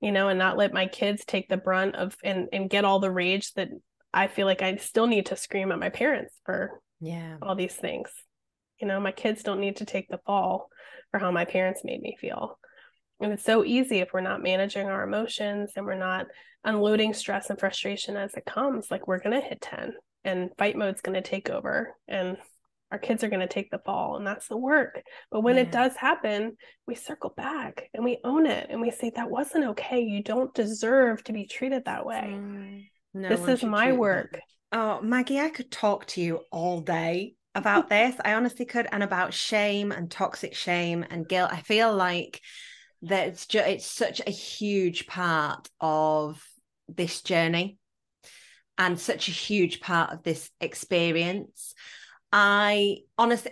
you 0.00 0.12
know 0.12 0.28
and 0.28 0.38
not 0.38 0.56
let 0.56 0.72
my 0.72 0.86
kids 0.86 1.24
take 1.26 1.48
the 1.48 1.58
brunt 1.58 1.94
of 1.94 2.16
and 2.24 2.48
and 2.54 2.70
get 2.70 2.86
all 2.86 3.00
the 3.00 3.10
rage 3.10 3.52
that 3.52 3.68
i 4.14 4.28
feel 4.28 4.46
like 4.46 4.62
i 4.62 4.76
still 4.76 5.06
need 5.06 5.26
to 5.26 5.36
scream 5.36 5.70
at 5.70 5.78
my 5.78 5.90
parents 5.90 6.32
for 6.46 6.80
yeah. 7.00 7.36
all 7.42 7.54
these 7.54 7.74
things. 7.74 8.10
You 8.80 8.86
know 8.86 9.00
my 9.00 9.12
kids 9.12 9.42
don't 9.42 9.60
need 9.60 9.76
to 9.76 9.84
take 9.84 10.08
the 10.08 10.20
fall 10.24 10.68
for 11.10 11.18
how 11.18 11.30
my 11.30 11.44
parents 11.44 11.82
made 11.84 12.00
me 12.00 12.16
feel 12.18 12.58
and 13.20 13.32
it's 13.32 13.44
so 13.44 13.64
easy 13.64 13.98
if 13.98 14.12
we're 14.12 14.20
not 14.20 14.42
managing 14.42 14.86
our 14.88 15.02
emotions 15.02 15.72
and 15.76 15.84
we're 15.84 15.94
not 15.94 16.26
unloading 16.64 17.14
stress 17.14 17.50
and 17.50 17.58
frustration 17.58 18.16
as 18.16 18.34
it 18.34 18.46
comes. 18.46 18.90
Like 18.90 19.06
we're 19.06 19.20
going 19.20 19.40
to 19.40 19.46
hit 19.46 19.60
10 19.60 19.92
and 20.24 20.50
fight 20.58 20.76
mode's 20.76 21.00
going 21.00 21.20
to 21.20 21.28
take 21.28 21.50
over 21.50 21.94
and 22.08 22.36
our 22.90 22.98
kids 22.98 23.22
are 23.22 23.28
going 23.28 23.40
to 23.40 23.46
take 23.46 23.70
the 23.70 23.78
fall 23.78 24.16
and 24.16 24.26
that's 24.26 24.48
the 24.48 24.56
work. 24.56 25.02
But 25.30 25.42
when 25.42 25.56
yeah. 25.56 25.62
it 25.62 25.72
does 25.72 25.94
happen, 25.96 26.56
we 26.86 26.94
circle 26.94 27.32
back 27.36 27.88
and 27.94 28.04
we 28.04 28.18
own 28.24 28.46
it 28.46 28.66
and 28.70 28.80
we 28.80 28.90
say, 28.90 29.12
that 29.14 29.30
wasn't 29.30 29.66
okay. 29.66 30.00
You 30.00 30.22
don't 30.22 30.52
deserve 30.54 31.22
to 31.24 31.32
be 31.32 31.46
treated 31.46 31.84
that 31.84 32.04
way. 32.04 32.32
Mm, 32.32 32.84
no 33.14 33.28
this 33.28 33.46
is 33.46 33.62
my 33.62 33.92
work. 33.92 34.40
Oh, 34.72 35.00
Maggie, 35.02 35.40
I 35.40 35.50
could 35.50 35.70
talk 35.70 36.06
to 36.06 36.20
you 36.20 36.40
all 36.50 36.80
day 36.80 37.34
about 37.54 37.88
this. 37.90 38.16
I 38.24 38.34
honestly 38.34 38.64
could. 38.64 38.88
And 38.90 39.02
about 39.02 39.34
shame 39.34 39.92
and 39.92 40.10
toxic 40.10 40.54
shame 40.54 41.04
and 41.08 41.28
guilt. 41.28 41.50
I 41.52 41.60
feel 41.60 41.94
like 41.94 42.40
that 43.02 43.28
it's 43.28 43.46
just 43.46 43.68
it's 43.68 43.86
such 43.86 44.20
a 44.26 44.30
huge 44.30 45.06
part 45.06 45.68
of 45.80 46.42
this 46.88 47.22
journey 47.22 47.78
and 48.78 48.98
such 48.98 49.28
a 49.28 49.32
huge 49.32 49.80
part 49.80 50.12
of 50.12 50.22
this 50.22 50.50
experience. 50.60 51.74
I 52.32 52.98
honestly 53.18 53.50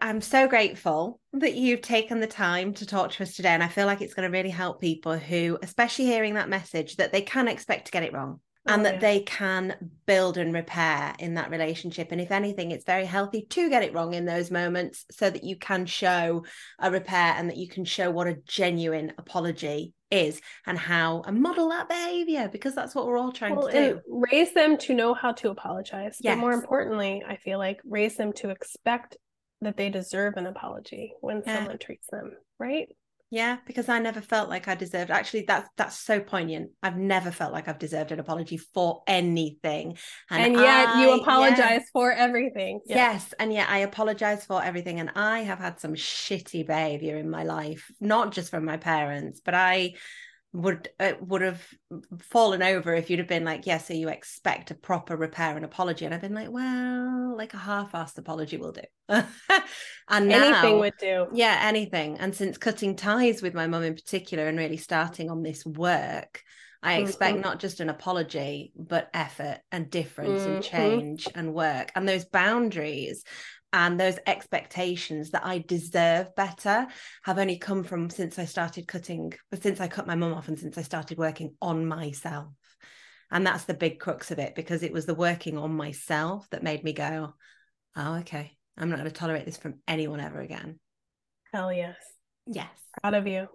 i'm 0.00 0.20
so 0.20 0.48
grateful 0.48 1.20
that 1.32 1.54
you've 1.54 1.82
taken 1.82 2.20
the 2.20 2.26
time 2.26 2.74
to 2.74 2.86
talk 2.86 3.12
to 3.12 3.22
us 3.22 3.34
today 3.34 3.50
and 3.50 3.62
i 3.62 3.68
feel 3.68 3.86
like 3.86 4.00
it's 4.00 4.14
going 4.14 4.28
to 4.28 4.36
really 4.36 4.50
help 4.50 4.80
people 4.80 5.16
who 5.16 5.58
especially 5.62 6.06
hearing 6.06 6.34
that 6.34 6.48
message 6.48 6.96
that 6.96 7.12
they 7.12 7.22
can 7.22 7.48
expect 7.48 7.86
to 7.86 7.92
get 7.92 8.02
it 8.02 8.12
wrong 8.12 8.40
Oh, 8.68 8.74
and 8.74 8.82
oh, 8.82 8.84
that 8.84 8.94
yeah. 8.94 9.00
they 9.00 9.20
can 9.20 9.90
build 10.04 10.36
and 10.36 10.52
repair 10.52 11.14
in 11.18 11.34
that 11.34 11.50
relationship. 11.50 12.12
And 12.12 12.20
if 12.20 12.30
anything, 12.30 12.72
it's 12.72 12.84
very 12.84 13.06
healthy 13.06 13.46
to 13.50 13.70
get 13.70 13.82
it 13.82 13.94
wrong 13.94 14.12
in 14.12 14.26
those 14.26 14.50
moments 14.50 15.06
so 15.10 15.30
that 15.30 15.44
you 15.44 15.56
can 15.56 15.86
show 15.86 16.44
a 16.78 16.90
repair 16.90 17.34
and 17.38 17.48
that 17.48 17.56
you 17.56 17.68
can 17.68 17.86
show 17.86 18.10
what 18.10 18.26
a 18.26 18.36
genuine 18.46 19.14
apology 19.16 19.94
is 20.10 20.42
and 20.66 20.76
how 20.76 21.22
and 21.22 21.40
model 21.40 21.70
that 21.70 21.88
behavior 21.88 22.48
because 22.52 22.74
that's 22.74 22.94
what 22.94 23.06
we're 23.06 23.16
all 23.16 23.32
trying 23.32 23.56
well, 23.56 23.68
to 23.68 23.72
do. 23.72 24.00
Raise 24.08 24.52
them 24.52 24.76
to 24.78 24.94
know 24.94 25.14
how 25.14 25.32
to 25.32 25.48
apologize. 25.48 26.18
Yes. 26.20 26.34
But 26.34 26.40
more 26.40 26.52
importantly, 26.52 27.22
I 27.26 27.36
feel 27.36 27.58
like 27.58 27.80
raise 27.88 28.16
them 28.16 28.32
to 28.34 28.50
expect 28.50 29.16
that 29.62 29.78
they 29.78 29.88
deserve 29.88 30.34
an 30.36 30.46
apology 30.46 31.14
when 31.20 31.42
yeah. 31.46 31.58
someone 31.58 31.78
treats 31.78 32.08
them 32.10 32.32
right 32.58 32.88
yeah, 33.30 33.58
because 33.64 33.88
I 33.88 34.00
never 34.00 34.20
felt 34.20 34.48
like 34.48 34.66
I 34.66 34.74
deserved. 34.74 35.12
Actually, 35.12 35.44
that's 35.46 35.68
that's 35.76 35.96
so 35.96 36.18
poignant. 36.18 36.72
I've 36.82 36.96
never 36.96 37.30
felt 37.30 37.52
like 37.52 37.68
I've 37.68 37.78
deserved 37.78 38.10
an 38.10 38.18
apology 38.18 38.56
for 38.56 39.02
anything, 39.06 39.96
and, 40.30 40.42
and 40.42 40.54
yet 40.54 40.88
I, 40.88 41.02
you 41.02 41.20
apologize 41.20 41.58
yeah, 41.58 41.92
for 41.92 42.12
everything. 42.12 42.80
Yeah. 42.86 42.96
Yes, 42.96 43.32
and 43.38 43.52
yet 43.52 43.68
I 43.70 43.78
apologize 43.78 44.44
for 44.44 44.62
everything. 44.62 44.98
And 44.98 45.12
I 45.14 45.40
have 45.40 45.60
had 45.60 45.78
some 45.78 45.94
shitty 45.94 46.66
behavior 46.66 47.16
in 47.18 47.30
my 47.30 47.44
life, 47.44 47.90
not 48.00 48.32
just 48.32 48.50
from 48.50 48.64
my 48.64 48.78
parents, 48.78 49.40
but 49.44 49.54
I 49.54 49.94
would 50.52 50.88
uh, 50.98 51.12
would 51.20 51.42
have 51.42 51.64
fallen 52.22 52.62
over 52.62 52.94
if 52.94 53.08
you'd 53.08 53.20
have 53.20 53.28
been 53.28 53.44
like, 53.44 53.66
yes, 53.66 53.82
yeah, 53.82 53.86
so 53.86 53.94
you 53.94 54.08
expect 54.08 54.70
a 54.70 54.74
proper 54.74 55.16
repair 55.16 55.56
and 55.56 55.64
apology, 55.64 56.04
and 56.04 56.14
I've 56.14 56.20
been 56.20 56.34
like, 56.34 56.50
well, 56.50 57.36
like 57.36 57.54
a 57.54 57.58
half-assed 57.58 58.18
apology 58.18 58.56
will 58.56 58.72
do, 58.72 58.82
and 59.08 60.28
now, 60.28 60.48
anything 60.48 60.78
would 60.80 60.94
do, 60.98 61.28
yeah, 61.32 61.60
anything. 61.62 62.18
And 62.18 62.34
since 62.34 62.58
cutting 62.58 62.96
ties 62.96 63.42
with 63.42 63.54
my 63.54 63.66
mum 63.66 63.84
in 63.84 63.94
particular, 63.94 64.48
and 64.48 64.58
really 64.58 64.76
starting 64.76 65.30
on 65.30 65.42
this 65.42 65.64
work, 65.64 66.42
I 66.82 66.96
expect 66.96 67.34
mm-hmm. 67.34 67.42
not 67.42 67.60
just 67.60 67.80
an 67.80 67.90
apology, 67.90 68.72
but 68.76 69.10
effort 69.14 69.60
and 69.70 69.90
difference 69.90 70.42
mm-hmm. 70.42 70.52
and 70.52 70.64
change 70.64 71.28
and 71.34 71.52
work 71.54 71.92
and 71.94 72.08
those 72.08 72.24
boundaries 72.24 73.24
and 73.72 73.98
those 73.98 74.18
expectations 74.26 75.30
that 75.30 75.44
I 75.44 75.58
deserve 75.58 76.34
better 76.34 76.86
have 77.24 77.38
only 77.38 77.58
come 77.58 77.84
from 77.84 78.10
since 78.10 78.38
I 78.38 78.44
started 78.44 78.88
cutting, 78.88 79.32
since 79.60 79.80
I 79.80 79.88
cut 79.88 80.06
my 80.06 80.14
mum 80.16 80.34
off 80.34 80.48
and 80.48 80.58
since 80.58 80.76
I 80.76 80.82
started 80.82 81.18
working 81.18 81.54
on 81.62 81.86
myself. 81.86 82.52
And 83.30 83.46
that's 83.46 83.64
the 83.64 83.74
big 83.74 84.00
crux 84.00 84.30
of 84.30 84.40
it 84.40 84.54
because 84.54 84.82
it 84.82 84.92
was 84.92 85.06
the 85.06 85.14
working 85.14 85.56
on 85.56 85.72
myself 85.72 86.48
that 86.50 86.64
made 86.64 86.82
me 86.82 86.92
go, 86.92 87.34
oh, 87.96 88.14
okay, 88.18 88.56
I'm 88.76 88.90
not 88.90 88.98
going 88.98 89.08
to 89.08 89.14
tolerate 89.14 89.44
this 89.44 89.56
from 89.56 89.80
anyone 89.86 90.20
ever 90.20 90.40
again. 90.40 90.80
Hell 91.52 91.72
yes. 91.72 91.96
Yes. 92.46 92.70
Proud 93.00 93.14
of 93.14 93.26
you. 93.26 93.46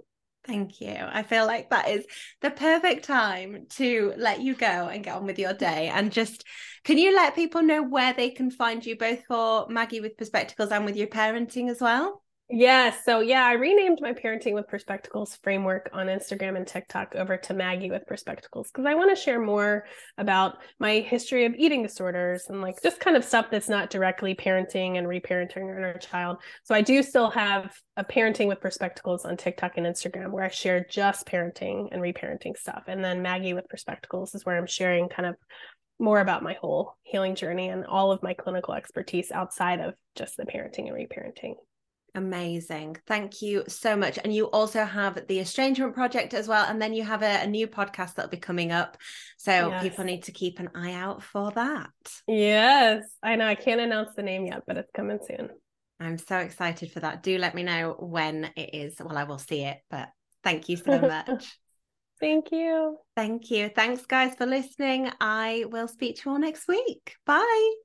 Thank 0.47 0.79
you. 0.79 0.95
I 0.95 1.23
feel 1.23 1.47
like 1.47 1.71
that 1.71 1.89
is 1.89 2.05
the 2.41 2.51
perfect 2.51 3.05
time 3.05 3.65
to 3.71 4.13
let 4.15 4.41
you 4.41 4.53
go 4.53 4.67
and 4.67 5.03
get 5.03 5.15
on 5.15 5.25
with 5.25 5.39
your 5.39 5.53
day. 5.53 5.87
And 5.87 6.11
just 6.11 6.43
can 6.83 6.99
you 6.99 7.15
let 7.15 7.35
people 7.35 7.63
know 7.63 7.81
where 7.81 8.13
they 8.13 8.29
can 8.29 8.51
find 8.51 8.85
you 8.85 8.95
both 8.95 9.25
for 9.25 9.67
Maggie 9.69 10.01
with 10.01 10.17
Perspectacles 10.17 10.69
and 10.69 10.85
with 10.85 10.95
your 10.95 11.07
parenting 11.07 11.69
as 11.69 11.81
well? 11.81 12.21
Yes. 12.47 13.03
So 13.03 13.21
yeah, 13.21 13.43
I 13.43 13.53
renamed 13.53 13.99
my 14.01 14.13
parenting 14.13 14.53
with 14.53 14.67
perspectacles 14.67 15.39
framework 15.41 15.89
on 15.93 16.05
Instagram 16.05 16.55
and 16.55 16.67
TikTok 16.67 17.15
over 17.15 17.37
to 17.37 17.55
Maggie 17.55 17.89
with 17.89 18.05
perspectacles 18.05 18.69
because 18.71 18.85
I 18.85 18.93
want 18.93 19.09
to 19.09 19.19
share 19.19 19.41
more 19.41 19.85
about 20.19 20.57
my 20.79 20.99
history 20.99 21.45
of 21.45 21.55
eating 21.57 21.81
disorders 21.81 22.45
and 22.47 22.61
like 22.61 22.79
just 22.83 22.99
kind 22.99 23.17
of 23.17 23.25
stuff 23.25 23.47
that's 23.49 23.67
not 23.67 23.89
directly 23.89 24.35
parenting 24.35 24.99
and 24.99 25.07
reparenting 25.07 25.73
our 25.81 25.97
child. 25.97 26.37
So 26.63 26.75
I 26.75 26.81
do 26.81 27.01
still 27.01 27.31
have 27.31 27.73
a 27.97 28.03
parenting 28.03 28.47
with 28.47 28.61
perspectacles 28.61 29.25
on 29.25 29.37
TikTok 29.37 29.77
and 29.77 29.87
Instagram 29.87 30.29
where 30.29 30.43
I 30.43 30.49
share 30.49 30.85
just 30.87 31.25
parenting 31.25 31.87
and 31.91 31.99
reparenting 31.99 32.55
stuff. 32.55 32.83
And 32.85 33.03
then 33.03 33.23
Maggie 33.23 33.55
with 33.55 33.67
perspectacles 33.69 34.35
is 34.35 34.45
where 34.45 34.55
I'm 34.55 34.67
sharing 34.67 35.09
kind 35.09 35.27
of 35.27 35.35
more 35.97 36.19
about 36.19 36.43
my 36.43 36.53
whole 36.53 36.95
healing 37.01 37.33
journey 37.33 37.69
and 37.69 37.87
all 37.87 38.11
of 38.11 38.21
my 38.21 38.35
clinical 38.35 38.75
expertise 38.75 39.31
outside 39.31 39.79
of 39.79 39.95
just 40.13 40.37
the 40.37 40.45
parenting 40.45 40.89
and 40.89 40.95
reparenting. 40.95 41.55
Amazing. 42.15 42.95
Thank 43.07 43.41
you 43.41 43.63
so 43.67 43.95
much. 43.95 44.17
And 44.23 44.33
you 44.33 44.45
also 44.45 44.85
have 44.85 45.27
the 45.27 45.39
Estrangement 45.39 45.93
Project 45.93 46.33
as 46.33 46.47
well. 46.47 46.65
And 46.65 46.81
then 46.81 46.93
you 46.93 47.03
have 47.03 47.21
a, 47.21 47.43
a 47.43 47.47
new 47.47 47.67
podcast 47.67 48.15
that'll 48.15 48.31
be 48.31 48.37
coming 48.37 48.71
up. 48.71 48.97
So 49.37 49.69
yes. 49.69 49.83
people 49.83 50.05
need 50.05 50.23
to 50.23 50.31
keep 50.31 50.59
an 50.59 50.69
eye 50.73 50.93
out 50.93 51.21
for 51.21 51.51
that. 51.51 51.89
Yes. 52.27 53.03
I 53.21 53.35
know. 53.35 53.45
I 53.45 53.55
can't 53.55 53.81
announce 53.81 54.15
the 54.15 54.23
name 54.23 54.45
yet, 54.45 54.63
but 54.65 54.77
it's 54.77 54.91
coming 54.95 55.19
soon. 55.27 55.49
I'm 55.99 56.17
so 56.17 56.37
excited 56.37 56.91
for 56.91 57.01
that. 57.01 57.21
Do 57.21 57.37
let 57.37 57.53
me 57.53 57.63
know 57.63 57.95
when 57.99 58.49
it 58.55 58.73
is. 58.73 58.95
Well, 58.99 59.17
I 59.17 59.23
will 59.23 59.37
see 59.37 59.63
it, 59.63 59.77
but 59.89 60.09
thank 60.43 60.69
you 60.69 60.77
so 60.77 60.99
much. 60.99 61.57
thank 62.21 62.51
you. 62.51 62.97
Thank 63.15 63.51
you. 63.51 63.69
Thanks, 63.69 64.05
guys, 64.05 64.35
for 64.35 64.45
listening. 64.45 65.09
I 65.19 65.65
will 65.67 65.87
speak 65.87 66.17
to 66.17 66.21
you 66.25 66.31
all 66.33 66.39
next 66.39 66.67
week. 66.67 67.15
Bye. 67.25 67.84